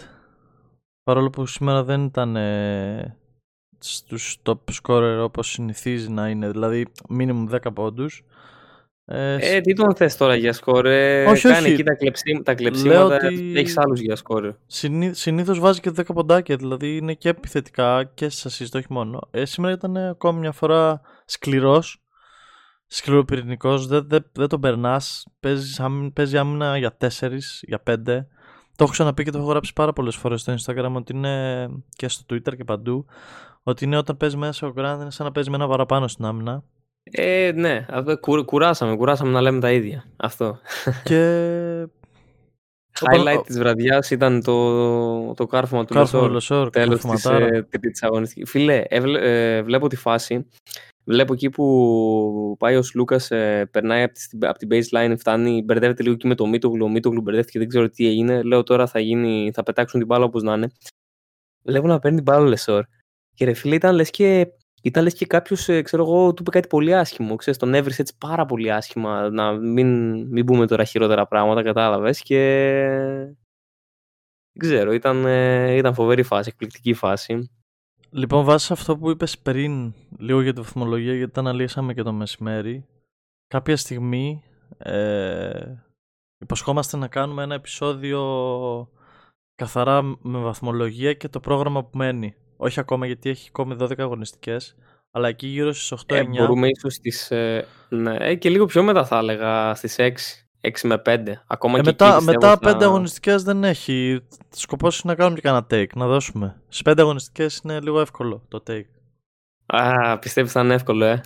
παρόλο 1.04 1.30
που 1.30 1.46
σήμερα 1.46 1.84
δεν 1.84 2.04
ήταν 2.04 2.36
ε, 2.36 3.18
στους 3.80 4.38
top 4.44 4.58
scorer 4.82 5.20
όπως 5.24 5.52
συνηθίζει 5.52 6.10
να 6.10 6.30
είναι, 6.30 6.50
δηλαδή 6.50 6.88
minimum 7.20 7.50
10 7.50 7.58
πόντους. 7.74 8.24
Ε, 9.06 9.56
ε, 9.56 9.62
τι 9.62 9.74
τον 9.74 9.96
θες 9.96 10.18
τώρα 10.18 10.36
για 10.36 10.54
σκορ, 10.54 10.86
ε, 10.86 11.26
όχι, 11.26 11.42
κάνει 11.48 11.64
όχι. 11.64 11.72
εκεί 11.72 11.84
τα, 11.84 11.94
κλεψί, 11.94 12.42
τα 12.44 12.54
κλεψίματα, 12.54 13.16
ότι... 13.16 13.54
έχεις 13.56 13.78
άλλους 13.78 14.00
για 14.00 14.16
σκορ. 14.16 14.54
Συνή, 14.66 15.14
συνήθως 15.14 15.60
βάζει 15.60 15.80
και 15.80 15.92
10 15.96 16.02
ποντάκια, 16.14 16.56
δηλαδή 16.56 16.98
είναι 16.98 17.14
και 17.14 17.30
επιθετικά 17.30 18.12
και 18.14 18.30
σε 18.30 18.50
assist, 18.52 18.76
όχι 18.76 18.86
μόνο. 18.90 19.20
Ε, 19.32 19.46
σήμερα 19.46 19.74
ήταν 19.74 19.98
ακόμη 19.98 20.40
μια 20.40 20.52
φορά 20.52 21.02
σκληρός, 21.26 22.01
σκληροπυρηνικός, 22.94 23.88
δεν, 23.88 24.06
δεν, 24.08 24.26
δεν 24.32 24.48
τον 24.48 24.60
περνάς, 24.60 25.28
παίζεις, 25.40 25.82
παίζει 26.14 26.38
άμυνα 26.38 26.78
για 26.78 26.98
4, 27.00 27.08
για 27.62 27.84
5. 27.90 27.96
Το 28.76 28.84
έχω 28.84 28.92
ξαναπεί 28.92 29.24
και 29.24 29.32
το 29.32 29.38
έχω 29.38 29.48
γράψει 29.48 29.74
πάρα 29.74 29.94
πολλές 29.94 30.16
φορές 30.16 30.42
στο 30.42 30.54
Instagram 30.54 30.92
ότι 30.94 31.16
είναι 31.16 31.68
και 31.96 32.08
στο 32.08 32.24
Twitter 32.30 32.56
και 32.58 32.64
παντού 32.64 33.06
ότι 33.64 33.86
είναι 33.86 33.98
όταν 33.98 34.18
παίζεις 34.18 34.38
μέσα 34.38 34.68
ο 34.68 34.74
Grant 34.76 34.98
είναι 35.02 35.12
σαν 35.12 35.26
να 35.26 35.32
παίζεις 35.32 35.52
με 35.52 35.58
ένα 35.58 35.68
παραπάνω 35.68 36.08
στην 36.08 36.26
άμυνα. 36.26 36.64
Ε, 37.04 37.52
ναι, 37.56 37.86
αυτό, 37.90 38.20
κου, 38.20 38.46
κουράσαμε, 38.46 38.96
κουράσαμε 38.96 39.32
να 39.32 39.42
λέμε 39.42 39.60
τα 39.60 39.72
ίδια. 39.72 40.06
Αυτό. 40.18 40.60
Και... 41.04 41.88
Highlight 43.12 43.44
της 43.46 43.58
βραδιάς 43.58 44.12
ήταν 44.12 44.44
το, 44.44 45.34
το 45.34 45.46
κάρφωμα 45.46 45.86
του 45.86 45.94
κάρφωμα 45.94 46.28
Λεσόρ. 46.28 46.70
Τέλος 46.70 47.02
της, 47.02 47.26
ε, 47.26 47.68
της 47.92 48.04
αγωνιστικής. 48.04 48.50
Φίλε, 48.50 48.84
ε, 48.88 49.62
βλέπω 49.62 49.88
τη 49.88 49.96
φάση. 49.96 50.48
Βλέπω 51.04 51.34
εκεί 51.34 51.50
που 51.50 52.56
πάει 52.60 52.76
ο 52.76 52.82
Λούκα, 52.94 53.20
ε, 53.30 53.66
περνάει 53.66 54.04
από, 54.04 54.14
τη, 54.14 54.48
από 54.48 54.58
την 54.58 54.68
baseline, 54.72 55.14
φτάνει, 55.18 55.64
μπερδεύεται 55.64 56.04
λίγο 56.04 56.16
εκεί 56.16 56.28
με 56.28 56.36
το 56.36 56.46
Μίτογλου. 56.46 56.86
Ο 56.86 56.90
Μίτογλου 56.90 57.22
μπερδεύτηκε, 57.22 57.60
δεν 57.60 57.68
ξέρω 57.68 57.90
τι 57.90 58.08
έγινε. 58.08 58.42
Λέω 58.42 58.64
τώρα 58.64 58.88
θα, 58.88 59.00
γίνει, 59.00 59.52
θα 59.54 59.64
πετάξουν 59.64 60.00
την 60.00 60.08
μπάλα 60.08 60.26
όπως 60.26 60.44
να 60.44 60.54
'ναι. 60.54 60.72
Βλέπω 61.64 61.88
να 61.88 62.00
παίρνει 62.00 62.16
την 62.16 62.26
μπάλα 62.26 62.46
ο 62.46 62.48
Λεσόρ. 62.48 62.86
Και 63.34 63.46
ρε 63.46 63.54
φίλε, 63.54 63.76
ήταν 63.76 63.96
λες 63.96 64.10
και, 64.10 64.48
ήταν 64.84 65.04
λες 65.04 65.14
και 65.14 65.26
κάποιος, 65.26 65.70
ε, 65.70 65.82
ξέρω 65.82 66.04
εγώ, 66.04 66.34
του 66.34 66.42
είπε 66.42 66.52
κάτι 66.52 66.68
πολύ 66.68 66.96
άσχημο. 66.96 67.36
Ξέρεις, 67.36 67.60
τον 67.60 67.74
έβρισε 67.74 68.02
έτσι 68.02 68.18
πάρα 68.18 68.46
πολύ 68.46 68.72
άσχημα. 68.72 69.30
Να 69.30 69.52
μην, 69.52 70.22
μην 70.28 70.46
πούμε 70.46 70.68
τώρα 70.68 70.84
χειρότερα 70.84 71.28
πράγματα, 71.28 71.64
κατάλαβες. 71.64 72.22
Και. 72.22 72.38
Δεν 74.54 74.70
ξέρω, 74.70 74.94
ήταν, 74.94 75.26
ε, 75.26 75.76
ήταν 75.76 75.94
φοβερή 75.94 76.24
φάση, 76.24 76.50
εκπληκτική 76.50 76.94
φάση. 76.94 77.50
Λοιπόν, 78.14 78.44
βάσει 78.44 78.74
αυτό 78.74 78.98
που 78.98 79.10
είπες 79.10 79.38
πριν, 79.38 79.94
λίγο 80.18 80.42
για 80.42 80.54
τη 80.54 80.62
βαθμολογία, 80.62 81.16
γιατί 81.16 81.32
τα 81.32 81.40
αναλύσαμε 81.40 81.94
και 81.94 82.04
το 82.04 82.12
μεσημέρι, 82.12 82.86
κάποια 83.48 83.78
στιγμή 83.78 84.44
ε, 84.78 85.76
υποσχόμαστε 86.38 86.98
να 86.98 87.08
κάνουμε 87.08 87.44
ένα 87.44 87.56
επεισόδιο 87.56 88.22
καθαρά 89.56 90.02
με 90.02 90.40
βαθμολογία 90.40 91.14
και 91.14 91.28
το 91.28 91.40
πρόγραμμα 91.40 91.84
που 91.84 91.98
μένει. 91.98 92.36
Όχι 92.58 92.80
ακόμα 92.80 93.06
γιατί 93.06 93.30
έχει 93.30 93.48
ακόμη 93.48 93.76
12 93.80 93.92
αγωνιστικές, 93.98 94.76
αλλά 95.12 95.28
εκεί 95.28 95.48
γύρω 95.48 95.74
στις 95.74 96.04
8-9. 96.08 96.16
Ε, 96.16 96.24
μπορούμε 96.24 96.68
ίσως 96.68 96.94
στις. 96.94 97.32
Ε, 97.32 97.68
ναι, 97.90 98.16
ε, 98.20 98.36
και 98.36 98.50
λίγο 98.50 98.66
πιο 98.66 98.84
μετά 98.84 99.06
θα 99.06 99.18
έλεγα 99.18 99.76
στις 99.76 99.96
6. 100.00 100.12
6 100.62 100.70
με 100.84 101.02
5. 101.06 101.20
Ακόμα 101.48 101.78
ε, 101.78 101.82
και 101.82 101.90
μετά, 101.90 102.16
εκεί 102.16 102.24
μετά 102.24 102.54
5 102.54 102.60
θα... 102.62 102.86
αγωνιστικές 102.86 103.44
δεν 103.44 103.64
έχει. 103.64 104.20
Σκοπός 104.50 105.00
είναι 105.00 105.14
να 105.14 105.20
κάνουμε 105.20 105.36
και 105.36 105.42
κανένα 105.42 105.66
take, 105.70 105.96
να 105.96 106.08
δώσουμε. 106.08 106.62
Στις 106.68 106.94
5 106.94 106.94
αγωνιστικές 106.98 107.62
είναι 107.64 107.80
λίγο 107.80 108.00
εύκολο 108.00 108.44
το 108.48 108.64
take. 108.68 108.86
Α, 109.66 110.20
πιστεύεις 110.20 110.52
θα 110.52 110.62
είναι 110.62 110.74
εύκολο, 110.74 111.06
ε; 111.06 111.22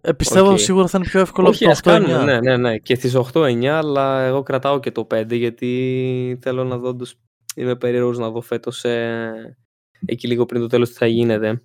ε 0.00 0.12
πιστεύω 0.12 0.52
okay. 0.52 0.60
σίγουρα 0.60 0.86
θα 0.86 0.98
είναι 0.98 1.06
πιο 1.06 1.20
εύκολο 1.20 1.48
Όχι, 1.48 1.70
από 1.70 1.82
το 1.82 1.94
8-9. 1.94 2.24
Ναι, 2.24 2.40
ναι, 2.40 2.56
ναι. 2.56 2.78
Και 2.78 2.94
στις 2.94 3.16
8-9, 3.32 3.64
αλλά 3.64 4.20
εγώ 4.20 4.42
κρατάω 4.42 4.80
και 4.80 4.90
το 4.90 5.06
5 5.14 5.36
γιατί 5.36 6.38
θέλω 6.42 6.64
να 6.64 6.78
δω. 6.78 6.96
Τους... 6.96 7.14
Είμαι 7.54 7.76
περίεργος 7.76 8.18
να 8.18 8.30
δω 8.30 8.40
φέτος 8.40 8.84
ε, 8.84 9.58
εκεί 10.06 10.26
λίγο 10.26 10.46
πριν 10.46 10.60
το 10.60 10.66
τέλος 10.66 10.88
τι 10.88 10.96
θα 10.96 11.06
γίνεται. 11.06 11.62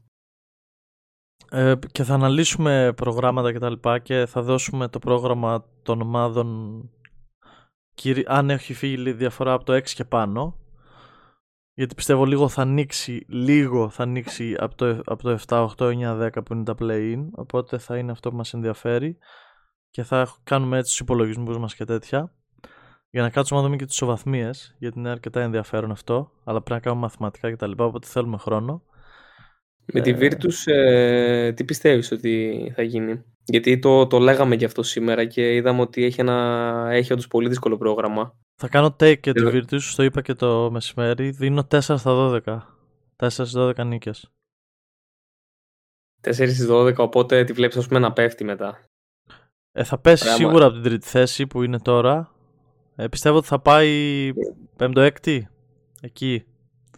Ε, 1.49 1.73
και 1.91 2.03
θα 2.03 2.13
αναλύσουμε 2.13 2.93
προγράμματα 2.95 3.51
και 3.51 3.59
τα 3.59 3.69
λοιπά 3.69 3.99
και 3.99 4.25
θα 4.25 4.41
δώσουμε 4.41 4.87
το 4.87 4.99
πρόγραμμα 4.99 5.65
των 5.83 6.01
ομάδων 6.01 6.89
αν 8.25 8.49
έχει 8.49 8.73
φύγει 8.73 9.09
η 9.09 9.13
διαφορά 9.13 9.53
από 9.53 9.63
το 9.63 9.73
6 9.73 9.83
και 9.83 10.05
πάνω 10.05 10.57
γιατί 11.73 11.95
πιστεύω 11.95 12.25
λίγο 12.25 12.47
θα 12.47 12.61
ανοίξει 12.61 13.25
λίγο 13.27 13.89
θα 13.89 14.03
ανοίξει 14.03 14.55
από 14.59 14.75
το, 14.75 15.01
από 15.05 15.23
το 15.23 15.39
7, 15.47 15.67
8, 15.77 16.17
9, 16.17 16.29
10 16.33 16.45
που 16.45 16.53
είναι 16.53 16.63
τα 16.63 16.75
play-in 16.79 17.27
οπότε 17.31 17.77
θα 17.77 17.97
είναι 17.97 18.11
αυτό 18.11 18.29
που 18.29 18.35
μας 18.35 18.53
ενδιαφέρει 18.53 19.17
και 19.89 20.03
θα 20.03 20.35
κάνουμε 20.43 20.77
έτσι 20.77 20.89
τους 20.89 20.99
υπολογισμούς 20.99 21.57
μας 21.57 21.75
και 21.75 21.85
τέτοια 21.85 22.31
για 23.13 23.21
να 23.21 23.29
κάτσουμε 23.29 23.59
να 23.59 23.65
δούμε 23.65 23.77
και 23.77 23.85
τις 23.85 23.93
ισοβαθμίες, 23.95 24.75
γιατί 24.79 24.99
είναι 24.99 25.09
αρκετά 25.09 25.41
ενδιαφέρον 25.41 25.91
αυτό, 25.91 26.31
αλλά 26.43 26.61
πρέπει 26.61 26.71
να 26.71 26.79
κάνουμε 26.79 27.01
μαθηματικά 27.01 27.51
κτλ. 27.51 27.71
Οπότε 27.75 28.07
θέλουμε 28.07 28.37
χρόνο. 28.37 28.83
Με 29.85 30.01
τη 30.01 30.09
ε, 30.09 30.17
Virtus, 30.19 30.71
ε, 30.73 31.53
τι 31.53 31.63
πιστεύεις 31.63 32.11
ότι 32.11 32.71
θα 32.75 32.81
γίνει; 32.81 33.23
Γιατί 33.45 33.79
το, 33.79 34.07
το 34.07 34.19
λέγαμε 34.19 34.55
και 34.55 34.65
αυτό 34.65 34.83
σήμερα 34.83 35.25
και 35.25 35.55
είδαμε 35.55 35.81
ότι 35.81 36.03
έχει, 36.03 36.21
ένα, 36.21 36.87
έχει 36.91 37.13
όντως 37.13 37.27
πολύ 37.27 37.47
δύσκολο 37.49 37.77
πρόγραμμα. 37.77 38.35
Θα 38.55 38.67
κάνω 38.67 38.95
take 38.99 39.23
για 39.23 39.33
τη 39.33 39.41
Virtus, 39.45 39.81
το 39.95 40.03
είπα 40.03 40.21
και 40.21 40.33
το 40.33 40.71
μεσημέρι. 40.71 41.29
Δίνω 41.29 41.67
4 41.71 41.79
στα 41.79 42.01
12. 42.05 42.59
4 43.15 43.29
στα 43.29 43.73
12 43.77 43.85
νίκες. 43.85 44.31
4 46.21 46.31
στις 46.31 46.67
12, 46.69 46.95
οπότε 46.97 47.43
τη 47.43 47.53
βλέπεις 47.53 47.77
ας 47.77 47.87
πούμε 47.87 47.99
να 47.99 48.13
πέφτει 48.13 48.43
μετά. 48.43 48.79
Ε, 49.71 49.83
θα 49.83 49.97
πέσει 49.97 50.27
σίγουρα 50.27 50.65
από 50.65 50.73
την 50.73 50.83
τρίτη 50.83 51.07
θέση 51.07 51.47
που 51.47 51.63
είναι 51.63 51.79
τώρα 51.79 52.33
ε, 52.95 53.07
πιστεύω 53.07 53.37
ότι 53.37 53.47
θα 53.47 53.59
πάει 53.59 54.31
πέμπτο-έκτη. 54.75 55.47
Εκεί. 56.01 56.45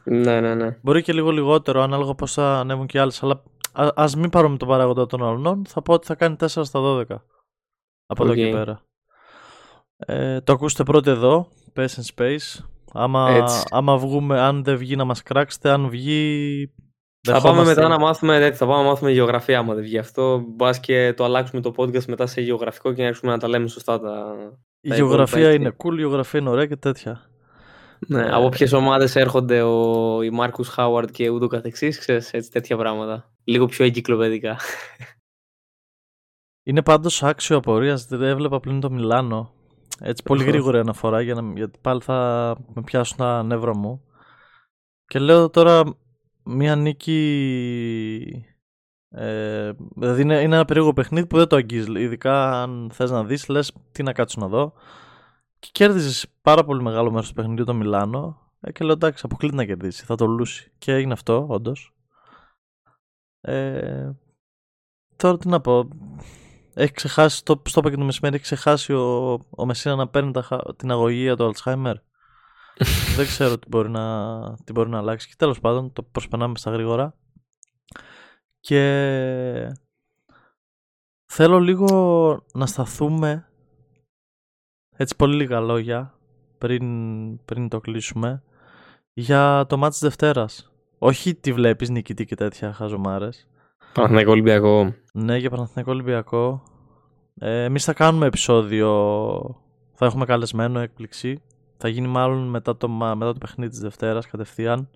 Ναι, 0.03 0.41
ναι, 0.41 0.55
ναι. 0.55 0.77
Μπορεί 0.81 1.01
και 1.01 1.13
λίγο 1.13 1.31
λιγότερο, 1.31 1.81
ανάλογα 1.81 2.15
πώς 2.15 2.34
θα 2.34 2.60
ανέβουν 2.60 2.86
και 2.86 2.99
άλλες. 2.99 3.23
Αλλά 3.23 3.43
α 3.75 4.05
μην 4.17 4.29
πάρουμε 4.29 4.57
τον 4.57 4.67
παράγοντα 4.67 5.05
των 5.05 5.23
άλλων. 5.23 5.65
Θα 5.67 5.81
πω 5.81 5.93
ότι 5.93 6.05
θα 6.05 6.15
κάνει 6.15 6.35
4 6.39 6.47
στα 6.47 6.79
12. 6.83 7.03
Από 8.05 8.23
okay. 8.23 8.25
εδώ 8.25 8.33
και 8.33 8.49
πέρα. 8.49 8.81
Ε, 9.95 10.41
το 10.41 10.53
ακούστε 10.53 10.83
πρώτο 10.83 11.09
εδώ. 11.09 11.47
Pace 11.75 11.85
and 11.85 12.15
Space. 12.15 12.63
Άμα, 12.93 13.45
άμα 13.69 13.97
βγούμε, 13.97 14.39
αν 14.39 14.63
δεν 14.63 14.77
βγει 14.77 14.95
να 14.95 15.03
μας 15.03 15.23
κράξετε, 15.23 15.69
αν 15.69 15.89
βγει. 15.89 16.73
Θα 17.27 17.41
πάμε 17.41 17.63
μετά 17.63 17.88
να 17.88 17.99
μάθουμε, 17.99 18.51
θα 18.51 18.65
πάμε 18.65 18.81
να 18.83 18.89
μάθουμε 18.89 19.11
γεωγραφία 19.11 19.59
άμα 19.59 19.73
δεν 19.73 19.83
βγει 19.83 19.97
αυτό. 19.97 20.43
Μπας 20.55 20.79
και 20.79 21.13
το 21.13 21.23
αλλάξουμε 21.23 21.61
το 21.61 21.73
podcast 21.77 22.05
μετά 22.05 22.25
σε 22.25 22.41
γεωγραφικό 22.41 22.93
και 22.93 23.01
να 23.01 23.07
αρχίσουμε 23.07 23.31
να 23.31 23.38
τα 23.38 23.47
λέμε 23.47 23.67
σωστά 23.67 23.99
τα, 23.99 24.35
η 24.85 24.93
γεωγραφία 24.93 25.53
είναι 25.53 25.75
cool, 25.83 25.93
η 25.93 25.95
γεωγραφία 25.95 26.39
είναι 26.39 26.49
ωραία 26.49 26.65
και 26.65 26.75
τέτοια. 26.75 27.29
Ναι, 28.08 28.22
ε, 28.22 28.30
από 28.32 28.50
ποιες 28.50 28.74
ομάδες 28.74 29.15
έρχονται 29.15 29.62
ο, 29.62 30.22
οι 30.22 30.30
Μάρκου 30.30 30.63
Χάουαρντ 30.63 31.10
και 31.10 31.30
ούτω 31.30 31.48
καθεξής, 31.48 32.00
ξέρεις 32.00 32.34
έτσι 32.34 32.52
τέτοια 32.52 32.78
πράγματα. 32.78 33.32
Λίγο 33.44 33.65
πιο 33.65 33.86
εγκυκλοπαιδικά. 33.86 34.58
Είναι 36.68 36.82
πάντως 36.82 37.24
άξιο 37.24 37.58
απορίας. 37.58 38.06
Δεν 38.06 38.22
έβλεπα 38.22 38.60
πλήν 38.60 38.80
το 38.80 38.91
Μιλάνο. 38.91 39.54
Έτσι 40.00 40.24
πολύ 40.24 40.44
γρήγορη 40.44 40.78
αναφορά 40.78 41.22
για 41.22 41.34
να, 41.34 41.52
γιατί 41.56 41.80
πάλι 41.82 42.02
θα 42.02 42.58
με 42.74 42.82
πιάσουν 42.82 43.18
τα 43.18 43.44
νεύρα 43.44 43.78
μου. 43.78 44.04
Και 45.06 45.20
λέω 45.20 45.50
τώρα 45.50 45.84
μία 46.44 46.76
νίκη 46.76 48.46
ε, 49.18 49.72
δηλαδή 49.96 50.22
είναι, 50.22 50.41
είναι 50.41 50.56
ένα 50.56 50.65
περίεργο 50.65 50.94
παιχνίδι 50.94 51.28
που 51.28 51.38
δεν 51.38 51.48
το 51.48 51.56
αγγίζεις. 51.56 51.88
Ειδικά 51.88 52.62
αν 52.62 52.89
θες 52.94 53.12
να 53.12 53.24
δεις, 53.24 53.48
λες 53.48 53.72
τι 53.91 54.04
να 54.04 54.13
κάτσω 54.13 54.41
να 54.41 54.48
δω. 54.48 54.74
Και 55.65 55.71
κέρδιζες 55.71 56.28
πάρα 56.41 56.63
πολύ 56.63 56.82
μεγάλο 56.82 57.12
μέρος 57.12 57.28
του 57.28 57.34
παιχνιδιού 57.34 57.63
το 57.63 57.73
Μιλάνο. 57.73 58.51
Ε, 58.60 58.71
και 58.71 58.84
λέω 58.84 58.93
εντάξει, 58.93 59.23
αποκλείται 59.25 59.56
να 59.56 59.66
κερδίσει. 59.66 60.05
Θα 60.05 60.16
το 60.16 60.26
λούσει. 60.26 60.72
Και 60.78 60.93
έγινε 60.93 61.13
αυτό, 61.13 61.45
όντως. 61.49 61.93
Ε, 63.41 64.11
τώρα 65.16 65.38
τι 65.38 65.47
να 65.47 65.61
πω. 65.61 65.88
Έχει 66.74 66.91
ξεχάσει, 66.91 67.43
το, 67.43 67.61
στο 67.66 67.80
είπα 67.80 67.89
και 67.89 67.95
το 67.95 68.03
μεσημέρι, 68.03 68.36
έχει 68.36 68.43
ξεχάσει 68.43 68.93
ο, 68.93 69.34
ο 69.49 69.66
Μεσίνα 69.66 69.95
να 69.95 70.07
παίρνει 70.07 70.32
τα, 70.32 70.74
την 70.76 70.91
αγωγή 70.91 71.22
για 71.22 71.36
το 71.36 71.51
Alzheimer. 71.53 71.93
δεν 73.18 73.26
ξέρω 73.26 73.59
τι 73.59 73.68
μπορεί, 73.68 73.89
να, 73.89 74.39
τι 74.63 74.72
μπορεί 74.72 74.89
να 74.89 74.97
αλλάξει. 74.97 75.28
Και 75.28 75.36
τέλος 75.38 75.59
πάντων, 75.59 75.93
το 75.93 76.03
προσπερνάμε 76.03 76.57
στα 76.57 76.72
γρήγορα. 76.72 77.16
Και 78.59 79.72
θέλω 81.26 81.59
λίγο 81.59 82.45
να 82.53 82.66
σταθούμε 82.66 83.49
έτσι 84.96 85.16
πολύ 85.16 85.36
λίγα 85.36 85.60
λόγια 85.60 86.14
πριν, 86.58 87.46
πριν 87.46 87.70
το 87.70 87.80
κλείσουμε 87.80 88.43
για 89.14 89.66
το 89.70 89.78
μάτι 89.78 89.91
της 89.91 90.02
Δευτέρας. 90.02 90.72
Όχι 90.98 91.36
τι 91.36 91.54
βλέπεις 91.54 91.89
νικητή 91.89 92.26
και 92.26 92.36
τέτοια 92.36 92.74
χαζομάρες. 92.74 93.48
Παναθηναϊκό 93.93 94.32
Ολυμπιακό. 94.32 94.93
Ναι, 95.14 95.38
για 95.38 95.50
Παναθηναϊκό 95.50 95.91
Ολυμπιακό. 95.91 96.64
Ε, 97.39 97.64
εμείς 97.64 97.84
θα 97.84 97.93
κάνουμε 97.93 98.26
επεισόδιο, 98.26 98.89
θα 99.93 100.06
έχουμε 100.06 100.26
καλεσμένο 100.26 100.80
έκπληξη. 100.80 101.41
Θα 101.78 101.88
γίνει 101.88 102.08
μάλλον 102.08 102.50
μετά 102.50 102.78
το, 102.78 102.89
μετά 102.89 103.32
το 103.32 103.38
παιχνίδι 103.39 103.70
της 103.70 103.80
Δευτέρας 103.80 104.28
κατευθείαν. 104.28 104.89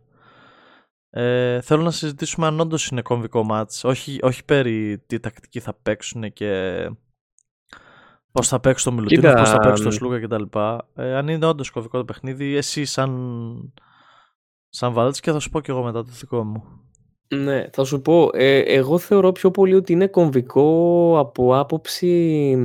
Ε, 1.10 1.62
θέλω 1.62 1.84
να 1.84 1.92
συζητήσουμε 1.92 2.48
αν 2.48 2.60
όντως 2.60 2.88
είναι 2.88 3.02
κομβικό 3.02 3.44
μάτς. 3.44 3.84
Όχι, 3.84 4.20
όχι 4.22 4.46
περί 4.46 5.04
τι 5.08 5.20
τακτική 5.20 5.60
θα 5.60 5.74
παίξουν 5.74 6.34
και 6.34 6.82
πώς 8.32 8.48
θα 8.48 8.60
παίξει 8.60 8.84
το 8.84 8.92
Μιλουτίνο, 8.92 9.34
πώς 9.34 9.50
θα 9.50 9.60
παίξει 9.60 9.84
το 9.84 9.92
Σλούκα 9.92 10.20
κτλ. 10.20 10.44
Ε, 10.96 11.16
αν 11.16 11.28
είναι 11.28 11.46
όντως 11.46 11.70
κομβικό 11.70 11.98
το 11.98 12.06
παιχνίδι, 12.06 12.56
εσύ 12.56 12.86
σαν 12.86 13.74
σαν 14.70 14.94
Βάλτς 14.94 15.20
και 15.20 15.32
θα 15.32 15.40
σου 15.40 15.50
πω 15.50 15.60
και 15.60 15.72
εγώ 15.72 15.84
μετά 15.84 16.04
το 16.04 16.12
δικό 16.20 16.44
μου. 16.44 16.64
Ναι, 17.36 17.70
θα 17.74 17.84
σου 17.84 18.02
πω, 18.02 18.30
ε, 18.34 18.60
εγώ 18.60 18.98
θεωρώ 18.98 19.32
πιο 19.32 19.52
πολύ 19.52 19.74
ότι 19.74 19.94
είναι 19.94 20.08
κομβικό 20.08 21.16
από 21.20 21.58
άποψη 21.58 22.56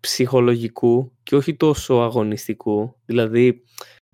ψυχολογικού 0.00 1.12
και 1.22 1.36
όχι 1.36 1.56
τόσο 1.56 1.94
αγωνιστικού. 1.94 2.96
Δηλαδή, 3.04 3.62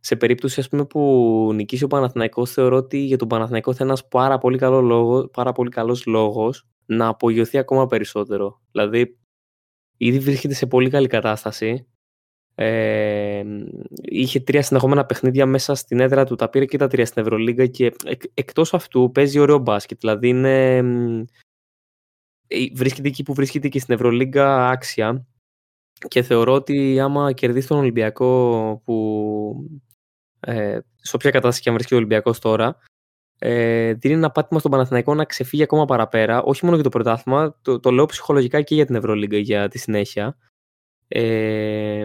σε 0.00 0.16
περίπτωση 0.16 0.60
ας 0.60 0.68
πούμε, 0.68 0.84
που 0.84 1.50
νικήσει 1.54 1.84
ο 1.84 1.86
Παναθηναϊκός, 1.86 2.52
θεωρώ 2.52 2.76
ότι 2.76 2.98
για 2.98 3.16
τον 3.16 3.28
Παναθηναϊκό 3.28 3.70
θα 3.70 3.78
είναι 3.80 3.88
ένας 3.88 4.08
πάρα 4.08 4.38
πολύ, 4.38 4.58
καλό 4.58 4.80
λόγο, 4.80 5.28
πάρα 5.28 5.52
πολύ 5.52 5.70
καλός 5.70 6.06
λόγος 6.06 6.66
να 6.86 7.06
απογειωθεί 7.06 7.58
ακόμα 7.58 7.86
περισσότερο. 7.86 8.60
Δηλαδή, 8.72 9.18
ήδη 10.06 10.18
βρίσκεται 10.18 10.54
σε 10.54 10.66
πολύ 10.66 10.90
καλή 10.90 11.06
κατάσταση. 11.06 11.86
Ε, 12.54 13.42
είχε 14.02 14.40
τρία 14.40 14.62
συνεχόμενα 14.62 15.06
παιχνίδια 15.06 15.46
μέσα 15.46 15.74
στην 15.74 16.00
έδρα 16.00 16.24
του, 16.24 16.34
τα 16.34 16.48
πήρε 16.48 16.64
και 16.64 16.78
τα 16.78 16.88
τρία 16.88 17.06
στην 17.06 17.22
Ευρωλίγκα 17.22 17.66
και 17.66 17.94
εκ, 18.04 18.22
εκτός 18.34 18.74
αυτού 18.74 19.10
παίζει 19.14 19.38
ωραίο 19.38 19.58
μπάσκετ. 19.58 19.98
Δηλαδή 20.00 20.28
είναι, 20.28 20.76
ε, 22.46 22.66
βρίσκεται 22.74 23.08
εκεί 23.08 23.22
που 23.22 23.34
βρίσκεται 23.34 23.68
και 23.68 23.80
στην 23.80 23.94
Ευρωλίγκα 23.94 24.68
άξια 24.68 25.26
και 26.08 26.22
θεωρώ 26.22 26.52
ότι 26.52 27.00
άμα 27.00 27.32
κερδίσει 27.32 27.68
τον 27.68 27.78
Ολυμπιακό 27.78 28.82
που 28.84 29.68
ε, 30.40 30.78
σε 30.96 31.16
όποια 31.16 31.30
κατάσταση 31.30 31.62
και 31.62 31.68
αν 31.68 31.74
βρίσκεται 31.74 32.00
ο 32.00 32.04
Ολυμπιακός 32.04 32.38
τώρα 32.38 32.78
ε, 33.44 33.92
δίνει 33.92 34.14
ένα 34.14 34.30
πάτημα 34.30 34.58
στον 34.60 34.70
Παναθηναϊκό 34.70 35.14
να 35.14 35.24
ξεφύγει 35.24 35.62
ακόμα 35.62 35.84
παραπέρα 35.84 36.42
όχι 36.42 36.64
μόνο 36.64 36.74
για 36.74 36.84
το 36.84 36.90
πρωτάθλημα, 36.90 37.58
το, 37.62 37.80
το 37.80 37.90
λέω 37.90 38.06
ψυχολογικά 38.06 38.62
και 38.62 38.74
για 38.74 38.86
την 38.86 38.94
Ευρωλίγκα 38.94 39.36
για 39.36 39.68
τη 39.68 39.78
συνέχεια. 39.78 40.36
Ε, 41.08 42.04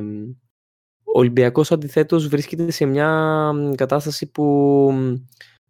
ο 1.04 1.20
Ολυμπιακός 1.20 1.72
αντιθέτως 1.72 2.28
βρίσκεται 2.28 2.72
σε 2.72 2.86
μια 2.86 3.52
κατάσταση 3.76 4.32
που 4.32 4.94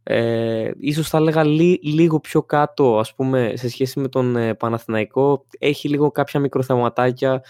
ε, 0.03 0.71
ίσως 0.79 1.09
θα 1.09 1.17
έλεγα 1.17 1.43
λίγο 1.43 2.19
πιο 2.19 2.43
κάτω 2.43 2.99
ας 2.99 3.15
πούμε 3.15 3.53
σε 3.55 3.69
σχέση 3.69 3.99
με 3.99 4.07
τον 4.07 4.35
ε, 4.35 4.53
Παναθηναϊκό. 4.53 5.45
Έχει 5.59 5.89
λίγο 5.89 6.11
κάποια 6.11 6.39
μικροθεματάκια 6.39 7.43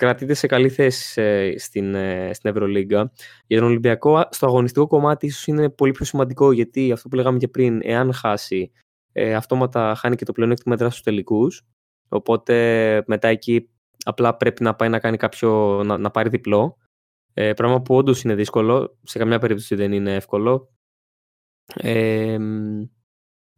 κρατείται 0.00 0.34
σε 0.34 0.46
καλή 0.46 0.68
θέση 0.68 1.20
ε, 1.22 1.58
στην, 1.58 1.94
ε, 1.94 2.30
στην 2.32 2.50
Ευρωλίγκα. 2.50 3.12
Για 3.46 3.58
τον 3.58 3.68
Ολυμπιακό, 3.68 4.28
στο 4.30 4.46
αγωνιστικό 4.46 4.86
κομμάτι 4.86 5.26
ίσως 5.26 5.46
είναι 5.46 5.70
πολύ 5.70 5.92
πιο 5.92 6.04
σημαντικό 6.04 6.52
γιατί 6.52 6.92
αυτό 6.92 7.08
που 7.08 7.16
λέγαμε 7.16 7.38
και 7.38 7.48
πριν, 7.48 7.80
εάν 7.82 8.12
χάσει, 8.12 8.70
ε, 9.12 9.34
αυτόματα 9.34 9.94
χάνει 9.94 10.16
και 10.16 10.24
το 10.24 10.32
πλεονέκτημα 10.32 10.76
δράση 10.76 10.92
στους 10.92 11.04
τελικούς. 11.04 11.62
Οπότε 12.08 12.54
μετά 13.06 13.28
εκεί 13.28 13.68
απλά 14.04 14.36
πρέπει 14.36 14.62
να 14.62 14.74
πάει 14.74 14.88
να 14.88 14.98
κάνει 14.98 15.16
κάποιο, 15.16 15.82
να, 15.84 15.98
να 15.98 16.10
πάρει 16.10 16.28
διπλό. 16.28 16.76
Ε, 17.34 17.52
πράγμα 17.52 17.82
που 17.82 17.96
όντως 17.96 18.22
είναι 18.22 18.34
δύσκολο, 18.34 18.98
σε 19.02 19.18
καμιά 19.18 19.38
περίπτωση 19.38 19.74
δεν 19.74 19.92
είναι 19.92 20.14
εύκολο. 20.14 20.70
Ε, 21.74 22.38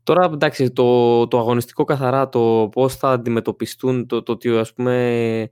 τώρα 0.02 0.24
εντάξει, 0.24 0.70
το, 0.70 1.28
το 1.28 1.38
αγωνιστικό 1.38 1.84
καθαρά, 1.84 2.28
το 2.28 2.68
πώς 2.72 2.96
θα 2.96 3.10
αντιμετωπιστούν, 3.10 4.06
το, 4.06 4.22
το 4.22 4.32
ότι 4.32 4.56
ας 4.56 4.72
πούμε 4.72 5.48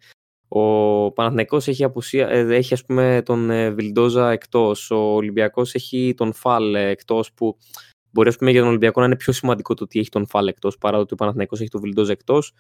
ο 0.53 1.12
Παναθηναϊκός 1.12 1.68
έχει, 1.68 1.84
απουσία, 1.84 2.28
ε, 2.28 2.55
έχει 2.55 2.74
ας 2.74 2.84
πούμε 2.84 3.22
τον 3.24 3.51
ε, 3.51 3.70
Βιλντόζα 3.70 4.30
εκτός, 4.30 4.90
ο 4.90 4.96
Ολυμπιακός 4.96 5.74
έχει 5.74 6.14
τον 6.16 6.32
Φαλ 6.32 6.74
εκτός 6.74 7.32
που 7.32 7.57
μπορεί 8.11 8.28
ας 8.28 8.36
πούμε, 8.36 8.51
για 8.51 8.61
τον 8.61 8.68
Ολυμπιακό 8.68 9.01
να 9.01 9.07
είναι 9.07 9.16
πιο 9.16 9.32
σημαντικό 9.32 9.74
το 9.74 9.84
ότι 9.84 9.98
έχει 9.98 10.09
τον 10.09 10.26
Φαλ 10.26 10.46
εκτός 10.46 10.78
παρά 10.78 10.96
το 10.96 11.03
ότι 11.03 11.12
ο 11.12 11.16
Παναθηναϊκός 11.16 11.61
έχει 11.61 11.70
τον 11.70 11.80
Βιλντόζα 11.80 12.12
εκτός. 12.12 12.53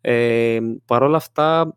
Ε, 0.00 0.58
Παρ' 0.84 1.02
όλα 1.02 1.16
αυτά 1.16 1.76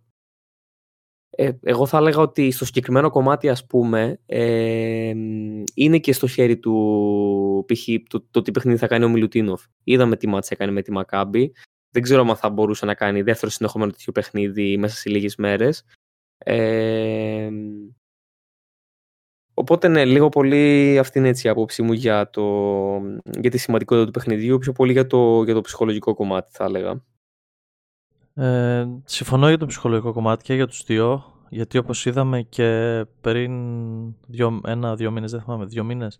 ε, 1.30 1.52
εγώ 1.62 1.86
θα 1.86 1.98
έλεγα 1.98 2.22
ότι 2.22 2.52
στο 2.52 2.66
συγκεκριμένο 2.66 3.10
κομμάτι 3.10 3.50
ας 3.50 3.66
πούμε 3.66 4.20
ε, 4.26 5.14
είναι 5.74 6.00
και 6.00 6.14
στο 6.14 6.28
χέρι 6.28 6.60
του 6.60 7.66
π.χ. 7.68 7.88
Το, 8.10 8.26
το 8.32 8.42
τι 8.42 8.52
παιχνίδι 8.52 8.78
θα 8.78 8.88
κάνει 8.88 9.06
ο 9.06 9.10
Μιλουτίνοφ. 9.10 9.64
Είδαμε 9.84 10.16
τι 10.16 10.28
μάτσα 10.28 10.50
έκανε 10.54 10.72
με 10.72 10.82
τη 10.82 10.92
Μακάμπη. 10.92 11.54
Δεν 11.98 12.06
ξέρω 12.06 12.22
αν 12.22 12.36
θα 12.36 12.50
μπορούσε 12.50 12.86
να 12.86 12.94
κάνει 12.94 13.22
δεύτερο 13.22 13.52
συνεχόμενο 13.52 13.92
τέτοιο 13.92 14.12
παιχνίδι 14.12 14.78
μέσα 14.78 14.96
σε 14.96 15.10
λίγες 15.10 15.36
μέρες. 15.36 15.84
Ε, 16.38 17.50
οπότε 19.54 19.88
ναι, 19.88 20.06
λίγο 20.06 20.30
πολύ 20.30 20.98
αυτή 21.00 21.20
είναι 21.20 21.28
έτσι 21.28 21.48
η 21.48 21.50
άποψή 21.50 21.82
μου 21.82 21.94
για, 21.94 22.30
το, 22.30 22.44
για 23.40 23.50
τη 23.50 23.58
σημαντικότητα 23.58 24.06
του 24.06 24.12
παιχνιδιού, 24.12 24.58
πιο 24.58 24.72
πολύ 24.72 24.92
για 24.92 25.08
το, 25.08 25.44
για 25.44 25.54
το 25.54 25.62
ψυχολογικό 25.62 26.14
κομμάτι 26.14 26.52
θα 26.54 26.64
έλεγα. 26.64 27.04
Ε, 28.34 28.88
συμφωνώ 29.04 29.48
για 29.48 29.58
το 29.58 29.66
ψυχολογικό 29.66 30.14
κομμάτι 30.14 30.44
και 30.44 30.54
για 30.54 30.68
τους 30.68 30.84
δύο, 30.84 31.34
γιατί 31.50 31.78
όπως 31.78 32.06
είδαμε 32.06 32.42
και 32.42 33.06
πριν 33.22 33.54
δύο, 34.28 34.62
ένα-δύο 34.66 35.12
μήνες, 35.12 35.32
δεν 35.32 35.42
θυμάμαι, 35.42 35.66
δύο 35.66 35.84
μήνες, 35.84 36.20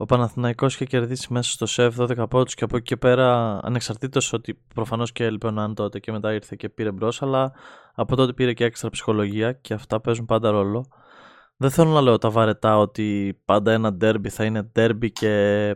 ο 0.00 0.04
Παναθηναϊκός 0.04 0.74
είχε 0.74 0.84
κερδίσει 0.84 1.32
μέσα 1.32 1.50
στο 1.50 1.66
ΣΕΒ 1.66 2.00
12 2.00 2.28
πόντους 2.30 2.54
και 2.54 2.64
από 2.64 2.76
εκεί 2.76 2.84
και 2.84 2.96
πέρα 2.96 3.58
ανεξαρτήτως 3.62 4.32
ότι 4.32 4.58
προφανώς 4.74 5.12
και 5.12 5.24
έλειπε 5.24 5.46
ο 5.46 5.50
Ναν 5.50 5.74
τότε 5.74 5.98
και 5.98 6.12
μετά 6.12 6.32
ήρθε 6.32 6.56
και 6.58 6.68
πήρε 6.68 6.92
μπρος, 6.92 7.22
αλλά 7.22 7.52
από 7.94 8.16
τότε 8.16 8.32
πήρε 8.32 8.52
και 8.52 8.64
έξτρα 8.64 8.90
ψυχολογία 8.90 9.52
και 9.52 9.74
αυτά 9.74 10.00
παίζουν 10.00 10.24
πάντα 10.24 10.50
ρόλο. 10.50 10.86
Δεν 11.56 11.70
θέλω 11.70 11.90
να 11.90 12.00
λέω 12.00 12.18
τα 12.18 12.30
βαρετά 12.30 12.78
ότι 12.78 13.38
πάντα 13.44 13.72
ένα 13.72 13.92
ντέρμπι 13.92 14.28
θα 14.28 14.44
είναι 14.44 14.62
ντέρμπι 14.62 15.10
και, 15.10 15.74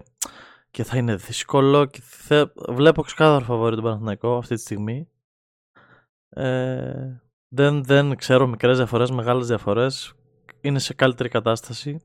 και 0.70 0.84
θα 0.84 0.96
είναι 0.96 1.16
δύσκολο 1.16 1.84
και 1.84 2.00
θε... 2.02 2.44
βλέπω 2.68 3.02
ξεκάθαρο 3.02 3.44
φαβόρι 3.44 3.74
τον 3.74 3.84
Παναθηναϊκό 3.84 4.36
αυτή 4.36 4.54
τη 4.54 4.60
στιγμή 4.60 5.08
ε, 6.28 7.22
δεν, 7.48 7.84
δεν 7.84 8.16
ξέρω 8.16 8.46
μικρές 8.46 8.76
διαφορές, 8.76 9.10
μεγάλες 9.10 9.46
διαφορές. 9.46 10.14
Είναι 10.60 10.78
σε 10.78 10.94
καλύτερη 10.94 11.28
κατάσταση. 11.28 12.02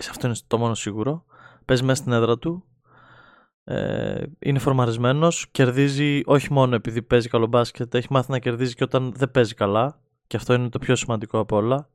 Σε 0.00 0.10
αυτό 0.10 0.26
είναι 0.26 0.36
το 0.46 0.58
μόνο 0.58 0.74
σίγουρο. 0.74 1.24
Παίζει 1.64 1.84
μέσα 1.84 2.00
στην 2.02 2.12
έδρα 2.12 2.38
του. 2.38 2.64
Ε, 3.64 4.22
είναι 4.38 4.58
φορμαρισμένος. 4.58 5.48
Κερδίζει 5.50 6.20
όχι 6.24 6.52
μόνο 6.52 6.74
επειδή 6.74 7.02
παίζει 7.02 7.28
καλό 7.28 7.46
μπάσκετ. 7.46 7.94
Έχει 7.94 8.06
μάθει 8.10 8.30
να 8.30 8.38
κερδίζει 8.38 8.74
και 8.74 8.84
όταν 8.84 9.12
δεν 9.16 9.30
παίζει 9.30 9.54
καλά. 9.54 10.00
Και 10.26 10.36
αυτό 10.36 10.54
είναι 10.54 10.68
το 10.68 10.78
πιο 10.78 10.96
σημαντικό 10.96 11.38
από 11.38 11.56
όλα. 11.56 11.88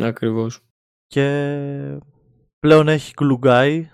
Ακριβώς. 0.00 0.60
Και 1.06 1.98
πλέον 2.58 2.88
έχει 2.88 3.14
κλουγκάι 3.14 3.90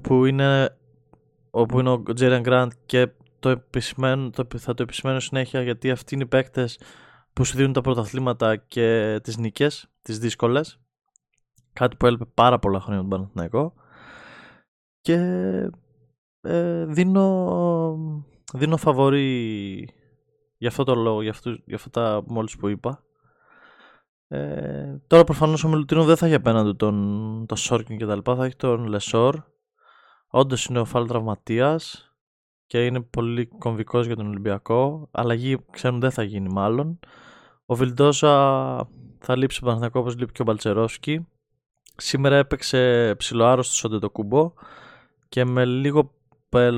που 0.00 0.24
είναι 0.24 0.76
όπου 1.50 1.80
είναι 1.80 1.90
ο 1.90 2.02
Τζέριαν 2.14 2.40
Γκραντ 2.40 2.72
και 2.86 3.08
το, 3.38 3.62
το 4.30 4.58
θα 4.58 4.74
το 4.74 4.82
επισημαίνω 4.82 5.20
συνέχεια 5.20 5.62
γιατί 5.62 5.90
αυτοί 5.90 6.14
είναι 6.14 6.24
οι 6.24 6.26
παίκτες 6.26 6.78
που 7.32 7.44
σου 7.44 7.56
δίνουν 7.56 7.72
τα 7.72 7.80
πρωταθλήματα 7.80 8.56
και 8.56 9.18
τις 9.22 9.36
νίκες, 9.36 9.90
τις 10.02 10.18
δύσκολες. 10.18 10.80
Κάτι 11.72 11.96
που 11.96 12.06
έλειπε 12.06 12.24
πάρα 12.24 12.58
πολλά 12.58 12.80
χρόνια 12.80 13.00
τον 13.00 13.10
Παναθηναϊκό. 13.10 13.74
Και 15.00 15.16
ε, 16.40 16.84
δίνω, 16.84 17.98
δίνω 18.54 18.76
φαβορί 18.76 19.88
για 20.58 20.68
αυτό 20.68 20.84
το 20.84 20.94
λόγο, 20.94 21.22
για, 21.22 21.30
αυτού, 21.30 21.50
για 21.50 21.76
αυτά 21.76 21.90
που 21.90 22.22
μόλις 22.26 22.68
είπα. 22.68 23.04
Ε, 24.28 25.00
τώρα 25.06 25.24
προφανώς 25.24 25.64
ο 25.64 25.68
Μιλουτίνοφ 25.68 26.04
δεν 26.04 26.16
θα 26.16 26.26
έχει 26.26 26.34
απέναντι 26.34 26.72
τον, 26.72 27.46
τον 27.46 27.56
Σορτς 27.56 27.98
και 27.98 28.06
τα 28.06 28.14
λοιπά, 28.14 28.34
θα 28.34 28.44
έχει 28.44 28.56
τον 28.56 28.86
Λεσόρ. 28.86 29.42
Όντως 30.26 30.64
είναι 30.64 30.80
ο 30.80 30.84
Φάλ 30.84 31.06
τραυματίας 31.06 32.12
και 32.66 32.84
είναι 32.86 33.00
πολύ 33.00 33.46
κομβικός 33.46 34.06
για 34.06 34.16
τον 34.16 34.26
Ολυμπιακό. 34.26 35.08
Αλλά 35.10 35.64
ξέρουν 35.70 36.00
δεν 36.00 36.10
θα 36.10 36.22
γίνει 36.22 36.48
μάλλον. 36.48 36.98
Ο 37.66 37.74
Βιλντόζα 37.74 38.30
θα 39.18 39.36
λείψει 39.36 39.58
ο 39.62 39.64
Παναθηναϊκός 39.64 40.00
όπως 40.00 40.16
λείπει 40.16 40.32
και 40.32 40.42
ο 40.42 40.44
Μπαλτσερόφσκι. 40.44 41.26
Σήμερα 41.96 42.36
έπαιξε 42.36 43.14
ψιλοάρρωστος 43.18 43.84
ο 43.84 43.88
Αντετοκούνμπο 43.88 44.52
και 45.28 45.44
με 45.44 45.64
λίγο 45.64 46.14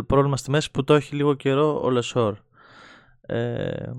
πρόβλημα 0.07 0.37
στη 0.37 0.51
μέση 0.51 0.71
που 0.71 0.85
το 0.85 0.95
έχει 0.95 1.15
λίγο 1.15 1.35
καιρό 1.35 1.81
ο 1.83 1.91
Λεσόρ. 1.91 2.37
Ε... 3.21 3.91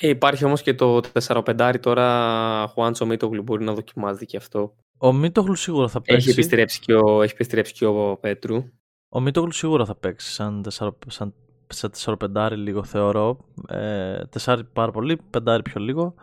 Ε, 0.00 0.08
υπάρχει 0.08 0.44
όμως 0.44 0.62
και 0.62 0.74
το 0.74 1.00
4-5 1.26 1.74
τώρα 1.80 2.66
Χουάντσο 2.72 3.06
Μίτογλου 3.06 3.42
μπορεί 3.42 3.64
να 3.64 3.74
δοκιμάζει 3.74 4.26
και 4.26 4.36
αυτό. 4.36 4.74
Ο 4.98 5.12
Μίτογλου 5.12 5.54
σίγουρα 5.54 5.88
θα 5.88 6.00
παίξει. 6.00 6.28
Έχει 6.28 6.38
επιστρέψει 6.38 6.80
και 6.80 6.94
ο, 6.94 7.22
έχει 7.22 7.32
επιστρέψει 7.32 7.72
και 7.72 7.86
ο 7.86 8.16
Πέτρου. 8.20 8.64
Ο 9.08 9.20
Μίτογλου 9.20 9.52
σίγουρα 9.52 9.84
θα 9.84 9.94
παίξει 9.94 10.32
σαν, 10.32 10.64
4, 10.78 10.88
σαν 11.06 11.34
σε 11.68 11.90
4-5 12.04 12.50
λίγο 12.54 12.84
θεωρώ. 12.84 13.38
Ε, 13.68 14.20
4 14.44 14.60
πάρα 14.72 14.90
πολύ, 14.90 15.20
5 15.46 15.58
πιο 15.64 15.80
λίγο. 15.80 16.14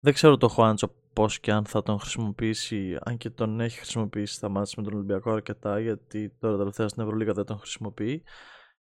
Δεν 0.00 0.12
ξέρω 0.12 0.36
το 0.36 0.48
Χουάντσο 0.48 0.94
πώς 1.12 1.40
και 1.40 1.52
αν 1.52 1.64
θα 1.64 1.82
τον 1.82 1.98
χρησιμοποιήσει, 1.98 2.98
αν 3.00 3.16
και 3.16 3.30
τον 3.30 3.60
έχει 3.60 3.78
χρησιμοποιήσει 3.78 4.34
στα 4.34 4.48
μάτια 4.48 4.74
με 4.76 4.82
τον 4.82 4.94
Ολυμπιακό 4.94 5.30
αρκετά, 5.30 5.80
γιατί 5.80 6.30
τώρα 6.38 6.56
τελευταία 6.56 6.88
στην 6.88 7.02
Ευρωλίγα 7.02 7.32
δεν 7.32 7.44
τον 7.44 7.58
χρησιμοποιεί. 7.58 8.22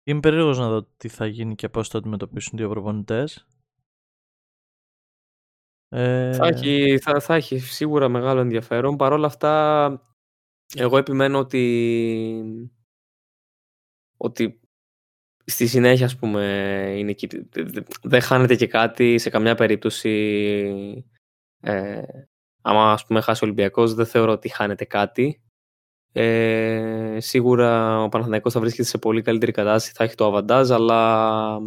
Είμαι 0.03 0.21
περίεργος 0.21 0.59
να 0.59 0.69
δω 0.69 0.83
τι 0.97 1.09
θα 1.09 1.27
γίνει 1.27 1.55
και 1.55 1.69
πώς 1.69 1.89
θα 1.89 1.99
αντιμετωπίσουν 1.99 2.59
δύο 2.59 2.69
προπονητές. 2.69 3.47
Ε... 5.89 6.33
Θα, 6.33 6.47
έχει, 6.47 6.99
θα, 6.99 7.21
θα 7.21 7.35
έχει 7.35 7.59
σίγουρα 7.59 8.09
μεγάλο 8.09 8.41
ενδιαφέρον. 8.41 8.97
Παρ' 8.97 9.12
όλα 9.12 9.27
αυτά, 9.27 10.17
εγώ 10.75 10.97
επιμένω 10.97 11.39
ότι, 11.39 12.71
ότι 14.17 14.61
στη 15.47 15.66
συνέχεια, 15.66 16.07
ας 16.07 16.16
πούμε, 16.16 16.42
είναι 16.97 17.11
εκεί, 17.11 17.28
δεν 18.03 18.20
χάνεται 18.20 18.55
και 18.55 18.66
κάτι 18.66 19.18
σε 19.18 19.30
καμιά 19.30 19.55
περίπτωση. 19.55 20.11
Ε, 21.61 22.03
άμα, 22.62 22.92
ας 22.92 23.05
πούμε, 23.07 23.20
χάσει 23.20 23.44
ο 23.44 23.47
Ολυμπιακός, 23.47 23.94
δεν 23.94 24.07
θεωρώ 24.07 24.32
ότι 24.32 24.49
χάνεται 24.49 24.84
κάτι. 24.84 25.40
Ε, 26.12 27.16
σίγουρα 27.20 28.03
ο 28.03 28.09
Παναθηναϊκός 28.09 28.53
θα 28.53 28.61
βρίσκεται 28.61 28.88
σε 28.88 28.99
πολύ 28.99 29.22
καλύτερη 29.22 29.53
κατάσταση, 29.53 29.94
θα 29.97 30.05
έχει 30.05 30.14
το 30.14 30.26
αβαντάζ, 30.26 30.70
αλλά 30.70 31.59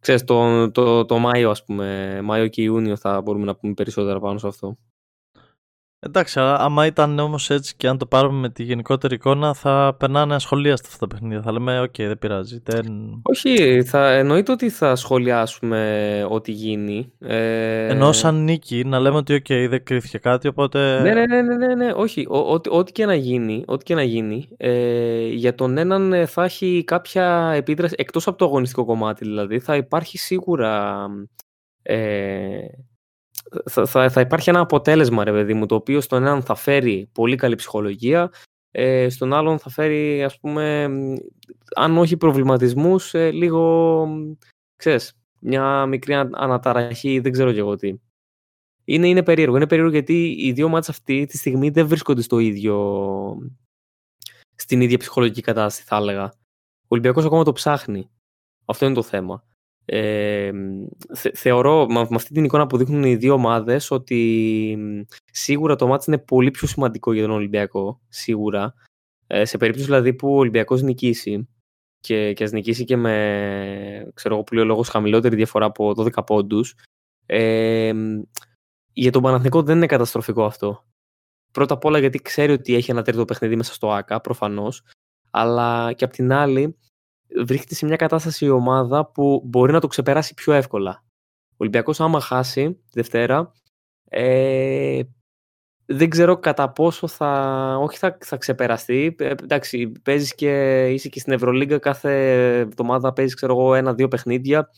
ξέρεις, 0.00 0.24
το, 0.24 0.70
το, 0.70 1.04
το 1.04 1.18
Μάιο, 1.18 1.50
ας 1.50 1.64
πούμε, 1.64 2.20
Μάιο 2.22 2.48
και 2.48 2.62
Ιούνιο 2.62 2.96
θα 2.96 3.20
μπορούμε 3.20 3.44
να 3.44 3.56
πούμε 3.56 3.74
περισσότερα 3.74 4.20
πάνω 4.20 4.38
σε 4.38 4.46
αυτό. 4.46 4.78
Εντάξει, 5.98 6.40
άμα 6.40 6.86
ήταν 6.86 7.18
όμως 7.18 7.50
έτσι 7.50 7.76
και 7.76 7.88
αν 7.88 7.98
το 7.98 8.06
πάρουμε 8.06 8.38
με 8.38 8.48
τη 8.48 8.62
γενικότερη 8.62 9.14
εικόνα, 9.14 9.54
θα 9.54 9.96
περνάνε 9.98 10.34
ασχολίαστα 10.34 10.88
αυτά 10.88 11.06
τα 11.06 11.14
παιχνίδια. 11.14 11.42
Θα 11.42 11.52
λέμε, 11.52 11.82
OK, 11.82 11.98
δεν 11.98 12.18
πειράζει. 12.18 12.60
Δεν... 12.64 12.86
Όχι, 13.22 13.82
θα 13.82 14.10
εννοείται 14.10 14.52
ότι 14.52 14.70
θα 14.70 14.96
σχολιάσουμε 14.96 16.26
ό,τι 16.28 16.52
γίνει. 16.52 17.12
Ε... 17.18 17.86
Ενώ 17.86 18.12
σαν 18.12 18.44
νίκη, 18.44 18.84
να 18.84 18.98
λέμε 18.98 19.16
ότι, 19.16 19.42
OK, 19.42 19.66
δεν 19.68 19.84
κρίθηκε 19.84 20.18
κάτι, 20.18 20.48
οπότε. 20.48 21.00
Ναι, 21.00 21.12
ναι, 21.12 21.26
ναι, 21.26 21.42
ναι, 21.42 21.56
ναι, 21.56 21.74
ναι. 21.74 21.92
όχι. 21.94 22.26
Ό,τι 22.70 22.92
και 22.92 23.06
να 23.06 23.14
γίνει, 23.14 23.62
ό,τι 23.66 23.84
και 23.84 23.94
να 23.94 24.02
γίνει 24.02 24.48
ε, 24.56 25.26
για 25.26 25.54
τον 25.54 25.78
έναν 25.78 26.12
ε, 26.12 26.26
θα 26.26 26.44
έχει 26.44 26.84
κάποια 26.86 27.52
επίδραση, 27.54 27.94
εκτός 27.98 28.26
από 28.26 28.38
το 28.38 28.44
αγωνιστικό 28.44 28.84
κομμάτι 28.84 29.24
δηλαδή, 29.24 29.58
θα 29.58 29.76
υπάρχει 29.76 30.18
σίγουρα. 30.18 31.06
Ε, 31.82 32.58
θα, 33.70 33.86
θα, 33.86 34.10
θα 34.10 34.20
υπάρχει 34.20 34.50
ένα 34.50 34.60
αποτέλεσμα, 34.60 35.24
ρε 35.24 35.32
παιδί 35.32 35.54
μου, 35.54 35.66
το 35.66 35.74
οποίο 35.74 36.00
στον 36.00 36.22
έναν 36.22 36.42
θα 36.42 36.54
φέρει 36.54 37.08
πολύ 37.12 37.36
καλή 37.36 37.54
ψυχολογία, 37.54 38.30
ε, 38.70 39.08
στον 39.08 39.32
άλλον 39.32 39.58
θα 39.58 39.70
φέρει, 39.70 40.24
ας 40.24 40.38
πούμε, 40.38 40.88
αν 41.74 41.98
όχι 41.98 42.16
προβληματισμούς, 42.16 43.14
ε, 43.14 43.30
λίγο, 43.30 44.06
ξέρεις, 44.76 45.12
μια 45.40 45.86
μικρή 45.86 46.14
αναταραχή, 46.14 47.18
δεν 47.18 47.32
ξέρω 47.32 47.52
και 47.52 47.58
εγώ 47.58 47.76
τι. 47.76 47.94
Είναι, 48.84 49.08
είναι 49.08 49.22
περίεργο. 49.22 49.56
Είναι 49.56 49.66
περίεργο 49.66 49.92
γιατί 49.92 50.36
οι 50.38 50.52
δύο 50.52 50.68
μάτς 50.68 50.88
αυτή 50.88 51.24
τη 51.24 51.36
στιγμή 51.36 51.70
δεν 51.70 51.86
βρίσκονται 51.86 52.22
στο 52.22 52.38
ίδιο, 52.38 52.76
στην 54.54 54.80
ίδια 54.80 54.98
ψυχολογική 54.98 55.40
κατάσταση, 55.40 55.86
θα 55.86 55.96
έλεγα. 55.96 56.24
Ο 56.82 56.88
Ολυμπιακός 56.88 57.24
ακόμα 57.24 57.44
το 57.44 57.52
ψάχνει. 57.52 58.10
Αυτό 58.64 58.84
είναι 58.86 58.94
το 58.94 59.02
θέμα. 59.02 59.44
Ε, 59.88 60.50
θεωρώ 61.34 61.86
με, 61.86 62.06
αυτή 62.10 62.32
την 62.32 62.44
εικόνα 62.44 62.66
που 62.66 62.76
δείχνουν 62.76 63.02
οι 63.04 63.16
δύο 63.16 63.32
ομάδες 63.32 63.90
ότι 63.90 64.78
σίγουρα 65.30 65.76
το 65.76 65.86
μάτς 65.86 66.06
είναι 66.06 66.18
πολύ 66.18 66.50
πιο 66.50 66.68
σημαντικό 66.68 67.12
για 67.12 67.22
τον 67.22 67.30
Ολυμπιακό, 67.30 68.00
σίγουρα. 68.08 68.74
Ε, 69.26 69.44
σε 69.44 69.56
περίπτωση 69.56 69.86
δηλαδή 69.86 70.14
που 70.14 70.34
ο 70.34 70.38
Ολυμπιακός 70.38 70.82
νικήσει 70.82 71.48
και, 72.00 72.32
και 72.32 72.44
ας 72.44 72.52
νικήσει 72.52 72.84
και 72.84 72.96
με 72.96 74.10
ξέρω 74.14 74.34
εγώ 74.34 74.44
που 74.44 74.54
λόγος 74.54 74.88
χαμηλότερη 74.88 75.36
διαφορά 75.36 75.66
από 75.66 75.92
12 75.96 76.26
πόντους 76.26 76.74
ε, 77.26 77.92
για 78.92 79.12
τον 79.12 79.22
Παναθηνικό 79.22 79.62
δεν 79.62 79.76
είναι 79.76 79.86
καταστροφικό 79.86 80.44
αυτό. 80.44 80.84
Πρώτα 81.52 81.74
απ' 81.74 81.84
όλα 81.84 81.98
γιατί 81.98 82.18
ξέρει 82.18 82.52
ότι 82.52 82.74
έχει 82.74 82.90
ένα 82.90 83.02
τρίτο 83.02 83.24
παιχνίδι 83.24 83.56
μέσα 83.56 83.72
στο 83.72 83.92
ΆΚΑ 83.92 84.20
προφανώς 84.20 84.82
αλλά 85.30 85.92
και 85.92 86.04
απ' 86.04 86.12
την 86.12 86.32
άλλη 86.32 86.78
βρίσκεται 87.44 87.74
σε 87.74 87.86
μια 87.86 87.96
κατάσταση 87.96 88.44
η 88.44 88.50
ομάδα 88.50 89.06
που 89.06 89.42
μπορεί 89.44 89.72
να 89.72 89.80
το 89.80 89.86
ξεπεράσει 89.86 90.34
πιο 90.34 90.52
εύκολα. 90.52 91.04
Ο 91.50 91.56
Ολυμπιακός 91.56 92.00
άμα 92.00 92.20
χάσει 92.20 92.72
τη 92.72 92.90
Δευτέρα, 92.92 93.52
ε, 94.08 95.02
δεν 95.86 96.10
ξέρω 96.10 96.38
κατά 96.38 96.72
πόσο 96.72 97.06
θα, 97.06 97.30
όχι 97.80 97.98
θα, 97.98 98.18
θα 98.20 98.36
ξεπεραστεί. 98.36 99.16
Ε, 99.18 99.30
εντάξει, 99.30 99.92
παίζεις 100.02 100.34
και 100.34 100.84
είσαι 100.92 101.08
και 101.08 101.20
στην 101.20 101.32
Ευρωλίγκα 101.32 101.78
κάθε 101.78 102.12
εβδομάδα 102.58 103.12
παίζεις 103.12 103.34
ξέρω 103.34 103.52
εγώ 103.52 103.74
ένα-δύο 103.74 104.08
παιχνίδια. 104.08 104.70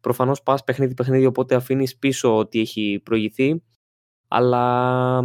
Προφανώς 0.00 0.42
πας 0.42 0.64
παιχνίδι-παιχνίδι 0.64 1.26
οπότε 1.26 1.54
αφήνεις 1.54 1.96
πίσω 1.96 2.36
ότι 2.36 2.60
έχει 2.60 3.00
προηγηθεί. 3.04 3.62
Αλλά 4.28 5.24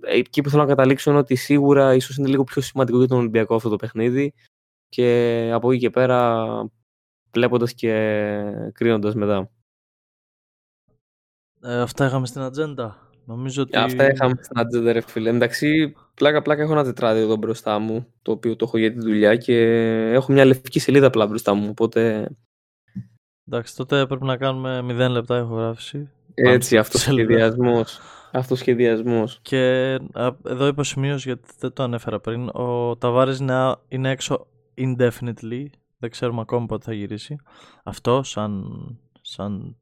εκεί 0.00 0.40
που 0.40 0.50
θέλω 0.50 0.62
να 0.62 0.68
καταλήξω 0.68 1.10
είναι 1.10 1.18
ότι 1.18 1.34
σίγουρα 1.34 1.94
ίσως 1.94 2.16
είναι 2.16 2.28
λίγο 2.28 2.44
πιο 2.44 2.62
σημαντικό 2.62 2.98
για 2.98 3.08
τον 3.08 3.18
Ολυμπιακό 3.18 3.54
αυτό 3.54 3.68
το 3.68 3.76
παιχνίδι 3.76 4.34
και 4.94 5.50
από 5.52 5.70
εκεί 5.70 5.80
και 5.80 5.90
πέρα 5.90 6.46
βλέποντας 7.32 7.74
και 7.74 7.92
κρίνοντας 8.72 9.14
μετά. 9.14 9.50
Ε, 11.62 11.80
αυτά 11.80 12.06
είχαμε 12.06 12.26
στην 12.26 12.40
ατζέντα. 12.40 13.08
Νομίζω 13.24 13.62
ότι... 13.62 13.76
Αυτά 13.76 14.10
είχαμε 14.10 14.34
στην 14.42 14.58
ατζέντα 14.58 14.92
ρε 14.92 15.00
φίλε. 15.00 15.30
Εντάξει, 15.30 15.94
πλάκα 16.14 16.42
πλάκα 16.42 16.62
έχω 16.62 16.72
ένα 16.72 16.84
τετράδιο 16.84 17.22
εδώ 17.22 17.36
μπροστά 17.36 17.78
μου, 17.78 18.06
το 18.22 18.32
οποίο 18.32 18.56
το 18.56 18.64
έχω 18.64 18.78
για 18.78 18.92
τη 18.92 18.98
δουλειά 18.98 19.36
και 19.36 19.56
έχω 20.12 20.32
μια 20.32 20.44
λευκή 20.44 20.78
σελίδα 20.78 21.06
απλά 21.06 21.26
μπροστά 21.26 21.54
μου, 21.54 21.68
οπότε... 21.70 22.30
Εντάξει, 23.46 23.76
τότε 23.76 24.06
πρέπει 24.06 24.24
να 24.24 24.36
κάνουμε 24.36 25.06
0 25.06 25.10
λεπτά 25.10 25.38
ηχογράφηση. 25.38 26.10
Έτσι, 26.34 26.76
αυτοσχεδιασμός. 26.78 28.00
Αυτοσχεδιασμός. 28.32 29.38
Και 29.42 29.94
εδώ 30.44 30.66
υποσημείωση 30.66 31.28
γιατί 31.28 31.48
δεν 31.58 31.72
το 31.72 31.82
ανέφερα 31.82 32.20
πριν. 32.20 32.48
Ο 32.48 32.96
Ταβάρης 32.96 33.38
είναι, 33.38 33.76
είναι 33.88 34.10
έξω 34.10 34.46
indefinitely. 34.76 35.66
Δεν 35.98 36.10
ξέρουμε 36.10 36.40
ακόμα 36.40 36.66
πότε 36.66 36.84
θα 36.84 36.92
γυρίσει. 36.92 37.36
Αυτό 37.84 38.22
σαν... 38.22 38.64
σαν 39.20 39.76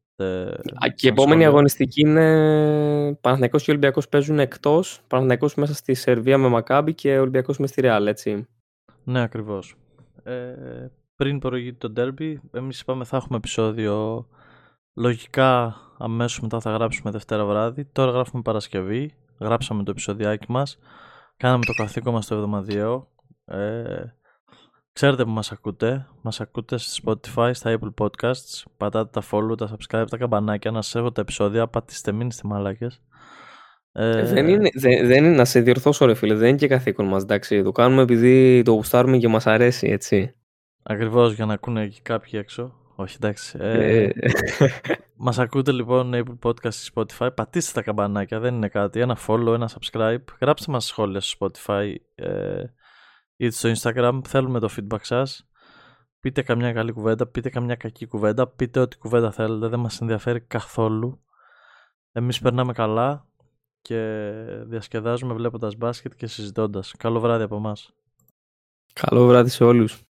και 0.95 1.07
η 1.07 1.09
επόμενη 1.09 1.45
αγωνιστική 1.45 2.01
είναι 2.01 3.15
Παναθηναϊκός 3.21 3.65
και 3.65 3.71
Ολυμπιακός 3.71 4.09
παίζουν 4.09 4.39
εκτός. 4.39 5.01
Παναθηναϊκός 5.07 5.55
μέσα 5.55 5.75
στη 5.75 5.95
Σερβία 5.95 6.39
με 6.39 6.49
Μακάμπι 6.49 6.95
και 6.95 7.19
Ολυμπιακός 7.19 7.59
με 7.59 7.67
στη 7.67 7.81
Ρεάλ, 7.81 8.07
έτσι. 8.07 8.47
Ναι, 9.05 9.21
ακριβώς. 9.21 9.75
Ε, 10.23 10.55
πριν 11.17 11.39
προηγείται 11.39 11.77
το 11.79 11.91
ντέρμπι, 11.91 12.41
εμείς 12.53 12.81
είπαμε 12.81 13.05
θα 13.05 13.17
έχουμε 13.17 13.37
επεισόδιο 13.37 14.27
λογικά 14.95 15.77
αμέσως 15.99 16.41
μετά 16.41 16.61
θα 16.61 16.71
γράψουμε 16.71 17.11
Δευτέρα 17.11 17.45
βράδυ. 17.45 17.85
Τώρα 17.85 18.11
γράφουμε 18.11 18.43
Παρασκευή, 18.43 19.15
γράψαμε 19.41 19.83
το 19.83 19.91
επεισοδιάκι 19.91 20.47
μας, 20.49 20.79
κάναμε 21.37 21.65
το 21.65 21.73
καθήκον 21.73 22.13
μας 22.13 22.27
το 22.27 22.35
εβδομαδιαίο. 22.35 23.09
Ε, 23.45 24.03
Ξέρετε 24.93 25.25
που 25.25 25.31
μας 25.31 25.53
ακούτε. 25.53 26.07
Μας 26.23 26.41
ακούτε 26.41 26.79
στο 26.79 27.03
Spotify, 27.35 27.51
στα 27.53 27.79
Apple 27.79 28.05
Podcasts. 28.05 28.63
Πατάτε 28.77 29.21
τα 29.21 29.23
follow, 29.31 29.57
τα 29.57 29.71
subscribe, 29.71 30.05
τα 30.11 30.17
καμπανάκια. 30.17 30.71
Να 30.71 30.83
σας 30.83 30.95
έχω 30.95 31.13
τα 31.13 31.21
επεισόδια. 31.21 31.67
Πατήστε 31.67 32.13
μην 32.13 32.27
είστε 32.27 32.49
μαλάκες. 32.49 33.03
Ε... 33.93 34.25
Δεν, 34.25 34.49
είναι, 34.49 34.69
δεν, 34.75 35.07
δεν 35.07 35.25
είναι, 35.25 35.37
να 35.37 35.45
σε 35.45 35.61
διορθώσω 35.61 36.07
ρε 36.07 36.15
φίλε, 36.15 36.35
δεν 36.35 36.49
είναι 36.49 36.57
και 36.57 36.69
καθήκον 36.69 37.07
μας, 37.07 37.23
εντάξει. 37.23 37.63
Το 37.63 37.73
κάνουμε 37.73 38.03
επειδή 38.03 38.63
το 38.63 38.73
γουστάρουμε 38.73 39.19
και 39.19 39.29
μας 39.29 39.47
αρέσει, 39.47 39.89
έτσι. 39.89 40.35
Ακριβώς, 40.83 41.33
για 41.33 41.47
να 41.47 41.53
ακούνε 41.53 41.87
και 41.87 42.01
κάποιοι 42.03 42.33
έξω. 42.35 42.75
Όχι, 42.95 43.17
εντάξει. 43.21 43.59
Ε, 43.61 44.03
ε... 44.03 44.13
μας 45.25 45.39
ακούτε 45.39 45.73
λοιπόν 45.73 46.13
Apple 46.15 46.49
Podcast 46.49 46.73
στη 46.73 46.91
Spotify. 46.95 47.29
Πατήστε 47.35 47.73
τα 47.73 47.83
καμπανάκια, 47.83 48.41
δεν 48.41 48.55
είναι 48.55 48.69
κάτι. 48.69 49.01
Ένα 49.01 49.19
follow, 49.27 49.55
ένα 49.55 49.71
subscribe. 49.71 50.25
Γράψτε 50.41 50.73
μας 50.73 50.85
σχόλια 50.85 51.21
στο 51.21 51.51
Spotify. 51.51 51.95
Ε, 52.15 52.63
είτε 53.47 53.73
στο 53.73 53.73
Instagram. 53.77 54.21
Θέλουμε 54.25 54.59
το 54.59 54.69
feedback 54.77 55.01
σας. 55.01 55.47
Πείτε 56.21 56.43
καμιά 56.43 56.73
καλή 56.73 56.93
κουβέντα, 56.93 57.27
πείτε 57.27 57.51
καμιά 57.51 57.75
κακή 57.75 58.07
κουβέντα, 58.07 58.47
πείτε 58.47 58.81
ό,τι 58.81 58.99
κουβέντα 58.99 59.31
θέλετε, 59.31 59.69
δεν 59.69 59.81
μας 59.81 60.01
ενδιαφέρει 60.01 60.41
καθόλου. 60.41 61.23
Εμείς 62.13 62.41
περνάμε 62.41 62.73
καλά 62.73 63.27
και 63.81 63.99
διασκεδάζουμε 64.67 65.35
βλέποντας 65.35 65.77
μπάσκετ 65.77 66.15
και 66.15 66.27
συζητώντας. 66.27 66.95
Καλό 66.99 67.21
βράδυ 67.21 67.43
από 67.43 67.57
εμάς. 67.57 67.95
Καλό 68.93 69.27
βράδυ 69.27 69.49
σε 69.49 69.65
όλους. 69.65 70.03